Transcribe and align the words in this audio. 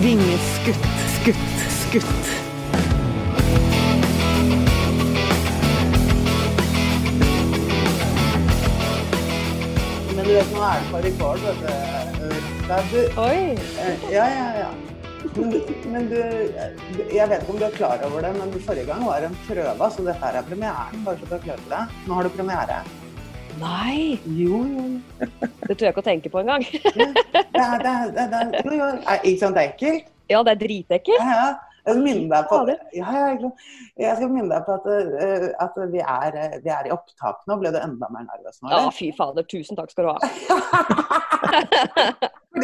Vingeskutt, 0.00 0.86
skutt, 1.14 1.36
skutt. 1.76 2.28
Men 10.16 10.24
du 10.24 10.32
vet, 10.32 10.54
nå 10.54 10.62
er 10.64 10.86
det 10.86 11.02
rekord, 11.04 11.44
vet 11.44 11.60
du. 12.94 13.02
Oi. 13.20 13.58
eh, 13.84 14.08
ja, 14.14 14.24
ja, 14.24 14.48
ja. 14.62 14.70
Men, 15.36 15.52
men 15.92 16.08
du, 16.08 16.16
jeg 16.16 17.28
vet 17.28 17.42
ikke 17.42 17.52
om 17.52 17.60
du 17.60 17.66
er 17.68 17.76
klar 17.76 18.00
over 18.08 18.24
det, 18.24 18.32
men 18.38 18.56
forrige 18.64 18.88
gang 18.88 19.04
var 19.04 19.20
det 19.20 19.28
en 19.34 19.38
prøve, 19.50 19.92
så 19.92 20.08
dette 20.08 20.32
er 20.32 20.48
premieren. 20.48 21.04
bare 21.04 21.20
så 21.20 21.28
du 21.28 21.36
er 21.36 21.44
klar 21.44 21.60
over 21.60 21.76
det. 21.76 21.84
Nå 22.08 22.16
har 22.16 22.24
du 22.24 22.32
premiere. 22.40 22.80
Nei, 23.60 24.18
Jo, 24.40 24.60
jo. 24.64 24.84
det 25.20 25.74
tør 25.76 25.86
jeg 25.88 25.92
ikke 25.92 26.02
å 26.02 26.06
tenke 26.06 26.30
på 26.32 26.40
engang. 26.40 26.62
Det 26.64 26.92
det 26.94 27.60
er, 27.60 27.82
det 28.14 28.22
er, 28.24 28.46
det 28.54 28.62
jo, 28.64 28.76
jo. 28.78 28.86
Er, 29.04 29.18
ikke 29.20 29.40
sant, 29.42 29.56
det 29.58 29.62
er 29.64 29.72
ekkelt? 29.74 30.06
Ja, 30.30 30.40
det 30.46 30.52
er 30.54 30.60
dritekkelt. 30.62 31.20
Ja, 31.20 31.34
ja. 31.34 31.50
Jeg 31.80 31.94
skal 31.96 32.02
minne 32.04 32.28
deg 32.28 32.44
på, 32.50 32.56
ja, 32.92 33.12
ja, 33.16 33.28
jeg 34.04 34.16
skal 34.18 34.28
minne 34.30 34.50
deg 34.52 34.66
på 34.66 34.74
at, 34.76 34.84
eh, 35.24 35.46
at 35.64 35.78
vi, 35.94 36.00
er, 36.04 36.34
eh, 36.36 36.56
vi 36.60 36.68
er 36.74 36.88
i 36.90 36.92
opptak 36.92 37.38
nå. 37.48 37.56
Ble 37.62 37.72
du 37.72 37.78
enda 37.80 38.08
mer 38.12 38.26
nervøs 38.28 38.58
nå? 38.60 38.68
Ja, 38.72 38.82
fy 38.94 39.08
fader. 39.16 39.46
Tusen 39.48 39.78
takk 39.78 39.90
skal 39.94 40.04
du 40.04 40.10
ha. 40.12 40.18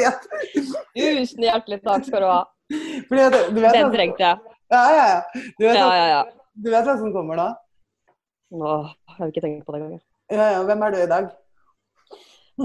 At, 0.06 0.27
Tusen 0.92 1.41
hjertelig 1.47 1.78
takk 1.86 2.05
skal 2.05 2.20
du 2.22 2.28
ha. 2.28 2.41
at 2.44 3.08
du 3.08 3.60
vet 3.62 3.72
Den 3.78 3.92
trengte 3.94 4.27
jeg. 4.27 4.36
Ja, 4.74 4.83
ja, 4.92 5.06
ja. 5.08 5.20
Du 5.56 5.64
vet, 5.64 5.78
Ja, 5.80 5.88
ja, 5.97 6.06
ja. 6.12 6.20
du 6.60 6.69
vet 6.74 6.84
hva 6.91 6.97
som 7.00 7.12
kommer 7.16 7.41
da? 7.41 7.48
nå? 8.52 8.74
Jeg 9.16 9.22
vil 9.24 9.33
ikke 9.33 9.44
tenkt 9.47 9.64
på 9.66 9.72
det 9.74 9.80
engang. 9.80 10.02
Ja, 10.33 10.47
ja. 10.57 10.62
Hvem 10.66 10.83
er 10.83 10.95
du 10.95 10.98
i 11.03 11.11
dag? 11.11 11.29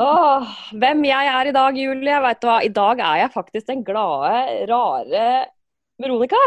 Åh, 0.01 0.51
hvem 0.79 1.03
jeg 1.05 1.27
er 1.27 1.49
i 1.49 1.53
dag, 1.55 1.77
Julie? 1.77 2.19
Vet 2.23 2.41
du 2.41 2.47
hva? 2.47 2.59
I 2.63 2.71
dag 2.73 3.01
er 3.03 3.17
jeg 3.25 3.33
faktisk 3.33 3.67
den 3.67 3.83
glade, 3.85 4.35
rare 4.71 5.25
Veronica. 6.01 6.39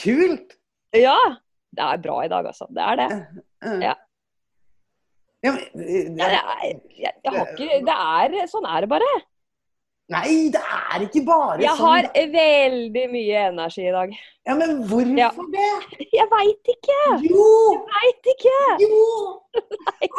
Kult! 0.00 0.54
Ja. 0.96 1.18
Det 1.70 1.82
er 1.86 2.00
bra 2.02 2.22
i 2.24 2.30
dag, 2.30 2.46
altså. 2.50 2.66
Det 2.70 2.82
er 2.82 2.96
det. 2.98 3.08
Ja. 3.84 3.96
Ja, 5.44 5.52
men, 5.56 5.60
eh, 5.80 6.08
Ja, 6.18 6.26
det 6.28 6.38
er, 6.38 6.62
jeg, 7.00 7.12
jeg 7.24 7.32
har 7.32 7.52
ikke 7.54 7.76
Det 7.86 7.94
er 7.96 8.48
Sånn 8.50 8.66
er 8.68 8.84
det 8.84 8.90
bare. 8.92 9.10
Nei, 10.10 10.50
det 10.50 10.58
er 10.58 11.04
ikke 11.06 11.20
bare 11.22 11.60
Jeg 11.62 11.70
sånn. 11.78 11.86
har 11.86 12.02
veldig 12.34 13.02
mye 13.12 13.42
energi 13.52 13.84
i 13.86 13.92
dag. 13.94 14.10
Ja, 14.48 14.56
men 14.58 14.80
hvorfor 14.90 15.18
Ja. 15.20 15.28
det? 15.54 15.68
Jeg 16.18 16.26
veit 16.32 16.70
ikke! 16.74 16.96
Jo! 17.28 17.44
Veit 17.92 18.24
ikke! 18.32 18.56
Jo! 18.82 18.98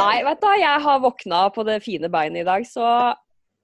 Nei, 0.00 0.20
vet 0.24 0.40
du, 0.40 0.46
jeg 0.62 0.82
har 0.86 1.00
våkna 1.02 1.40
på 1.54 1.64
det 1.66 1.80
fine 1.84 2.08
beinet 2.12 2.42
i 2.44 2.48
dag, 2.48 2.64
så 2.68 2.84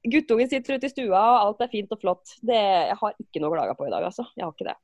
guttungen 0.07 0.49
sitter 0.51 0.77
ute 0.77 0.89
i 0.89 0.93
stua, 0.93 1.21
og 1.21 1.39
alt 1.47 1.65
er 1.67 1.71
fint 1.73 1.93
og 1.95 2.01
flott. 2.03 2.27
Det, 2.43 2.59
jeg 2.91 2.99
har 3.01 3.15
ikke 3.23 3.43
noe 3.43 3.51
å 3.53 3.57
klage 3.57 3.77
på 3.79 3.87
i 3.89 3.93
dag, 3.95 4.03
altså. 4.11 4.25
Jeg 4.37 4.45
har 4.47 4.53
ikke 4.55 4.69
det. 4.69 4.77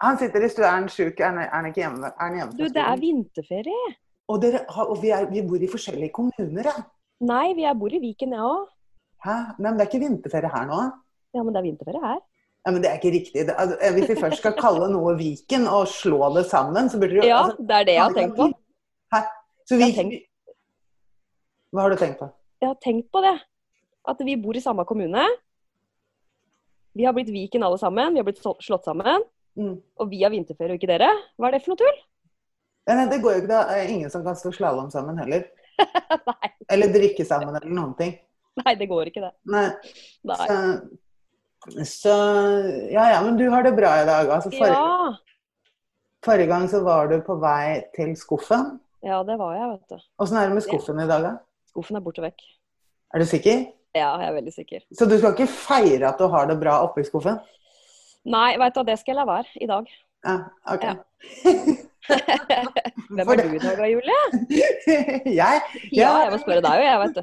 Han 0.00 0.18
sitter 0.20 0.44
i 0.44 0.50
stua, 0.50 0.66
er 0.66 0.76
han 0.78 0.88
sjuk? 0.92 1.16
Er 1.20 1.40
han 1.52 1.68
ikke 1.70 1.82
hjemme? 1.84 2.06
Er 2.10 2.26
han 2.26 2.38
hjemme 2.40 2.56
Du, 2.58 2.64
det 2.72 2.82
er 2.84 3.00
vinterferie. 3.00 3.90
Og, 4.30 4.36
dere 4.42 4.60
og 4.86 4.96
vi, 5.02 5.10
er, 5.14 5.26
vi 5.30 5.40
bor 5.46 5.60
i 5.62 5.70
forskjellige 5.70 6.12
kommuner, 6.16 6.64
ja. 6.70 6.76
Nei, 7.26 7.48
vi 7.56 7.66
bor 7.76 7.92
i 7.92 8.00
Viken, 8.00 8.32
jeg 8.36 8.44
òg. 8.50 8.68
Hæ? 9.24 9.36
Nei, 9.58 9.68
men 9.70 9.78
det 9.78 9.84
er 9.84 9.90
ikke 9.90 10.02
vinterferie 10.06 10.50
her 10.52 10.66
nå? 10.70 10.80
Ja, 11.36 11.42
men 11.44 11.54
det 11.54 11.60
er 11.60 11.66
vinterferie 11.68 12.02
her. 12.04 12.20
Ja, 12.66 12.72
men 12.74 12.82
det 12.84 12.90
er 12.90 12.98
ikke 13.00 13.12
riktig. 13.14 13.44
Det, 13.48 13.54
altså, 13.56 13.76
hvis 13.96 14.08
vi 14.10 14.16
først 14.20 14.40
skal 14.42 14.56
kalle 14.58 14.88
noe 14.92 15.14
Viken 15.16 15.66
og 15.70 15.86
slå 15.88 16.18
det 16.36 16.46
sammen, 16.50 16.90
så 16.92 17.00
burde 17.00 17.16
du 17.20 17.26
Ja, 17.26 17.42
altså, 17.46 17.56
det 17.68 17.76
er 17.78 17.86
det 17.88 17.94
jeg 17.96 18.02
har 18.04 18.16
tenkt 18.16 18.36
på. 18.36 18.48
Hæ? 19.14 19.20
Så 19.68 19.78
vi, 19.80 19.88
tenkt- 19.96 20.26
Hva 21.72 21.86
har 21.86 21.94
du 21.94 21.96
tenkt 22.00 22.18
på? 22.20 22.28
Jeg 22.60 22.68
har 22.68 22.80
tenkt 22.84 23.08
på 23.12 23.22
det. 23.24 23.36
At 24.08 24.20
vi 24.24 24.36
bor 24.40 24.56
i 24.56 24.60
samme 24.64 24.84
kommune. 24.88 25.24
Vi 26.96 27.04
har 27.06 27.14
blitt 27.16 27.30
Viken 27.32 27.62
alle 27.64 27.78
sammen. 27.78 28.12
Vi 28.12 28.20
har 28.20 28.26
blitt 28.28 28.40
slått 28.42 28.84
sammen. 28.88 29.22
Mm. 29.56 29.76
Og 30.00 30.10
vi 30.10 30.22
har 30.24 30.32
vinterferie, 30.32 30.74
og 30.74 30.80
ikke 30.80 30.90
dere. 30.90 31.10
Hva 31.38 31.48
er 31.48 31.56
det 31.56 31.62
for 31.64 31.72
noe 31.74 31.80
tull? 31.80 32.00
Nei, 32.90 33.06
det 33.10 33.20
går 33.22 33.36
jo 33.36 33.42
ikke. 33.42 33.50
Det 33.52 33.60
er 33.76 33.92
ingen 33.92 34.10
som 34.12 34.24
kan 34.26 34.36
stå 34.36 34.52
slalåm 34.56 34.90
sammen 34.92 35.18
heller. 35.20 35.46
Eller 36.72 36.92
drikke 36.92 37.24
sammen 37.24 37.54
eller 37.56 37.70
noen 37.72 37.94
ting. 37.98 38.16
Nei, 38.64 38.74
det 38.80 38.88
går 38.90 39.10
ikke, 39.10 39.22
det. 39.26 39.32
Nei. 39.52 39.66
Nei. 40.30 40.36
Så, 40.46 41.84
så 41.88 42.14
Ja 42.92 43.08
ja, 43.14 43.18
men 43.24 43.36
du 43.40 43.44
har 43.52 43.62
det 43.66 43.74
bra 43.76 43.94
i 44.02 44.06
dag. 44.08 44.30
Altså, 44.36 44.50
forrige, 44.54 44.78
Ja. 44.78 45.16
forrige 46.24 46.46
gang 46.52 46.68
så 46.72 46.82
var 46.84 47.08
du 47.12 47.18
på 47.26 47.36
vei 47.40 47.82
til 47.96 48.14
skuffen. 48.16 48.78
ja, 49.04 49.22
det 49.24 49.36
var 49.40 49.54
jeg, 49.56 49.68
vet 49.74 49.88
du. 49.96 50.06
Åssen 50.20 50.36
er 50.40 50.48
det 50.48 50.54
med 50.58 50.64
skuffen 50.66 51.00
i 51.00 51.06
dag, 51.08 51.22
da? 51.22 51.34
Skuffen 51.72 51.96
er 51.96 52.04
borte 52.04 52.22
vekk. 52.24 52.42
Er 53.14 53.18
du 53.18 53.24
sikker? 53.26 53.66
Ja, 53.94 54.12
jeg 54.20 54.28
er 54.28 54.34
veldig 54.36 54.52
sikker. 54.54 54.80
Så 54.94 55.06
du 55.10 55.16
skal 55.18 55.32
ikke 55.34 55.48
feire 55.50 56.08
at 56.12 56.18
du 56.20 56.28
har 56.30 56.46
det 56.46 56.60
bra 56.60 56.76
oppi 56.84 57.02
skuffen? 57.06 57.40
Nei, 58.24 58.56
vet 58.60 58.74
du 58.74 58.80
hva, 58.80 58.86
det 58.86 58.98
skal 59.00 59.14
jeg 59.14 59.18
la 59.18 59.24
være 59.26 59.48
i 59.60 59.66
dag. 59.66 59.88
Ja, 60.26 60.34
OK. 60.74 60.84
Ja. 60.84 60.94
Hvem 62.10 63.28
er 63.28 63.40
du 63.40 63.54
i 63.54 63.60
dag, 63.62 63.76
da, 63.78 63.86
Julie? 63.90 64.18
jeg, 65.40 65.60
Ja, 65.94 66.10
jeg 66.24 66.32
må 66.32 66.38
spørre 66.42 66.62
deg 66.64 66.80
jo, 66.80 66.86
jeg, 66.88 66.98
vet 67.02 67.14
du. 67.16 67.22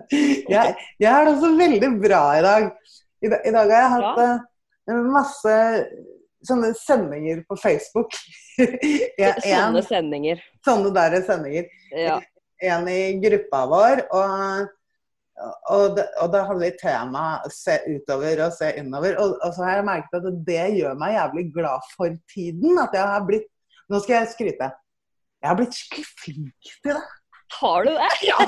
jeg, 0.54 0.74
jeg 1.02 1.10
har 1.14 1.26
det 1.28 1.34
også 1.36 1.50
veldig 1.58 1.90
bra 2.02 2.22
i 2.38 2.42
dag. 2.46 2.66
I, 3.24 3.30
dag- 3.32 3.46
i 3.48 3.52
dag 3.54 3.70
har 3.70 3.80
jeg 3.84 3.92
hatt 3.94 4.22
eh, 4.24 4.98
masse 5.14 5.54
sånne 6.44 6.72
sendinger 6.76 7.40
på 7.48 7.56
Facebook. 7.56 8.16
jeg, 8.58 9.34
Sånne 9.40 9.80
en, 9.80 9.86
sendinger. 9.88 10.42
sånne 10.66 10.90
der 10.96 11.18
sendinger. 11.24 11.70
Ja. 11.96 12.18
En 12.64 12.88
i 12.92 12.98
gruppa 13.22 13.62
vår. 13.70 14.04
Og, 14.14 14.66
og, 15.42 15.96
det, 15.96 16.04
og 16.22 16.30
da 16.30 16.44
handler 16.46 16.70
vi 16.70 16.78
tema 16.78 17.24
'se 17.50 17.78
utover 17.90 18.44
og 18.46 18.52
se 18.54 18.70
innover'. 18.78 19.16
Og, 19.18 19.34
og 19.42 19.54
så 19.54 19.64
har 19.64 19.80
jeg 19.80 19.88
merket 19.88 20.28
at 20.30 20.38
det 20.46 20.66
gjør 20.78 20.94
meg 21.00 21.16
jævlig 21.16 21.46
glad 21.54 21.90
for 21.96 22.14
tiden. 22.34 22.78
At 22.78 22.94
jeg 22.94 23.02
har 23.14 23.26
blitt 23.26 23.50
Nå 23.92 23.98
skal 24.00 24.14
jeg 24.14 24.28
skryte. 24.32 24.70
Jeg 25.42 25.48
har 25.50 25.56
blitt 25.58 25.74
skikkelig 25.76 26.06
flink 26.22 26.70
til 26.80 26.94
det. 26.96 27.02
Har 27.52 27.84
du 27.84 27.90
det? 27.92 28.12
Ja! 28.24 28.38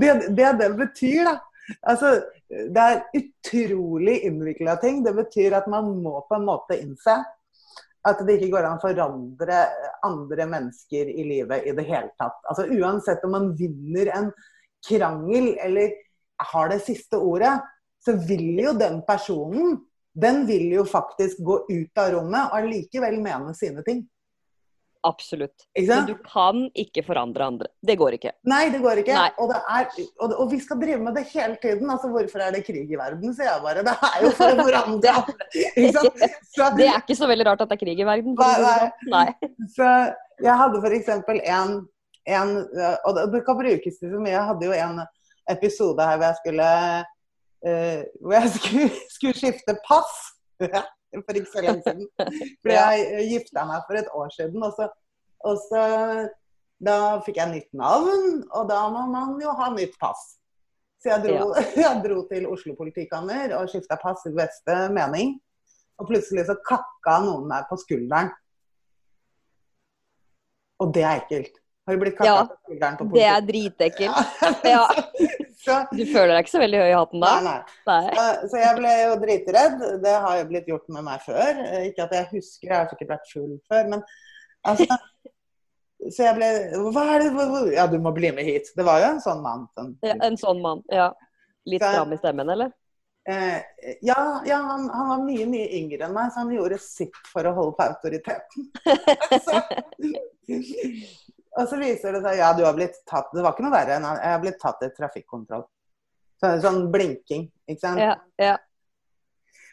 det, 0.00 0.14
det 0.38 0.54
det 0.62 0.70
betyr, 0.78 1.28
da 1.28 1.34
Altså, 1.82 2.22
det 2.48 2.82
er 2.82 3.02
utrolig 3.18 4.20
innvikla 4.24 4.76
ting. 4.80 5.02
Det 5.04 5.12
betyr 5.16 5.56
at 5.58 5.66
man 5.68 5.90
må 6.02 6.20
på 6.28 6.38
en 6.38 6.46
måte 6.46 6.78
innse 6.78 7.18
at 8.06 8.20
det 8.26 8.36
ikke 8.38 8.52
går 8.54 8.66
an 8.68 8.78
å 8.78 8.82
forandre 8.82 9.62
andre 10.06 10.46
mennesker 10.50 11.08
i 11.10 11.24
livet 11.26 11.66
i 11.66 11.74
det 11.76 11.86
hele 11.88 12.12
tatt. 12.20 12.38
Altså 12.46 12.66
Uansett 12.76 13.24
om 13.26 13.34
man 13.34 13.50
vinner 13.58 14.10
en 14.14 14.30
krangel 14.86 15.54
eller 15.62 15.94
har 16.52 16.70
det 16.70 16.82
siste 16.84 17.18
ordet, 17.18 17.54
så 18.04 18.14
vil 18.28 18.60
jo 18.60 18.76
den 18.78 19.00
personen 19.06 19.78
den 20.16 20.46
vil 20.48 20.70
jo 20.72 20.84
faktisk 20.88 21.42
gå 21.44 21.58
ut 21.68 22.00
av 22.00 22.14
rommet 22.14 22.48
og 22.48 22.60
allikevel 22.60 23.18
mene 23.20 23.52
sine 23.56 23.82
ting. 23.84 24.04
Absolutt. 25.06 25.64
Men 25.78 26.06
du 26.08 26.14
kan 26.26 26.64
ikke 26.74 27.02
forandre 27.06 27.46
andre. 27.46 27.68
Det 27.86 27.94
går 28.00 28.16
ikke. 28.18 28.32
Nei, 28.50 28.64
det 28.74 28.80
går 28.82 29.00
ikke. 29.04 29.14
Og, 29.38 29.52
det 29.52 29.60
er, 29.76 29.88
og, 30.24 30.32
og 30.42 30.50
vi 30.50 30.58
skal 30.64 30.80
drive 30.82 30.98
med 31.04 31.14
det 31.14 31.24
hele 31.30 31.56
tiden. 31.62 31.90
Altså, 31.94 32.10
Hvorfor 32.10 32.42
er 32.42 32.50
det 32.56 32.64
krig 32.66 32.90
i 32.90 32.98
verden, 32.98 33.34
sier 33.36 33.48
jeg 33.52 33.62
bare. 33.62 33.84
Det 33.86 33.94
er 34.10 34.24
jo 34.24 34.30
for 34.34 34.50
å 34.50 34.66
forandre 34.66 35.12
andre. 35.22 35.50
Det 36.76 36.88
er 36.88 37.00
ikke 37.02 37.18
så 37.18 37.28
veldig 37.30 37.46
rart 37.50 37.62
at 37.64 37.70
det 37.70 37.76
er 37.78 37.82
krig 37.84 38.00
i 38.02 38.08
verden. 38.08 38.34
det 38.38 38.46
Nei, 38.46 38.54
sånn. 38.66 39.12
Nei. 39.12 39.28
så 39.76 39.90
jeg 40.42 40.58
hadde 40.62 40.82
f.eks. 40.84 41.12
en, 41.56 41.76
en 42.36 42.56
Og 43.06 43.12
det- 43.16 43.28
det 43.32 43.44
kan 43.46 43.58
brukes 43.62 43.98
til 44.00 44.10
så 44.12 44.20
mye. 44.20 44.34
Jeg 44.34 44.46
hadde 44.50 44.66
jo 44.66 44.72
en 44.72 45.04
episode 45.54 46.02
her 46.10 46.18
hvor 46.18 46.26
jeg 46.26 46.40
skulle 46.42 46.70
uh, 47.66 48.00
Hvor 48.20 48.34
jeg 48.40 48.50
skulle, 48.56 48.90
skulle 49.16 49.38
skifte 49.38 49.76
pass. 49.86 50.16
For 51.26 51.38
ikke 51.38 51.52
så 51.52 51.64
lenge 51.64 51.82
siden. 51.84 52.08
For 52.62 52.72
jeg 52.72 53.28
gifta 53.32 53.66
meg 53.68 53.84
for 53.88 54.00
et 54.00 54.10
år 54.14 54.32
siden. 54.34 54.64
Og 54.66 54.74
så, 54.76 54.90
og 55.46 55.62
så 55.68 55.84
Da 56.76 56.96
fikk 57.24 57.38
jeg 57.40 57.48
nytt 57.54 57.70
navn, 57.72 58.42
og 58.52 58.66
da 58.68 58.82
må 58.92 59.06
man 59.08 59.38
jo 59.40 59.54
ha 59.56 59.70
nytt 59.72 59.94
pass. 59.96 60.34
Så 61.00 61.08
jeg 61.14 61.22
dro, 61.24 61.54
jeg 61.84 62.02
dro 62.04 62.18
til 62.28 62.48
Oslo 62.52 62.74
politikammer 62.76 63.54
og 63.56 63.70
skifta 63.72 63.96
pass 64.02 64.26
i 64.28 64.34
beste 64.36 64.76
mening. 64.92 65.38
Og 65.96 66.10
plutselig 66.10 66.44
så 66.50 66.58
kakka 66.68 67.22
noen 67.24 67.46
meg 67.48 67.64
på 67.70 67.78
skulderen. 67.80 68.28
Og 70.84 70.92
det 70.92 71.06
er 71.06 71.22
ekkelt. 71.22 71.56
Har 71.88 71.96
du 71.96 72.02
blitt 72.02 72.18
kakka 72.18 72.28
Ja, 72.28 72.44
på 72.44 72.60
skulderen 72.66 73.00
på 73.00 73.08
Det 73.14 73.26
er 73.32 73.48
dritekkelt. 73.48 74.38
Ja. 74.68 74.84
Så, 75.66 75.76
Du 75.90 76.02
føler 76.06 76.32
deg 76.36 76.44
ikke 76.46 76.52
så 76.54 76.62
veldig 76.62 76.78
høy 76.82 76.88
i 76.92 76.96
hatten 76.96 77.24
da? 77.24 77.32
nei, 77.40 77.42
nei. 77.50 77.76
Nei. 77.90 78.14
Så- 78.16 78.48
Så 78.52 78.62
jeg 78.62 78.76
ble 78.78 78.94
jo 79.02 79.16
dritredd. 79.24 79.84
Det 80.06 80.14
har 80.24 80.38
jo 80.40 80.46
blitt 80.52 80.70
gjort 80.70 80.88
med 80.96 81.04
meg 81.10 81.20
før. 81.26 81.60
Ikke 81.90 82.06
at 82.06 82.16
jeg 82.16 82.28
husker, 82.32 82.68
jeg 82.70 82.76
har 82.76 82.88
sikkert 82.92 83.12
vært 83.16 83.30
full 83.34 83.52
før, 83.68 83.88
men 83.94 84.02
altså 84.64 84.86
Så 86.12 86.22
jeg 86.26 86.34
ble 86.36 86.48
Hva 86.92 87.04
er 87.16 87.22
det 87.24 87.74
Ja, 87.74 87.86
du 87.90 87.98
må 87.98 88.12
bli 88.14 88.30
med 88.30 88.44
hit. 88.44 88.68
Det 88.76 88.84
var 88.84 89.00
jo 89.00 89.06
en 89.14 89.20
sånn 89.24 89.40
mann. 89.42 89.66
Sånn. 89.78 89.94
Ja, 90.04 90.14
En 90.22 90.36
sånn 90.36 90.60
mann. 90.62 90.82
Ja. 90.92 91.10
Litt 91.66 91.82
Så- 91.82 91.92
stram 91.92 92.12
i 92.12 92.16
stemmen, 92.20 92.50
eller? 92.52 92.70
Eh, 93.28 93.58
ja, 94.06 94.40
ja 94.46 94.60
han, 94.62 94.84
han 94.88 95.08
var 95.08 95.18
mye, 95.24 95.46
mye 95.50 95.66
yngre 95.80 96.04
enn 96.06 96.12
meg, 96.14 96.28
så 96.30 96.44
han 96.44 96.52
gjorde 96.54 96.76
sitt 96.78 97.16
for 97.26 97.42
å 97.48 97.54
holde 97.56 97.74
på 97.74 97.82
autoriteten. 97.88 98.68
så, 99.46 99.62
og 101.56 101.68
så 101.70 101.78
viser 101.80 102.16
det 102.16 102.22
seg 102.24 102.38
ja, 102.40 102.52
du 102.56 102.62
har 102.66 102.76
blitt 102.76 102.98
tatt 103.08 103.30
Det 103.32 103.42
var 103.44 103.54
ikke 103.54 103.64
noe 103.64 103.74
verre 103.74 103.96
enn 103.96 104.06
jeg 104.06 104.32
har 104.32 104.42
blitt 104.42 104.58
tatt 104.60 104.82
i 104.84 104.90
trafikkontroll. 104.92 105.64
Så, 106.36 106.50
sånn 106.60 106.82
blinking, 106.92 107.46
ikke 107.64 107.80
sant? 107.80 108.00
Ja, 108.02 108.16
ja. 108.40 108.56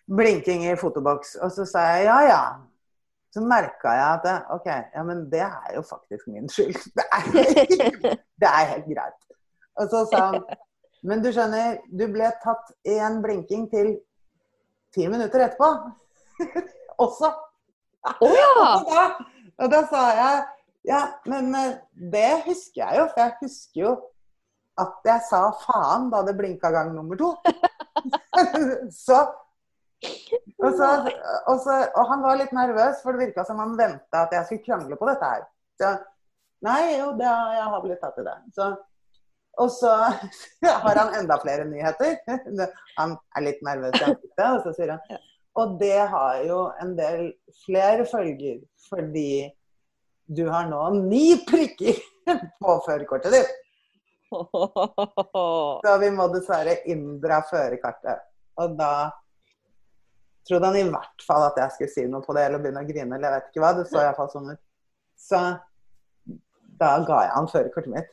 Blinking 0.08 0.64
i 0.68 0.78
fotoboks. 0.80 1.36
Og 1.44 1.52
så 1.56 1.66
sa 1.68 1.84
jeg 1.92 2.08
ja, 2.08 2.20
ja. 2.28 2.44
Så 3.34 3.42
merka 3.44 3.92
jeg 3.98 4.06
at 4.08 4.26
det, 4.28 4.36
OK, 4.54 4.68
ja, 4.70 5.04
men 5.08 5.26
det 5.32 5.42
er 5.44 5.76
jo 5.76 5.82
faktisk 5.88 6.30
min 6.32 6.48
skyld. 6.52 6.78
Det 7.00 7.06
er, 7.18 8.18
det 8.40 8.50
er 8.50 8.72
helt 8.76 8.88
greit. 8.88 9.20
Og 9.82 9.90
så 9.90 10.04
sa 10.12 10.26
han 10.32 10.44
Men 11.04 11.24
du 11.24 11.32
skjønner, 11.36 11.82
du 11.92 12.06
ble 12.14 12.30
tatt 12.44 12.70
i 12.88 12.94
en 13.02 13.18
blinking 13.24 13.66
til 13.72 13.96
ti 14.96 15.08
minutter 15.12 15.50
etterpå. 15.50 15.68
Også. 17.04 17.32
Å 18.14 18.30
ja! 18.32 18.54
Og 18.78 18.88
da, 18.88 19.04
og 19.64 19.74
da 19.74 19.82
sa 19.90 20.04
jeg 20.16 20.38
ja, 20.84 21.04
men 21.26 21.54
eh, 21.56 21.78
det 21.94 22.44
husker 22.48 22.84
jeg 22.84 23.00
jo, 23.00 23.08
for 23.12 23.24
jeg 23.24 23.38
husker 23.42 23.82
jo 23.86 23.94
at 24.82 25.06
jeg 25.06 25.22
sa 25.30 25.42
faen 25.62 26.10
da 26.12 26.24
det 26.28 26.36
blinka 26.38 26.72
gang 26.74 26.94
nummer 26.96 27.20
to. 27.20 27.30
så, 29.06 29.20
og, 30.64 30.72
så, 30.80 30.90
og, 31.48 31.60
så, 31.62 31.76
og 31.94 32.08
han 32.10 32.24
var 32.26 32.40
litt 32.40 32.56
nervøs, 32.56 33.04
for 33.04 33.14
det 33.14 33.28
virka 33.28 33.46
som 33.48 33.62
han 33.62 33.78
venta 33.80 34.26
at 34.26 34.34
jeg 34.36 34.48
skulle 34.48 34.66
krangle 34.66 34.98
på 35.00 35.10
dette 35.12 35.30
her. 35.30 35.46
Så 35.80 35.94
nei, 36.66 36.82
jo, 36.98 37.14
det, 37.20 37.30
jeg 37.30 37.70
har 37.76 37.86
blitt 37.86 38.02
tatt 38.02 38.20
i 38.20 38.26
det. 38.28 38.36
Så, 38.58 38.72
og 39.62 39.72
så 39.72 39.94
har 40.88 41.02
han 41.04 41.16
enda 41.22 41.38
flere 41.44 41.70
nyheter. 41.70 42.18
Han 43.00 43.16
er 43.38 43.46
litt 43.46 43.62
nervøs 43.66 43.96
i 44.00 44.08
ansiktet, 44.10 44.48
og 44.50 44.66
så 44.66 44.74
sier 44.76 44.96
han 44.96 45.22
Og 45.62 45.78
det 45.80 46.00
har 46.10 46.42
jo 46.46 46.60
en 46.82 46.96
del 46.98 47.32
flere 47.64 48.06
følger, 48.10 48.60
fordi 48.90 49.46
du 50.36 50.46
har 50.50 50.70
nå 50.70 50.82
ni 51.00 51.26
prikker 51.48 52.00
på 52.64 52.78
førerkortet 52.86 53.36
ditt. 53.36 53.60
Så 55.84 55.98
vi 56.02 56.10
må 56.14 56.28
dessverre 56.34 56.80
inndra 56.90 57.42
førerkartet. 57.50 58.24
Og 58.62 58.74
da 58.80 58.94
trodde 60.48 60.72
han 60.72 60.80
i 60.80 60.88
hvert 60.90 61.26
fall 61.26 61.46
at 61.48 61.60
jeg 61.62 61.76
skulle 61.76 61.94
si 61.94 62.08
noe 62.10 62.26
på 62.26 62.36
det, 62.36 62.48
eller 62.48 62.64
begynne 62.64 62.84
å 62.84 62.88
grine, 62.88 63.16
eller 63.16 63.30
jeg 63.30 63.36
vet 63.36 63.52
ikke 63.52 63.64
hva. 63.64 63.72
Det 63.78 63.86
så 63.92 64.02
iallfall 64.02 64.32
sånn 64.34 64.52
ut. 64.56 64.62
Så 65.24 65.42
da 66.82 66.92
ga 67.08 67.22
jeg 67.28 67.34
han 67.38 67.50
førerkortet 67.52 67.94
mitt. 67.94 68.12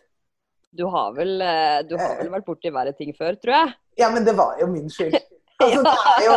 Du 0.77 0.85
har 0.87 1.11
vel, 1.17 1.41
eh, 1.43 1.81
du 1.89 1.97
har 1.99 2.21
vel 2.21 2.31
vært 2.31 2.47
borti 2.47 2.71
verre 2.71 2.93
ting 2.95 3.11
før, 3.17 3.35
tror 3.43 3.57
jeg? 3.57 3.73
Ja, 3.99 4.11
men 4.15 4.27
det 4.27 4.37
var 4.39 4.61
jo 4.61 4.69
min 4.71 4.91
skyld. 4.93 5.17
Altså, 5.61 5.81
det, 5.85 5.95
er 6.11 6.23
jo, 6.25 6.37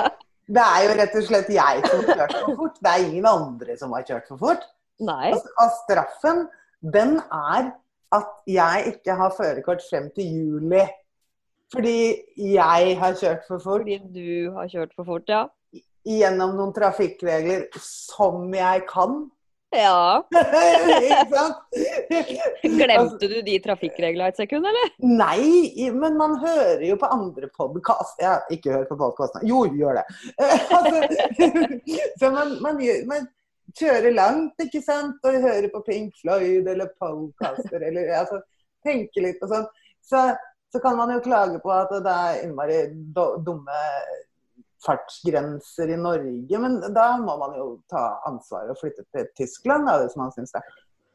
det 0.58 0.64
er 0.64 0.80
jo 0.84 0.96
rett 1.00 1.14
og 1.20 1.28
slett 1.28 1.52
jeg 1.54 1.84
som 1.86 2.02
har 2.02 2.18
kjørt 2.18 2.34
for 2.40 2.58
fort. 2.64 2.80
Det 2.82 2.94
er 2.94 3.04
ingen 3.06 3.28
andre 3.30 3.78
som 3.80 3.94
har 3.96 4.08
kjørt 4.08 4.32
for 4.32 4.42
fort. 4.42 4.66
Og, 5.02 5.40
og 5.62 5.72
straffen, 5.84 6.46
den 6.94 7.18
er 7.32 7.72
at 8.14 8.30
jeg 8.48 8.94
ikke 8.94 9.16
har 9.18 9.34
førerkort 9.38 9.82
frem 9.90 10.12
til 10.16 10.38
juli. 10.38 10.84
Fordi 11.74 11.98
jeg 12.38 12.98
har 13.00 13.16
kjørt 13.18 13.48
for 13.48 13.58
fort 13.58 13.82
Fordi 13.82 13.98
du 14.14 14.52
har 14.54 14.68
kjørt 14.70 14.92
for 14.94 15.08
fort, 15.08 15.30
ja? 15.30 15.48
gjennom 16.04 16.58
noen 16.58 16.74
trafikkregler 16.76 17.70
som 17.80 18.52
jeg 18.54 18.84
kan. 18.90 19.24
Ja. 19.74 20.22
Ikke 21.08 21.24
sant? 21.32 21.78
Glemte 22.62 23.30
du 23.32 23.38
de 23.46 23.56
trafikkreglene 23.64 24.30
et 24.30 24.42
sekund, 24.44 24.68
eller? 24.70 24.92
Nei, 25.02 25.90
men 25.96 26.20
man 26.20 26.36
hører 26.44 26.84
jo 26.86 26.98
på 27.02 27.10
andre 27.10 27.50
podkast. 27.56 28.22
Ikke 28.54 28.76
hør 28.76 28.86
på 28.92 29.00
podkastene. 29.00 29.48
Jo, 29.50 29.64
gjør 29.74 30.02
det. 30.02 30.06
Altså, 30.78 31.00
så 32.20 32.30
man, 32.36 32.54
man, 32.62 32.84
man, 33.10 33.26
kjører 33.80 34.14
langt, 34.16 34.60
ikke 34.62 34.82
sant, 34.86 35.22
og 35.26 35.42
hører 35.44 35.70
på 35.74 35.82
Pink 35.88 36.18
Floyd 36.22 36.68
eller 36.70 36.92
Polecaster 37.00 37.82
eller 37.90 38.12
altså, 38.20 38.42
tenker 38.86 39.26
litt 39.28 39.42
og 39.46 39.54
sånn. 39.54 39.68
Så, 40.04 40.22
så 40.74 40.82
kan 40.84 40.98
man 41.00 41.14
jo 41.16 41.24
klage 41.24 41.60
på 41.64 41.72
at 41.74 41.92
det 42.04 42.14
er 42.28 42.44
innmari 42.46 42.80
dumme 43.16 43.82
fartsgrenser 44.84 45.94
i 45.94 45.98
Norge, 46.00 46.60
men 46.60 46.80
da 46.94 47.14
må 47.22 47.38
man 47.40 47.54
jo 47.58 47.68
ta 47.92 48.20
ansvaret 48.28 48.74
og 48.74 48.80
flytte 48.82 49.06
til 49.16 49.30
Tyskland, 49.40 49.88
da, 49.88 50.00
hvis 50.04 50.18
man 50.20 50.34
syns 50.36 50.52
det. 50.56 50.64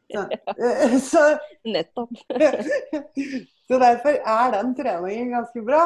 Så, 0.09 0.23
så, 1.11 1.25
Nettopp. 1.69 2.15
så 3.69 3.81
derfor 3.83 4.17
er 4.17 4.55
den 4.57 4.73
treningen 4.79 5.35
ganske 5.37 5.65
bra. 5.67 5.83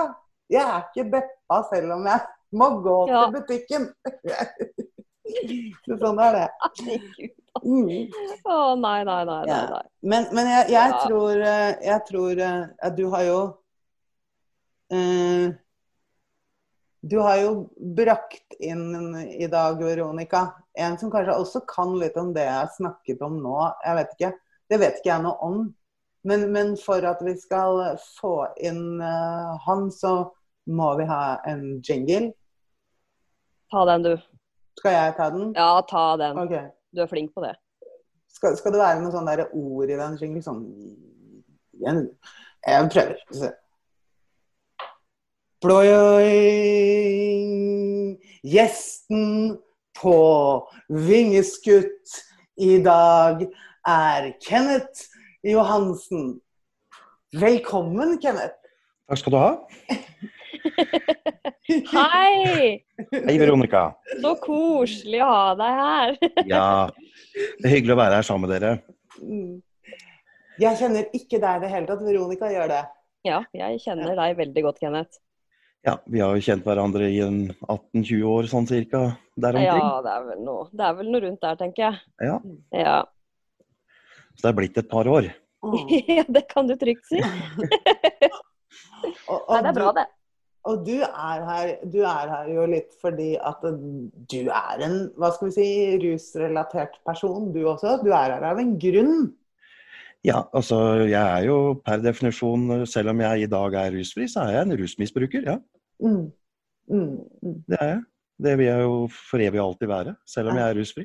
Jeg 0.53 0.63
er 0.63 0.85
ikke 0.87 1.11
beppa 1.17 1.59
selv 1.73 1.97
om 1.97 2.07
jeg 2.07 2.23
må 2.55 2.69
gå 2.85 2.97
Ja. 3.11 3.25
til 3.25 3.35
butikken. 3.41 3.89
Så 5.87 5.97
sånn 6.01 6.21
er 6.23 6.39
det. 6.39 6.49
Mm. 7.63 8.09
Å 8.49 8.59
nei, 8.81 9.03
nei, 9.07 9.25
nei. 9.29 9.41
nei, 9.47 9.65
nei. 9.71 9.83
Men, 10.09 10.29
men 10.35 10.49
jeg, 10.51 10.71
jeg 10.73 10.95
tror, 11.05 11.43
eh, 11.47 11.75
jeg 11.85 12.05
tror 12.09 12.41
eh, 12.41 12.63
at 12.89 12.97
du 12.97 13.05
har 13.13 13.27
jo 13.27 13.37
eh, 14.97 15.53
Du 17.03 17.19
har 17.21 17.37
jo 17.43 17.53
brakt 17.99 18.57
inn 18.63 19.15
i 19.21 19.47
dag, 19.53 19.79
Veronica, 19.83 20.47
en 20.79 20.97
som 20.99 21.13
kanskje 21.13 21.37
også 21.45 21.65
kan 21.69 21.97
litt 22.01 22.17
om 22.17 22.33
det 22.35 22.47
jeg 22.47 22.57
har 22.57 22.75
snakket 22.77 23.25
om 23.27 23.41
nå. 23.43 23.57
Jeg 23.85 23.99
vet 23.99 24.13
ikke. 24.17 24.35
Det 24.71 24.79
vet 24.81 25.01
ikke 25.01 25.11
jeg 25.11 25.25
noe 25.27 25.49
om. 25.49 25.65
Men, 26.23 26.47
men 26.55 26.77
for 26.79 27.03
at 27.03 27.19
vi 27.27 27.35
skal 27.35 27.99
få 28.21 28.37
inn 28.63 29.03
uh, 29.03 29.59
han, 29.67 29.89
så 29.91 30.31
må 30.71 30.93
vi 31.01 31.09
ha 31.11 31.41
en 31.51 31.83
jingle. 31.83 32.31
Ta 33.75 33.83
den, 33.91 34.07
du. 34.07 34.15
Skal 34.79 34.95
jeg 34.97 35.15
ta 35.17 35.31
den? 35.31 35.53
Ja, 35.57 35.81
ta 35.89 36.05
den. 36.21 36.39
Okay. 36.39 36.71
Du 36.93 37.01
er 37.05 37.11
flink 37.11 37.35
på 37.35 37.41
det. 37.45 37.55
Skal, 38.33 38.57
skal 38.57 38.73
det 38.73 38.81
være 38.81 39.01
noen 39.01 39.13
sånne 39.13 39.31
derre 39.35 39.51
ord 39.53 39.91
i 39.91 39.99
den 39.99 40.17
jingle? 40.21 40.43
Sånn 40.45 40.63
Jeg, 41.83 42.07
jeg 42.67 42.89
prøver. 42.93 43.53
Ploing, 45.63 46.33
gjesten 48.43 49.59
på 50.01 50.17
Vingeskutt 50.91 52.17
i 52.59 52.83
dag 52.83 53.45
er 53.87 54.33
Kenneth 54.43 55.07
Johansen. 55.47 56.41
Velkommen, 57.39 58.19
Kenneth. 58.23 58.62
Takk 59.09 59.19
skal 59.19 59.35
du 59.35 59.39
ha. 59.41 59.51
Hei! 61.93 62.85
Hei, 63.13 63.35
Veronica. 63.41 63.83
Så 64.23 64.35
koselig 64.43 65.23
å 65.25 65.29
ha 65.31 65.53
deg 65.59 65.81
her. 65.81 66.15
Ja, 66.53 66.67
det 67.33 67.67
er 67.69 67.75
hyggelig 67.77 67.95
å 67.97 68.01
være 68.03 68.19
her 68.21 68.27
sammen 68.27 68.47
med 68.47 68.55
dere. 68.55 68.73
Mm. 69.23 69.61
Jeg 70.61 70.79
kjenner 70.79 71.09
ikke 71.17 71.41
deg 71.43 71.59
i 71.59 71.63
det 71.65 71.71
hele 71.73 71.89
tatt. 71.89 72.05
Veronica 72.05 72.51
gjør 72.53 72.69
det. 72.73 72.83
Ja, 73.27 73.39
jeg 73.57 73.81
kjenner 73.85 74.15
deg 74.19 74.37
veldig 74.39 74.65
godt, 74.67 74.81
Kenneth. 74.83 75.21
Ja, 75.87 75.97
Vi 76.07 76.21
har 76.23 76.37
jo 76.37 76.45
kjent 76.45 76.67
hverandre 76.67 77.09
i 77.11 77.19
18-20 77.23 78.23
år, 78.31 78.49
sånn 78.51 78.69
cirka. 78.71 79.01
Der 79.35 79.59
Ja, 79.65 79.79
det 80.05 80.13
er 80.13 80.27
vel 80.29 80.45
noe, 80.47 80.69
det 80.71 80.85
er 80.87 80.95
vel 81.01 81.11
noe 81.11 81.25
rundt 81.25 81.43
der, 81.43 81.59
tenker 81.59 81.89
jeg. 81.89 82.03
Ja, 82.29 82.39
Ja. 82.71 82.99
Så 84.37 84.47
det 84.47 84.51
er 84.53 84.59
blitt 84.61 84.79
et 84.81 84.89
par 84.89 85.09
år. 85.11 85.27
Mm. 85.63 85.91
ja, 86.19 86.25
det 86.29 86.47
kan 86.51 86.71
du 86.71 86.77
trygt 86.79 87.07
si. 87.11 87.21
Og, 89.05 89.39
og 89.39 89.55
Nei, 89.55 89.63
det 89.63 89.71
er 89.73 89.79
bra, 89.79 89.93
det. 90.01 90.07
Og 90.71 90.85
du 90.87 90.95
er, 91.03 91.45
her, 91.49 91.71
du 91.91 92.01
er 92.07 92.31
her 92.31 92.51
jo 92.55 92.65
litt 92.71 92.93
fordi 93.03 93.33
at 93.35 93.65
du 94.31 94.41
er 94.47 94.83
en 94.87 94.99
hva 95.19 95.33
skal 95.35 95.49
vi 95.49 95.55
si, 95.57 95.69
rusrelatert 96.05 97.01
person, 97.07 97.51
du 97.55 97.65
også. 97.67 97.97
Du 98.05 98.13
er 98.13 98.37
her 98.37 98.47
av 98.53 98.61
en 98.63 98.77
grunn. 98.79 99.33
Ja, 100.23 100.45
altså 100.55 100.79
jeg 101.03 101.19
er 101.19 101.49
jo 101.49 101.57
per 101.83 101.99
definisjon, 101.99 102.85
selv 102.87 103.11
om 103.11 103.25
jeg 103.25 103.43
i 103.43 103.51
dag 103.51 103.75
er 103.81 103.97
rusfri, 103.97 104.29
så 104.31 104.45
er 104.45 104.59
jeg 104.59 104.69
en 104.69 104.79
rusmisbruker. 104.85 105.51
Ja, 105.51 105.59
Mm. 106.03 106.33
Mm. 106.91 107.19
Mm. 107.43 107.59
det 107.71 107.77
er 107.81 107.89
jeg. 107.89 107.99
Det 108.43 108.53
vil 108.59 108.67
jeg 108.67 108.83
jo 108.83 108.95
for 109.31 109.39
evig 109.39 109.61
alltid 109.63 109.87
være, 109.87 110.15
selv 110.27 110.51
om 110.51 110.57
jeg 110.59 110.71
er 110.71 110.79
rusfri. 110.81 111.05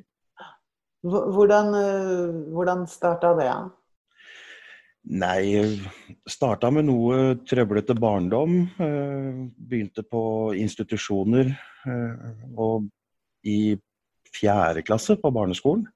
Hvordan, 1.05 1.67
øh, 1.75 2.53
hvordan 2.53 2.87
starta 2.87 3.35
det? 3.37 3.45
Ja? 3.45 3.57
Nei, 5.07 5.55
starta 6.27 6.67
med 6.73 6.87
noe 6.89 7.35
trøblete 7.47 7.95
barndom. 7.95 8.57
eh, 8.79 9.47
Begynte 9.55 10.03
på 10.03 10.53
institusjoner. 10.59 11.53
eh, 11.87 12.33
Og 12.57 12.89
i 13.45 13.77
fjerde 14.33 14.83
klasse 14.83 15.15
på 15.15 15.31
barneskolen. 15.31 15.87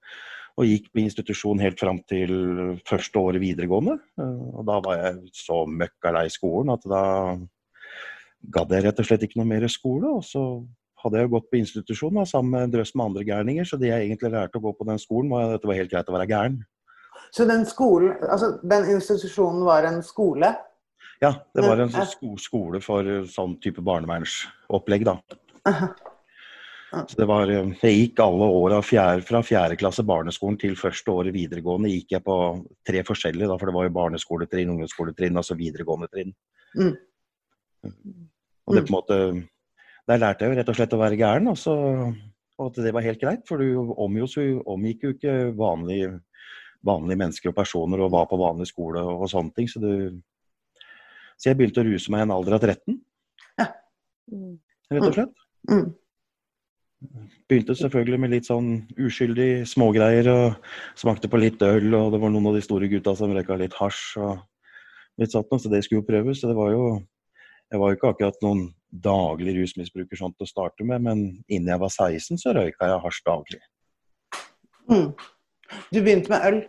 Og 0.57 0.65
gikk 0.65 0.91
på 0.93 1.01
institusjon 1.03 1.59
helt 1.59 1.79
fram 1.79 1.99
til 2.07 2.79
første 2.87 3.19
året 3.19 3.41
videregående. 3.41 3.99
Eh, 4.17 4.39
Og 4.55 4.65
da 4.65 4.79
var 4.79 4.95
jeg 4.95 5.29
så 5.33 5.65
møkka 5.67 6.13
lei 6.13 6.27
skolen 6.29 6.71
at 6.71 6.83
da 6.87 7.37
gadd 8.49 8.71
jeg 8.71 8.83
rett 8.85 8.99
og 8.99 9.05
slett 9.05 9.23
ikke 9.23 9.37
noe 9.37 9.45
mer 9.45 9.67
skole. 9.67 10.07
Og 10.07 10.23
så 10.23 10.65
hadde 11.03 11.17
jeg 11.17 11.27
jo 11.27 11.35
gått 11.39 11.51
på 11.51 11.59
institusjon 11.59 12.25
sammen 12.25 12.51
med 12.51 12.63
en 12.63 12.71
drøss 12.71 12.95
med 12.95 13.05
andre 13.05 13.23
gærninger, 13.25 13.65
så 13.65 13.77
det 13.77 13.89
jeg 13.89 14.07
egentlig 14.07 14.31
lærte 14.31 14.55
å 14.57 14.61
gå 14.61 14.71
på 14.77 14.85
den 14.85 14.99
skolen, 14.99 15.29
var 15.29 15.55
at 15.55 15.61
det 15.61 15.67
var 15.67 15.75
helt 15.75 15.91
greit 15.91 16.09
å 16.09 16.13
være 16.13 16.29
gæren. 16.29 16.63
Så 17.31 17.45
den 17.47 17.65
skolen, 17.65 18.17
altså 18.27 18.57
den 18.67 18.89
institusjonen 18.91 19.63
var 19.65 19.87
en 19.87 20.01
skole? 20.03 20.51
Ja, 21.21 21.35
det 21.55 21.63
var 21.63 21.79
en 21.79 21.89
Ja. 21.93 22.05
sko 22.05 22.35
skole 22.37 22.81
for 22.81 23.07
eh, 23.07 23.27
sånn 23.29 23.59
type 23.61 23.81
barnevernsopplegg, 23.81 25.05
da. 25.05 25.19
Aha. 25.69 25.93
Så 26.91 27.15
det 27.15 27.27
var, 27.27 27.47
eh, 27.47 27.69
jeg 27.79 27.99
gikk 27.99 28.19
alle 28.19 28.47
åra 28.51 28.81
fra 28.83 29.41
fjerde 29.45 29.77
klasse 29.79 30.03
barneskolen 30.03 30.57
til 30.59 30.75
første 30.75 31.07
året 31.13 31.31
videregående 31.33 31.93
gikk 31.93 32.17
jeg 32.17 32.23
på 32.25 32.65
tre 32.85 33.03
forskjellige, 33.07 33.47
da, 33.47 33.57
for 33.57 33.69
det 33.69 33.75
var 33.77 33.87
jo 33.87 33.95
barneskoletrinn, 33.95 34.73
ungdomsskoletrinn 34.73 35.37
altså 35.39 35.55
videregående 35.55 36.09
trinn. 36.11 36.33
Mm. 36.75 36.97
Og 38.67 38.75
det 38.75 38.83
på 38.87 38.91
en 38.91 38.97
måte 38.97 39.47
Der 40.07 40.17
lærte 40.17 40.43
jeg 40.43 40.51
jo 40.51 40.57
rett 40.57 40.69
og 40.69 40.75
slett 40.75 40.93
å 40.93 40.99
være 40.99 41.17
gæren, 41.17 41.47
og, 41.47 41.57
så, 41.57 41.73
og 42.57 42.65
at 42.71 42.83
det 42.83 42.91
var 42.93 43.05
helt 43.05 43.21
greit. 43.21 43.43
For 43.47 43.61
du 43.61 43.93
omgikk 43.93 44.35
jo, 44.41 44.63
omgikk 44.65 45.03
jo 45.05 45.11
ikke 45.13 45.55
vanlige, 45.55 46.19
vanlige, 46.85 47.19
mennesker 47.21 47.51
og 47.51 47.57
personer 47.57 48.01
og 48.01 48.11
var 48.13 48.27
på 48.29 48.39
vanlig 48.41 48.69
skole 48.71 49.03
og, 49.03 49.25
og 49.25 49.31
sånne 49.31 49.53
ting. 49.57 49.69
Så, 49.69 49.81
du, 49.83 50.21
så 51.37 51.51
jeg 51.51 51.59
begynte 51.59 51.83
å 51.83 51.87
ruse 51.87 52.13
meg 52.13 52.23
i 52.23 52.27
en 52.27 52.35
alder 52.35 52.57
av 52.57 52.67
13. 52.67 52.99
Ja. 53.61 53.67
Rett 54.91 55.07
og 55.07 55.17
slett. 55.17 55.43
Mm. 55.69 55.89
Begynte 57.49 57.75
selvfølgelig 57.77 58.19
med 58.21 58.33
litt 58.35 58.47
sånn 58.49 58.69
uskyldig 59.01 59.65
smågreier 59.69 60.27
og 60.31 60.73
smakte 60.99 61.29
på 61.31 61.39
litt 61.41 61.61
øl, 61.65 61.89
og 61.97 62.11
det 62.13 62.19
var 62.21 62.33
noen 62.33 62.51
av 62.51 62.57
de 62.57 62.61
store 62.65 62.89
gutta 62.91 63.15
som 63.17 63.33
røyka 63.33 63.57
litt 63.57 63.77
hasj 63.79 64.19
og 64.21 64.43
litt 65.21 65.33
sånt, 65.33 65.49
så 65.49 65.71
det 65.71 65.81
skulle 65.85 66.03
jo 66.03 66.07
prøves. 66.07 66.41
Så 66.41 66.51
det 66.51 66.57
var 66.59 66.73
jo 66.75 67.01
Jeg 67.71 67.79
var 67.79 67.87
jo 67.87 67.95
ikke 67.95 68.09
akkurat 68.11 68.41
noen 68.43 68.65
daglig 68.91 69.53
rusmisbruker 69.55 70.19
sånn 70.19 70.33
til 70.35 70.43
å 70.43 70.49
starte 70.49 70.83
med, 70.83 71.05
men 71.05 71.19
innen 71.47 71.69
jeg 71.71 71.79
var 71.79 71.93
16 71.93 72.41
så 72.41 72.51
røyka 72.51 72.89
jeg 72.89 73.03
hasj 73.05 73.21
daglig. 73.23 73.61
Mm. 74.91 75.13
Du 75.91 75.99
begynte 76.01 76.31
med 76.31 76.47
øl? 76.47 76.61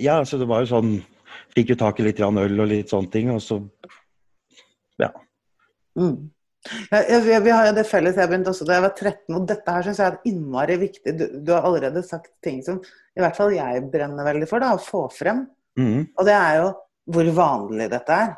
Ja, 0.00 0.20
så 0.24 0.38
det 0.40 0.48
var 0.50 0.64
jo 0.64 0.72
sånn 0.72 0.96
Fikk 1.56 1.72
jo 1.72 1.76
tak 1.80 2.00
i 2.00 2.04
litt 2.06 2.20
øl 2.20 2.60
og 2.60 2.68
litt 2.68 2.92
sånne 2.92 3.12
ting, 3.12 3.30
og 3.32 3.42
så 3.44 3.60
Ja. 5.00 5.10
Mm. 5.96 6.30
Ja, 6.90 7.20
vi, 7.20 7.38
vi, 7.40 7.50
har 7.50 7.68
jo 7.68 7.74
det 7.76 7.84
felles. 7.88 8.16
Jeg 8.18 8.28
begynte 8.28 8.50
også 8.52 8.66
da 8.66 8.78
jeg 8.78 8.84
var 8.84 8.94
13, 8.94 9.36
og 9.36 9.44
dette 9.48 9.74
her 9.76 9.84
syns 9.86 10.00
jeg 10.02 10.12
er 10.12 10.30
innmari 10.30 10.78
viktig. 10.80 11.14
Du, 11.16 11.24
du, 11.38 11.52
har 11.52 11.66
allerede 11.68 12.02
sagt 12.04 12.32
ting 12.44 12.58
som 12.64 12.80
i 12.80 13.22
hvert 13.22 13.36
fall 13.38 13.54
jeg 13.54 13.84
brenner 13.92 14.26
veldig 14.26 14.48
for, 14.50 14.64
da, 14.64 14.74
å 14.74 14.82
få 14.82 15.04
frem. 15.12 15.44
Mm. 15.78 16.08
Og 16.16 16.26
det 16.26 16.34
er 16.34 16.58
jo 16.62 16.72
hvor 17.14 17.30
vanlig 17.36 17.90
dette 17.92 18.18
er. 18.24 18.34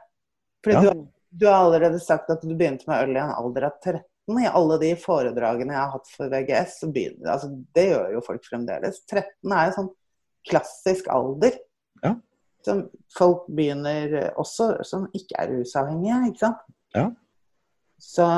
Fordi 0.64 0.76
Ja. 0.76 0.92
du, 0.92 1.06
du 1.30 1.46
har 1.48 1.64
allerede 1.64 2.00
sagt 2.02 2.30
at 2.30 2.44
du 2.44 2.54
begynte 2.54 2.88
med 2.90 3.06
øl 3.06 3.16
i 3.16 3.22
en 3.22 3.34
alder 3.34 3.70
av 3.70 3.80
13. 3.80 4.04
I 4.36 4.48
alle 4.50 4.76
de 4.82 4.90
foredragene 5.00 5.72
jeg 5.72 5.80
har 5.80 5.94
hatt 5.94 6.10
for 6.12 6.28
VGS, 6.32 6.74
så 6.82 6.90
begynner, 6.92 7.30
altså, 7.32 7.48
det 7.76 7.86
gjør 7.88 8.12
jo 8.12 8.24
folk 8.26 8.44
fremdeles. 8.44 9.00
13 9.08 9.54
er 9.56 9.70
jo 9.70 9.76
sånn 9.78 9.90
klassisk 10.48 11.08
alder. 11.12 11.56
Ja. 12.04 12.12
Som 12.66 12.84
folk 13.16 13.46
begynner 13.48 14.16
eh, 14.20 14.30
også, 14.36 14.74
som 14.84 15.08
ikke 15.16 15.38
er 15.40 15.52
rusavhengige, 15.54 16.20
ikke 16.28 16.44
sant. 16.44 16.64
Ja. 16.96 17.08
Så 17.98 18.28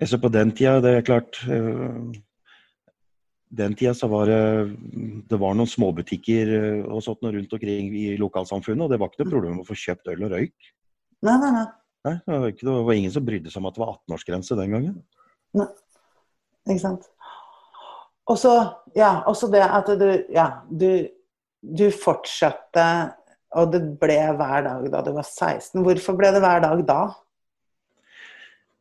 Jeg 0.00 0.08
ser 0.08 0.20
på 0.22 0.30
den 0.32 0.54
tida, 0.56 0.78
det 0.80 0.90
er 0.96 1.02
klart 1.04 1.36
øh, 1.44 2.14
Den 3.52 3.74
tida 3.76 3.92
så 3.94 4.08
var 4.08 4.30
det 4.30 4.78
Det 5.28 5.36
var 5.40 5.52
noen 5.54 5.68
småbutikker 5.68 6.52
øh, 6.56 6.84
og 6.94 7.02
sånt 7.04 7.26
rundt 7.28 7.52
omkring 7.52 7.92
i 7.92 8.16
lokalsamfunnet, 8.16 8.86
og 8.86 8.90
det 8.90 9.00
var 9.00 9.10
ikke 9.10 9.26
noe 9.26 9.34
problem 9.34 9.60
å 9.60 9.66
få 9.68 9.76
kjøpt 9.76 10.08
øl 10.14 10.24
og 10.24 10.32
røyk. 10.32 10.72
Nei, 11.26 11.36
nei, 11.36 11.52
nei. 11.58 11.66
Nei, 12.06 12.16
det 12.24 12.32
var, 12.32 12.48
ikke, 12.48 12.66
det 12.66 12.74
var 12.88 12.96
ingen 12.96 13.12
som 13.12 13.24
brydde 13.26 13.52
seg 13.52 13.60
om 13.60 13.68
at 13.68 13.76
det 13.76 13.82
var 13.82 13.94
18-årsgrense 13.98 14.56
den 14.56 14.76
gangen. 14.76 14.98
Nei, 15.58 15.68
Ikke 16.68 16.82
sant. 16.82 17.08
Og 18.30 18.38
så 18.38 18.52
ja, 18.96 19.20
også 19.28 19.50
det 19.52 19.64
at 19.66 19.88
du 20.00 20.06
Ja, 20.32 20.46
du, 20.70 21.08
du 21.60 21.88
fortsatte, 21.92 22.86
og 23.58 23.72
det 23.74 23.82
ble 24.00 24.18
hver 24.38 24.64
dag 24.68 24.86
da 24.92 25.02
du 25.04 25.12
var 25.16 25.26
16. 25.26 25.82
Hvorfor 25.84 26.16
ble 26.16 26.30
det 26.34 26.42
hver 26.44 26.62
dag 26.64 26.84
da? 26.88 27.00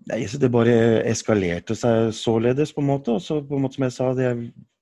Nei, 0.09 0.23
så 0.29 0.39
Det 0.41 0.51
bare 0.53 1.03
eskalerte 1.09 1.75
seg 1.77 2.13
således, 2.15 2.73
på 2.73 2.83
en 2.83 2.91
måte. 2.93 3.17
Og 3.17 3.23
så 3.25 3.41
på 3.45 3.57
en 3.57 3.65
måte 3.65 3.77
som 3.77 3.87
jeg 3.87 3.95
sa, 3.97 4.11
det, 4.17 4.29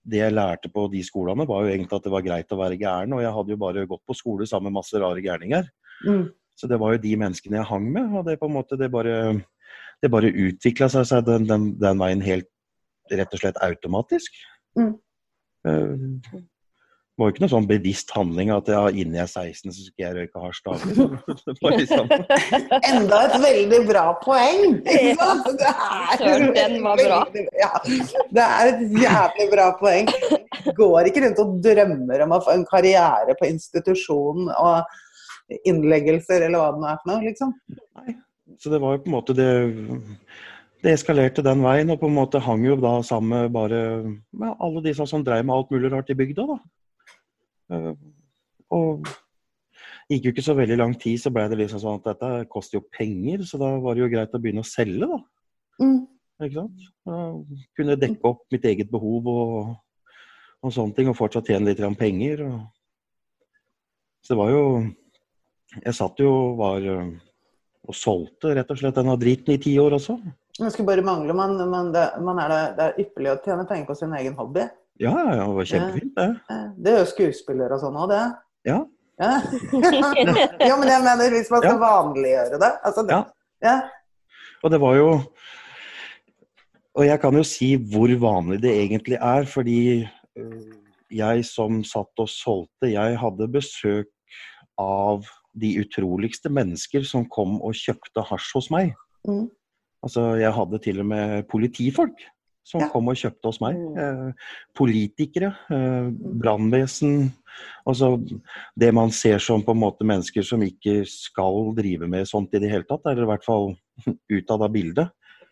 det 0.07 0.21
jeg 0.21 0.35
lærte 0.35 0.71
på 0.71 0.85
de 0.91 1.01
skolene, 1.03 1.47
var 1.47 1.65
jo 1.65 1.73
egentlig 1.73 1.97
at 1.97 2.05
det 2.05 2.13
var 2.13 2.25
greit 2.25 2.53
å 2.53 2.59
være 2.59 2.79
gæren. 2.79 3.15
Og 3.17 3.23
jeg 3.23 3.33
hadde 3.39 3.55
jo 3.55 3.61
bare 3.63 3.87
gått 3.89 4.03
på 4.07 4.17
skole 4.17 4.47
sammen 4.49 4.69
med 4.69 4.81
masse 4.81 5.01
rare 5.01 5.23
gærninger. 5.23 5.71
Mm. 6.05 6.27
Så 6.57 6.69
det 6.69 6.79
var 6.81 6.95
jo 6.95 7.03
de 7.03 7.13
menneskene 7.21 7.59
jeg 7.59 7.69
hang 7.69 7.87
med, 7.93 8.11
og 8.17 8.25
det 8.25 8.39
på 8.41 8.49
en 8.49 8.55
måte, 8.57 8.79
det 8.79 8.89
bare, 8.93 9.17
det 10.01 10.09
bare 10.13 10.33
utvikla 10.33 10.89
seg, 10.89 11.05
seg 11.05 11.25
den, 11.27 11.45
den, 11.49 11.71
den 11.77 12.01
veien 12.01 12.23
helt 12.25 12.49
rett 13.13 13.33
og 13.33 13.43
slett 13.43 13.59
automatisk. 13.63 14.33
Mm. 14.77 14.93
Eh, 15.67 16.45
Det 17.17 17.23
var 17.23 17.29
jo 17.31 17.33
ikke 17.33 17.41
noe 17.41 17.49
sånn 17.49 17.67
bevisst 17.69 18.11
handling 18.13 18.51
at 18.53 18.67
ja, 18.69 18.83
innen 18.93 19.15
jeg 19.17 19.23
er 19.23 19.29
16 19.49 19.71
så 19.73 19.85
skal 19.87 20.03
jeg 20.03 20.17
røyke 20.19 20.41
hasj 20.43 20.59
daglig. 20.67 21.07
Liksom, 21.79 22.11
Enda 22.91 23.21
et 23.23 23.37
veldig 23.41 23.79
bra 23.87 24.03
poeng! 24.21 24.75
Ikke? 24.83 25.25
Det 25.57 25.71
er 26.61 26.75
den 26.75 26.77
var 26.85 27.01
bra. 27.01 27.17
Ja, 27.57 27.71
det 28.29 28.45
er 28.45 28.69
et 28.69 28.83
jævlig 29.01 29.47
bra 29.49 29.65
poeng. 29.79 30.13
Går 30.77 31.09
ikke 31.09 31.25
rundt 31.25 31.41
og 31.41 31.57
drømmer 31.65 32.23
om 32.27 32.37
å 32.37 32.41
få 32.45 32.53
en 32.53 32.67
karriere 32.69 33.33
på 33.41 33.49
institusjon 33.49 34.51
og 34.53 34.97
innleggelser 35.47 36.45
eller 36.47 36.61
hva 36.61 36.71
det 36.73 36.81
nå 36.81 36.87
er 36.91 37.01
for 37.01 37.11
noe, 37.11 37.23
liksom. 37.23 37.53
så 38.59 38.71
det 38.73 38.81
var 38.83 38.95
jo 38.95 39.03
på 39.03 39.11
en 39.11 39.17
måte 39.17 39.35
det 39.37 39.51
Det 40.77 40.91
eskalerte 40.93 41.41
den 41.41 41.63
veien, 41.65 41.89
og 41.89 41.97
på 41.99 42.05
en 42.05 42.13
måte 42.13 42.39
hang 42.43 42.61
jo 42.67 42.75
da 42.77 42.99
sammen 43.01 43.31
med 43.33 43.53
bare 43.55 43.79
med 44.29 44.59
alle 44.61 44.83
disse 44.85 45.07
som 45.09 45.23
dreiv 45.25 45.47
med 45.47 45.55
alt 45.55 45.71
mulig 45.73 45.89
rart 45.91 46.11
i 46.13 46.15
bygda. 46.15 46.43
da. 46.51 46.57
Eh, 47.73 47.95
Og 48.69 49.07
gikk 50.11 50.27
jo 50.27 50.33
ikke 50.35 50.45
så 50.45 50.53
veldig 50.53 50.77
lang 50.77 50.93
tid, 50.99 51.17
så 51.19 51.31
ble 51.33 51.47
det 51.49 51.57
liksom 51.63 51.81
sånn 51.81 51.97
at 51.97 52.11
dette 52.11 52.45
koster 52.51 52.77
jo 52.77 52.85
penger, 52.93 53.41
så 53.47 53.57
da 53.57 53.71
var 53.81 53.95
det 53.95 54.03
jo 54.03 54.11
greit 54.11 54.37
å 54.37 54.41
begynne 54.43 54.61
å 54.61 54.69
selge, 54.69 55.09
da. 55.09 55.17
Mm. 55.81 55.99
Ikke 56.45 56.59
sant? 56.59 56.87
Da 57.07 57.17
kunne 57.79 57.97
dekke 57.97 58.29
opp 58.29 58.45
mitt 58.53 58.65
eget 58.69 58.91
behov 58.93 59.27
og, 59.33 59.73
og 60.61 60.73
sånne 60.73 60.93
ting, 60.93 61.09
og 61.09 61.17
fortsatt 61.17 61.49
tjene 61.49 61.71
litt 61.71 61.81
penger. 61.97 62.45
Og... 62.45 62.61
Så 64.21 64.35
det 64.35 64.39
var 64.43 64.53
jo 64.53 64.63
Jeg 65.85 65.93
satt 65.97 66.19
jo 66.19 66.31
var 66.59 66.81
øh, 66.83 67.07
og 67.87 67.95
solgte 67.95 68.55
rett 68.57 68.71
og 68.73 68.79
slett 68.81 68.97
denne 68.99 69.15
driten 69.19 69.53
i 69.55 69.59
ti 69.61 69.77
år 69.79 69.95
også. 69.99 70.17
Det 70.57 70.71
skulle 70.73 70.89
bare 70.89 71.05
mangle. 71.05 71.33
men, 71.37 71.55
men 71.69 71.91
det, 71.93 72.05
man 72.25 72.39
er 72.41 72.49
det, 72.51 72.61
det 72.77 72.85
er 72.87 73.01
ypperlig 73.05 73.31
å 73.35 73.39
tjene 73.45 73.65
penger 73.69 73.85
på 73.87 73.95
sin 73.99 74.13
egen 74.17 74.35
hobby. 74.39 74.65
Ja, 74.99 75.13
ja, 75.13 75.43
det 75.45 75.55
var 75.59 75.67
kjempefint, 75.69 76.13
det. 76.17 76.29
Eh, 76.49 76.63
Det 76.81 76.93
gjør 76.95 77.09
skuespillere 77.11 77.75
og 77.77 77.83
sånn 77.83 77.99
òg, 78.01 78.09
det. 78.09 78.23
Ja. 78.65 78.79
Ja. 79.21 79.35
ja, 80.69 80.73
men 80.77 80.89
jeg 80.89 81.03
mener 81.05 81.31
hvis 81.33 81.51
man 81.53 81.61
skal 81.63 81.77
Ja. 81.77 81.81
vanliggjøre 81.81 82.59
det. 82.61 82.71
Altså, 82.85 83.03
det 83.05 83.15
Ja. 83.15 83.21
ja. 83.65 83.77
Og 84.63 84.71
det 84.73 84.79
var 84.81 84.95
jo 84.97 85.07
Og 86.97 87.05
jeg 87.05 87.21
kan 87.21 87.33
jo 87.37 87.43
si 87.45 87.75
hvor 87.77 88.09
vanlig 88.17 88.57
det 88.61 88.71
egentlig 88.73 89.17
er, 89.21 89.45
fordi 89.45 90.09
øh, 90.37 90.73
jeg 91.13 91.45
som 91.45 91.83
satt 91.85 92.09
og 92.17 92.27
solgte, 92.29 92.89
jeg 92.89 93.17
hadde 93.21 93.47
besøk 93.53 94.09
av 94.81 95.21
de 95.57 95.73
utroligste 95.81 96.51
mennesker 96.53 97.05
som 97.07 97.27
kom 97.29 97.57
og 97.61 97.77
kjøpte 97.77 98.23
hasj 98.29 98.53
hos 98.57 98.71
meg. 98.73 98.93
Mm. 99.27 99.47
Altså, 100.05 100.35
jeg 100.39 100.53
hadde 100.53 100.79
til 100.83 101.01
og 101.01 101.07
med 101.09 101.47
politifolk 101.51 102.25
som 102.67 102.81
Ja. 102.81 102.89
kom 102.91 103.07
og 103.07 103.15
kjøpte 103.15 103.47
hos 103.47 103.61
meg. 103.61 103.75
Mm. 103.75 103.97
Eh, 103.97 104.33
politikere, 104.75 105.55
eh, 105.71 106.09
brannvesen. 106.41 107.31
Altså 107.87 108.17
det 108.77 108.93
man 108.93 109.09
ser 109.09 109.39
som 109.39 109.63
på 109.63 109.71
en 109.71 109.79
måte 109.79 110.05
mennesker 110.05 110.43
som 110.43 110.61
ikke 110.61 111.05
skal 111.07 111.73
drive 111.75 112.07
med 112.07 112.27
sånt 112.27 112.53
i 112.53 112.59
det 112.59 112.69
hele 112.69 112.83
tatt, 112.83 113.05
eller 113.05 113.23
i 113.23 113.31
hvert 113.31 113.45
fall 113.45 113.77
utad 114.29 114.61
av 114.61 114.71
bildet. 114.71 115.09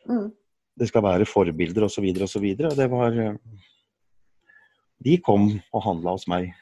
Mm. 0.10 0.32
Det 0.78 0.88
skal 0.90 1.02
være 1.04 1.26
forbilder 1.26 1.88
osv. 1.88 2.04
osv. 2.22 2.58
Det 2.58 2.92
var 2.92 3.12
eh, 3.12 3.38
De 5.04 5.18
kom 5.18 5.62
og 5.74 5.84
handla 5.84 6.12
hos 6.12 6.28
meg. 6.28 6.54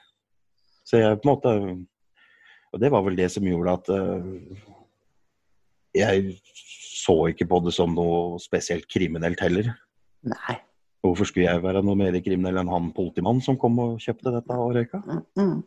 Så 0.85 0.99
jeg 0.99 1.21
på 1.21 1.29
en 1.29 1.35
måte 1.35 1.85
Og 2.73 2.81
det 2.81 2.89
var 2.93 3.03
vel 3.05 3.17
det 3.17 3.29
som 3.31 3.45
gjorde 3.45 3.73
at 3.77 3.89
uh, 3.93 4.69
jeg 5.93 6.37
så 7.03 7.17
ikke 7.29 7.47
på 7.49 7.59
det 7.65 7.73
som 7.75 7.93
noe 7.93 8.39
spesielt 8.41 8.87
kriminelt 8.89 9.41
heller. 9.43 9.69
Nei. 10.25 10.55
Hvorfor 11.03 11.27
skulle 11.27 11.49
jeg 11.49 11.63
være 11.63 11.83
noe 11.83 11.99
mer 11.99 12.15
kriminell 12.23 12.61
enn 12.61 12.71
han 12.71 12.89
politimannen 12.95 13.43
som 13.43 13.59
kom 13.59 13.77
og 13.83 14.01
kjøpte 14.01 14.31
dette 14.33 14.57
og 14.57 14.73
røyka? 14.77 15.01
Mm. 15.03 15.23
Mm. 15.41 15.61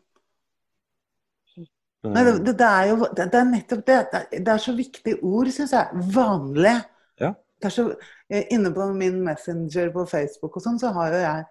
Nei, 2.07 2.23
det, 2.23 2.35
det, 2.47 2.55
det 2.61 2.67
er 2.69 2.91
jo 2.91 2.97
det, 3.03 3.27
det 3.33 3.39
er 3.41 3.49
nettopp 3.51 3.83
det. 3.87 3.97
Det 4.13 4.21
er, 4.21 4.45
det 4.47 4.53
er 4.53 4.63
så 4.63 4.75
viktige 4.77 5.19
ord, 5.27 5.51
syns 5.55 5.75
jeg. 5.75 6.05
Vanlig. 6.15 6.77
Ja. 7.21 7.33
Det 7.61 7.69
er 7.69 7.75
så, 7.75 7.87
eh, 8.31 8.47
inne 8.55 8.73
på 8.75 8.87
min 8.97 9.19
Messenger 9.27 9.91
på 9.95 10.07
Facebook 10.11 10.59
og 10.59 10.65
sånn, 10.65 10.79
så 10.81 10.93
har 10.97 11.15
jo 11.15 11.23
jeg 11.23 11.47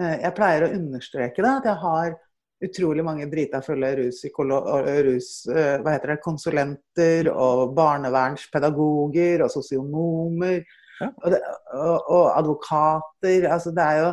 eh, 0.00 0.16
Jeg 0.24 0.34
pleier 0.36 0.66
å 0.66 0.72
understreke 0.76 1.44
det, 1.44 1.52
at 1.52 1.68
jeg 1.70 1.80
har 1.84 2.16
utrolig 2.64 3.04
mange 3.04 3.28
drita 3.32 3.62
fulle 3.64 3.90
og 4.58 4.88
eh, 4.88 5.12
det, 5.84 6.16
konsulenter 6.24 7.30
og 7.32 7.74
barnevernspedagoger 7.78 9.46
og 9.46 9.52
sosionomer 9.54 10.60
Ja. 11.00 11.06
og, 11.24 11.30
det, 11.32 11.38
og, 11.72 12.10
og 12.12 12.26
advokater. 12.36 13.46
Altså 13.48 13.70
det 13.72 13.84
er 13.86 14.00
jo 14.02 14.10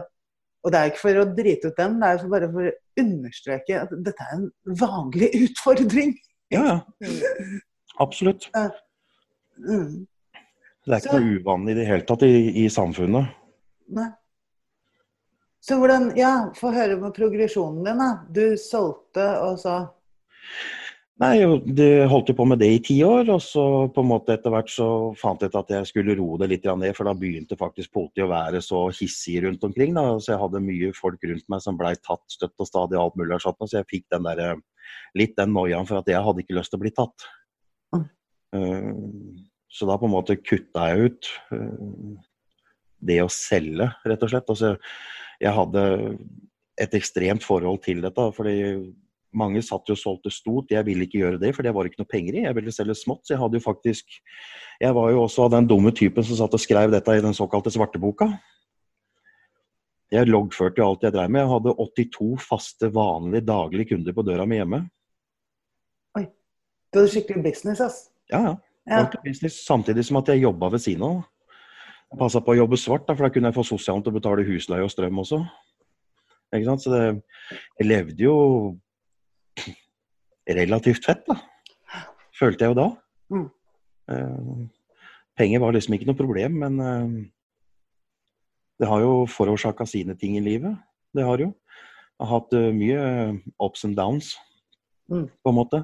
og 0.64 0.72
det 0.72 0.80
er 0.80 0.90
ikke 0.90 1.04
for 1.04 1.20
å 1.22 1.26
drite 1.32 1.70
ut 1.70 1.78
den, 1.80 1.98
det 2.02 2.08
er 2.08 2.22
for 2.22 2.32
bare 2.34 2.48
for 2.52 2.68
å 2.68 2.72
understreke 3.00 3.82
at 3.86 3.92
dette 4.04 4.26
er 4.26 4.34
en 4.36 4.48
vanlig 4.80 5.30
utfordring. 5.46 6.16
Ja, 6.52 6.80
ja. 7.04 7.34
Absolutt. 8.04 8.50
Mm. 9.58 10.08
Det 10.88 10.96
er 10.96 11.04
ikke 11.04 11.20
noe 11.20 11.40
uvanlig 11.40 11.76
i 11.76 11.78
det 11.80 11.86
hele 11.88 12.08
tatt 12.08 12.24
i, 12.28 12.34
i 12.64 12.66
samfunnet. 12.72 13.32
Nei. 13.96 14.10
Så 15.68 15.76
hvordan 15.82 16.14
Ja, 16.16 16.50
få 16.56 16.72
høre 16.72 16.96
med 17.00 17.16
progresjonen 17.16 17.84
din, 17.84 18.00
da. 18.00 18.12
Du 18.32 18.56
solgte, 18.62 19.28
og 19.44 19.60
så 19.60 19.84
Nei, 21.18 21.42
det 21.74 22.06
holdt 22.12 22.28
jo 22.30 22.36
på 22.38 22.46
med 22.46 22.60
det 22.62 22.68
i 22.70 22.82
ti 22.92 22.96
år, 23.02 23.26
og 23.34 23.40
så 23.42 23.64
på 23.90 24.04
en 24.04 24.10
måte 24.12 24.36
etter 24.36 24.54
hvert 24.54 24.70
så 24.70 24.86
fant 25.18 25.42
jeg 25.42 25.50
ut 25.50 25.58
at 25.64 25.72
jeg 25.74 25.90
skulle 25.90 26.14
roe 26.20 26.38
det 26.38 26.52
litt 26.52 26.68
ned, 26.70 26.94
for 26.94 27.10
da 27.10 27.16
begynte 27.18 27.58
faktisk 27.58 27.90
politiet 27.98 28.28
å 28.28 28.30
være 28.30 28.62
så 28.62 28.84
hissig 28.94 29.40
rundt 29.42 29.66
omkring. 29.66 29.96
da, 29.98 30.20
Så 30.22 30.36
jeg 30.36 30.42
hadde 30.44 30.62
mye 30.62 30.92
folk 30.94 31.26
rundt 31.26 31.48
meg 31.50 31.64
som 31.66 31.80
blei 31.80 31.96
tatt 31.98 32.22
støtt 32.30 32.54
og 32.62 32.70
stadig 32.70 33.02
alt 33.02 33.18
mulig 33.18 33.42
sånt, 33.42 33.58
så 33.66 33.80
jeg 33.80 33.90
fikk 33.90 34.06
den 34.14 34.30
der, 34.30 34.44
eh, 34.46 34.62
litt 35.18 35.36
den 35.36 35.58
noiaen 35.58 35.90
for 35.90 35.98
at 35.98 36.06
jeg 36.14 36.22
hadde 36.22 36.46
ikke 36.46 36.60
lyst 36.60 36.70
til 36.70 36.78
å 36.78 36.86
bli 36.86 36.94
tatt. 36.94 37.28
Mm. 37.98 38.08
Eh, 38.54 38.94
så 39.74 39.90
da 39.90 39.98
på 39.98 40.06
en 40.06 40.14
måte 40.14 40.38
kutta 40.38 40.86
jeg 40.94 41.10
ut 41.10 41.34
eh, 41.52 42.14
det 43.02 43.24
å 43.26 43.34
selge, 43.34 43.90
rett 44.06 44.22
og 44.22 44.30
slett. 44.30 44.54
Altså, 44.54 44.78
jeg 45.42 45.54
hadde 45.54 45.84
et 46.78 46.96
ekstremt 46.98 47.46
forhold 47.46 47.82
til 47.86 48.02
dette. 48.06 48.32
fordi 48.36 48.58
mange 49.38 49.62
satt 49.62 49.90
jo 49.90 49.96
og 49.96 50.00
solgte 50.00 50.32
stort, 50.34 50.72
jeg 50.72 50.86
ville 50.88 51.06
ikke 51.06 51.20
gjøre 51.22 51.40
det, 51.42 51.54
for 51.56 51.66
det 51.66 51.74
var 51.76 51.88
ikke 51.88 52.02
noe 52.02 52.10
penger 52.10 52.38
i. 52.38 52.46
Jeg 52.46 52.56
ville 52.58 52.74
selge 52.74 52.96
smått. 52.98 53.26
Så 53.26 53.36
jeg 53.36 53.42
hadde 53.42 53.60
jo 53.60 53.66
faktisk 53.66 54.20
Jeg 54.80 54.94
var 54.94 55.10
jo 55.10 55.24
også 55.24 55.48
av 55.48 55.56
den 55.56 55.68
dumme 55.68 55.92
typen 55.92 56.24
som 56.24 56.38
satt 56.38 56.54
og 56.54 56.62
skrev 56.62 56.92
dette 56.94 57.16
i 57.18 57.24
den 57.24 57.34
såkalte 57.34 57.74
svarteboka. 57.74 58.30
Jeg 60.14 60.30
loggførte 60.30 60.80
jo 60.80 60.86
alt 60.88 61.04
jeg 61.04 61.16
drev 61.16 61.32
med. 61.34 61.42
Jeg 61.42 61.52
hadde 61.52 61.74
82 61.82 62.46
faste, 62.46 62.92
vanlige, 62.94 63.46
daglige 63.48 63.90
kunder 63.96 64.14
på 64.14 64.24
døra 64.24 64.46
mi 64.46 64.60
hjemme. 64.60 64.84
Oi. 66.16 66.28
Du 66.94 67.02
hadde 67.02 67.10
skikkelig 67.12 67.44
business, 67.50 67.82
ass. 67.82 67.98
Ja, 68.32 68.44
ja. 68.46 68.54
Ja. 68.88 69.02
Business, 69.26 69.66
samtidig 69.66 70.06
som 70.08 70.22
at 70.22 70.30
jeg 70.32 70.46
jobba 70.46 70.70
ved 70.72 70.80
siden 70.80 71.04
av. 71.04 71.26
Jeg 72.08 72.20
passa 72.22 72.42
på 72.44 72.54
å 72.54 72.60
jobbe 72.62 72.80
svart, 72.80 73.06
da, 73.08 73.16
for 73.16 73.28
da 73.28 73.34
kunne 73.34 73.52
jeg 73.52 73.58
få 73.58 73.66
sosialen 73.68 74.04
til 74.04 74.14
å 74.14 74.18
betale 74.18 74.46
husleie 74.48 74.86
og 74.86 74.92
strøm 74.94 75.20
også. 75.24 75.42
Ikke 76.56 76.70
sant? 76.70 76.84
Så 76.86 76.94
det, 76.94 77.02
jeg 77.82 77.88
levde 77.90 78.24
jo 78.24 78.36
relativt 80.48 81.08
fett, 81.08 81.26
da. 81.28 81.36
Følte 82.38 82.64
jeg 82.64 82.72
jo 82.72 82.78
da. 82.78 82.88
Mm. 83.34 83.48
Eh, 84.14 84.94
penger 85.38 85.64
var 85.64 85.76
liksom 85.76 85.98
ikke 85.98 86.08
noe 86.08 86.20
problem, 86.20 86.62
men 86.64 86.80
eh, 86.80 87.18
det 88.80 88.88
har 88.88 89.04
jo 89.04 89.26
forårsaka 89.28 89.88
sine 89.90 90.16
ting 90.16 90.38
i 90.38 90.44
livet. 90.46 90.78
Det 91.16 91.26
har 91.26 91.42
jo. 91.42 91.52
Jeg 92.18 92.26
har 92.26 92.34
hatt 92.40 92.54
uh, 92.58 92.72
mye 92.74 93.02
ups 93.62 93.86
and 93.86 93.98
downs, 93.98 94.36
Mm. 95.08 95.30
på 95.40 95.50
en 95.50 95.56
måte. 95.56 95.80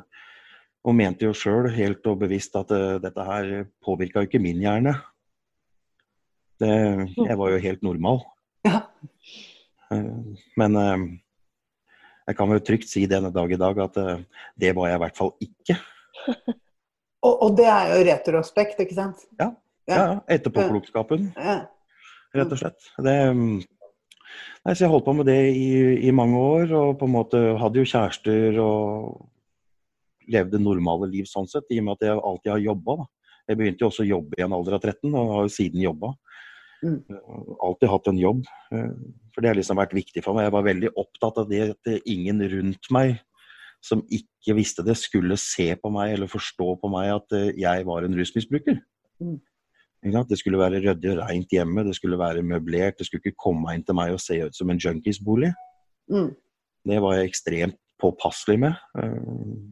Og 0.84 0.96
mente 0.96 1.24
jo 1.24 1.32
sjøl 1.32 1.70
helt 1.72 2.04
og 2.12 2.18
bevisst 2.20 2.58
at 2.60 2.72
uh, 2.76 2.98
dette 3.00 3.24
her 3.24 3.70
påvirka 3.80 4.20
jo 4.20 4.28
ikke 4.28 4.42
min 4.44 4.60
hjerne. 4.60 4.98
Det, 6.62 6.70
jeg 7.18 7.38
var 7.40 7.54
jo 7.56 7.64
helt 7.68 7.84
normal. 7.86 8.24
Ja. 8.64 8.80
Eh, 9.92 10.38
Men 10.56 10.76
eh, 10.80 11.02
jeg 12.30 12.38
kan 12.38 12.48
vel 12.48 12.62
trygt 12.64 12.88
si 12.88 13.02
denne 13.12 13.28
dag 13.36 13.52
i 13.52 13.58
dag 13.60 13.80
at 13.84 13.98
eh, 14.00 14.22
det 14.56 14.70
var 14.78 14.88
jeg 14.88 14.96
i 14.96 15.02
hvert 15.04 15.20
fall 15.20 15.34
ikke. 15.44 15.76
Og, 17.24 17.38
og 17.46 17.54
det 17.56 17.66
er 17.72 17.92
jo 17.94 18.00
retrospekt, 18.08 18.80
ikke 18.84 18.96
sant? 18.98 19.22
Ja, 19.40 19.46
ja, 19.88 20.02
Etterpåklokskapen, 20.28 21.30
Ja. 21.40 21.54
rett 22.36 22.52
og 22.52 22.60
slett. 22.60 22.90
Det, 23.00 23.14
nei, 23.32 24.74
så 24.76 24.84
jeg 24.84 24.92
holdt 24.92 25.06
på 25.08 25.14
med 25.16 25.30
det 25.32 25.38
i, 25.56 25.70
i 26.04 26.12
mange 26.12 26.36
år, 26.36 26.74
og 26.76 26.98
på 27.00 27.08
en 27.08 27.14
måte 27.14 27.40
hadde 27.62 27.80
jo 27.80 27.88
kjærester 27.88 28.60
og 28.60 29.24
levde 30.36 30.60
normale 30.60 31.08
liv 31.14 31.30
sånn 31.32 31.48
sett, 31.48 31.72
i 31.72 31.80
og 31.80 31.88
med 31.88 31.96
at 31.96 32.10
jeg 32.10 32.20
alltid 32.20 32.52
har 32.58 32.66
jobba. 32.66 32.98
Jeg 33.48 33.60
begynte 33.62 33.86
jo 33.86 33.92
også 33.94 34.04
å 34.04 34.10
jobbe 34.12 34.40
i 34.40 34.44
en 34.44 34.58
alder 34.60 34.76
av 34.76 34.84
13, 34.84 35.08
og 35.16 35.32
har 35.38 35.48
jo 35.48 35.56
siden 35.62 35.84
jobba. 35.88 36.12
Mm. 36.84 36.98
Alltid 37.64 37.90
hatt 37.90 38.08
en 38.12 38.20
jobb. 38.20 38.42
eh, 38.76 38.90
For 39.34 39.42
det 39.42 39.50
har 39.52 39.56
liksom 39.58 39.80
vært 39.80 39.96
viktig 39.96 40.24
for 40.26 40.36
meg. 40.36 40.50
Jeg 40.50 40.56
var 40.56 40.66
veldig 40.68 40.92
opptatt 41.00 41.40
av 41.42 41.50
det 41.50 41.62
at 41.72 41.92
ingen 42.06 42.42
rundt 42.52 42.90
meg 42.92 43.22
som 43.84 44.04
ikke 44.12 44.56
visste 44.56 44.84
det, 44.86 44.96
skulle 45.00 45.36
se 45.40 45.74
på 45.76 45.90
meg 45.92 46.14
eller 46.14 46.32
forstå 46.32 46.68
på 46.80 46.92
meg 46.92 47.10
at 47.18 47.36
eh, 47.36 47.50
jeg 47.60 47.88
var 47.88 48.06
en 48.06 48.16
rusmisbruker. 48.16 48.80
Mm. 49.24 49.40
Det 50.04 50.36
skulle 50.40 50.60
være 50.60 50.82
ryddig 50.84 51.14
og 51.14 51.22
rent 51.24 51.54
hjemme, 51.56 51.86
det 51.88 51.96
skulle 51.96 52.20
være 52.20 52.44
møblert. 52.44 52.98
Det 53.00 53.08
skulle 53.08 53.24
ikke 53.24 53.40
komme 53.40 53.72
inn 53.76 53.86
til 53.88 53.96
meg 53.96 54.12
og 54.12 54.20
se 54.20 54.36
ut 54.44 54.56
som 54.56 54.72
en 54.72 54.80
junkiesbolig. 54.80 55.54
Mm. 56.12 56.34
Det 56.84 56.98
var 57.00 57.16
jeg 57.16 57.30
ekstremt 57.32 57.80
påpasselig 58.04 58.60
med. 58.66 58.76
Eh, 59.00 59.72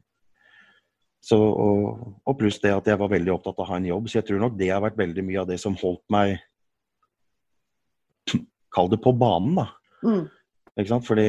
Så, 1.22 1.38
og, 1.38 2.16
og 2.26 2.38
pluss 2.40 2.58
det 2.64 2.72
at 2.74 2.88
jeg 2.90 2.98
var 2.98 3.12
veldig 3.12 3.30
opptatt 3.36 3.60
av 3.60 3.68
å 3.68 3.70
ha 3.70 3.76
en 3.78 3.86
jobb. 3.86 4.08
Så 4.10 4.18
jeg 4.18 4.26
tror 4.26 4.40
nok 4.42 4.56
det 4.58 4.72
har 4.72 4.82
vært 4.82 4.98
veldig 4.98 5.22
mye 5.28 5.44
av 5.44 5.52
det 5.52 5.60
som 5.62 5.76
holdt 5.78 6.02
meg 6.10 6.40
Kall 8.76 8.92
det 8.92 9.02
på 9.04 9.14
banen, 9.18 9.58
da. 9.60 9.68
Mm. 10.06 10.26
Ikke 10.80 10.92
sant? 10.94 11.08
Fordi 11.08 11.28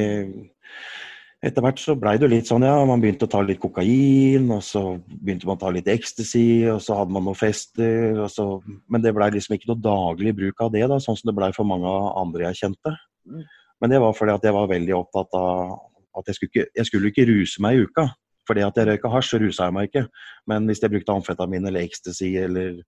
etter 1.43 1.65
hvert 1.65 1.81
så 1.81 1.95
blei 1.99 2.15
det 2.15 2.27
jo 2.27 2.31
litt 2.31 2.47
sånn, 2.47 2.63
ja, 2.63 2.75
man 2.87 3.01
begynte 3.03 3.27
å 3.27 3.31
ta 3.31 3.41
litt 3.43 3.59
kokain, 3.59 4.45
og 4.55 4.61
så 4.63 4.83
begynte 5.11 5.49
man 5.49 5.57
å 5.57 5.63
ta 5.65 5.71
litt 5.75 5.89
ecstasy, 5.91 6.63
og 6.71 6.79
så 6.83 7.01
hadde 7.01 7.11
man 7.15 7.27
noen 7.27 7.39
fester, 7.39 8.21
og 8.23 8.29
så 8.31 8.45
Men 8.63 9.03
det 9.03 9.11
blei 9.15 9.27
liksom 9.33 9.57
ikke 9.57 9.73
noe 9.73 9.83
daglig 9.83 10.35
bruk 10.37 10.63
av 10.63 10.71
det, 10.71 10.85
da, 10.87 11.01
sånn 11.03 11.19
som 11.19 11.29
det 11.29 11.35
blei 11.35 11.51
for 11.55 11.67
mange 11.67 11.91
andre 12.21 12.47
jeg 12.47 12.61
kjente. 12.63 12.95
Mm. 13.27 13.43
Men 13.83 13.91
det 13.91 13.99
var 13.99 14.15
fordi 14.15 14.31
at 14.37 14.45
jeg 14.47 14.55
var 14.55 14.71
veldig 14.71 14.95
opptatt 14.95 15.35
av 15.35 15.79
at 16.17 16.29
jeg 16.29 16.37
skulle 16.37 16.51
ikke, 16.53 16.69
jeg 16.77 16.87
skulle 16.87 17.09
ikke 17.11 17.27
ruse 17.27 17.63
meg 17.63 17.75
i 17.75 17.87
uka. 17.87 18.07
Fordi 18.47 18.63
at 18.63 18.77
jeg 18.79 18.87
røyka 18.87 19.11
hasj, 19.11 19.29
så 19.33 19.39
rusa 19.41 19.67
jeg 19.67 19.75
meg 19.75 19.89
ikke. 19.89 20.03
Men 20.51 20.67
hvis 20.67 20.83
jeg 20.83 20.91
brukte 20.93 21.15
amfetamin 21.15 21.67
eller 21.67 21.83
ecstasy 21.83 22.33
eller 22.39 22.79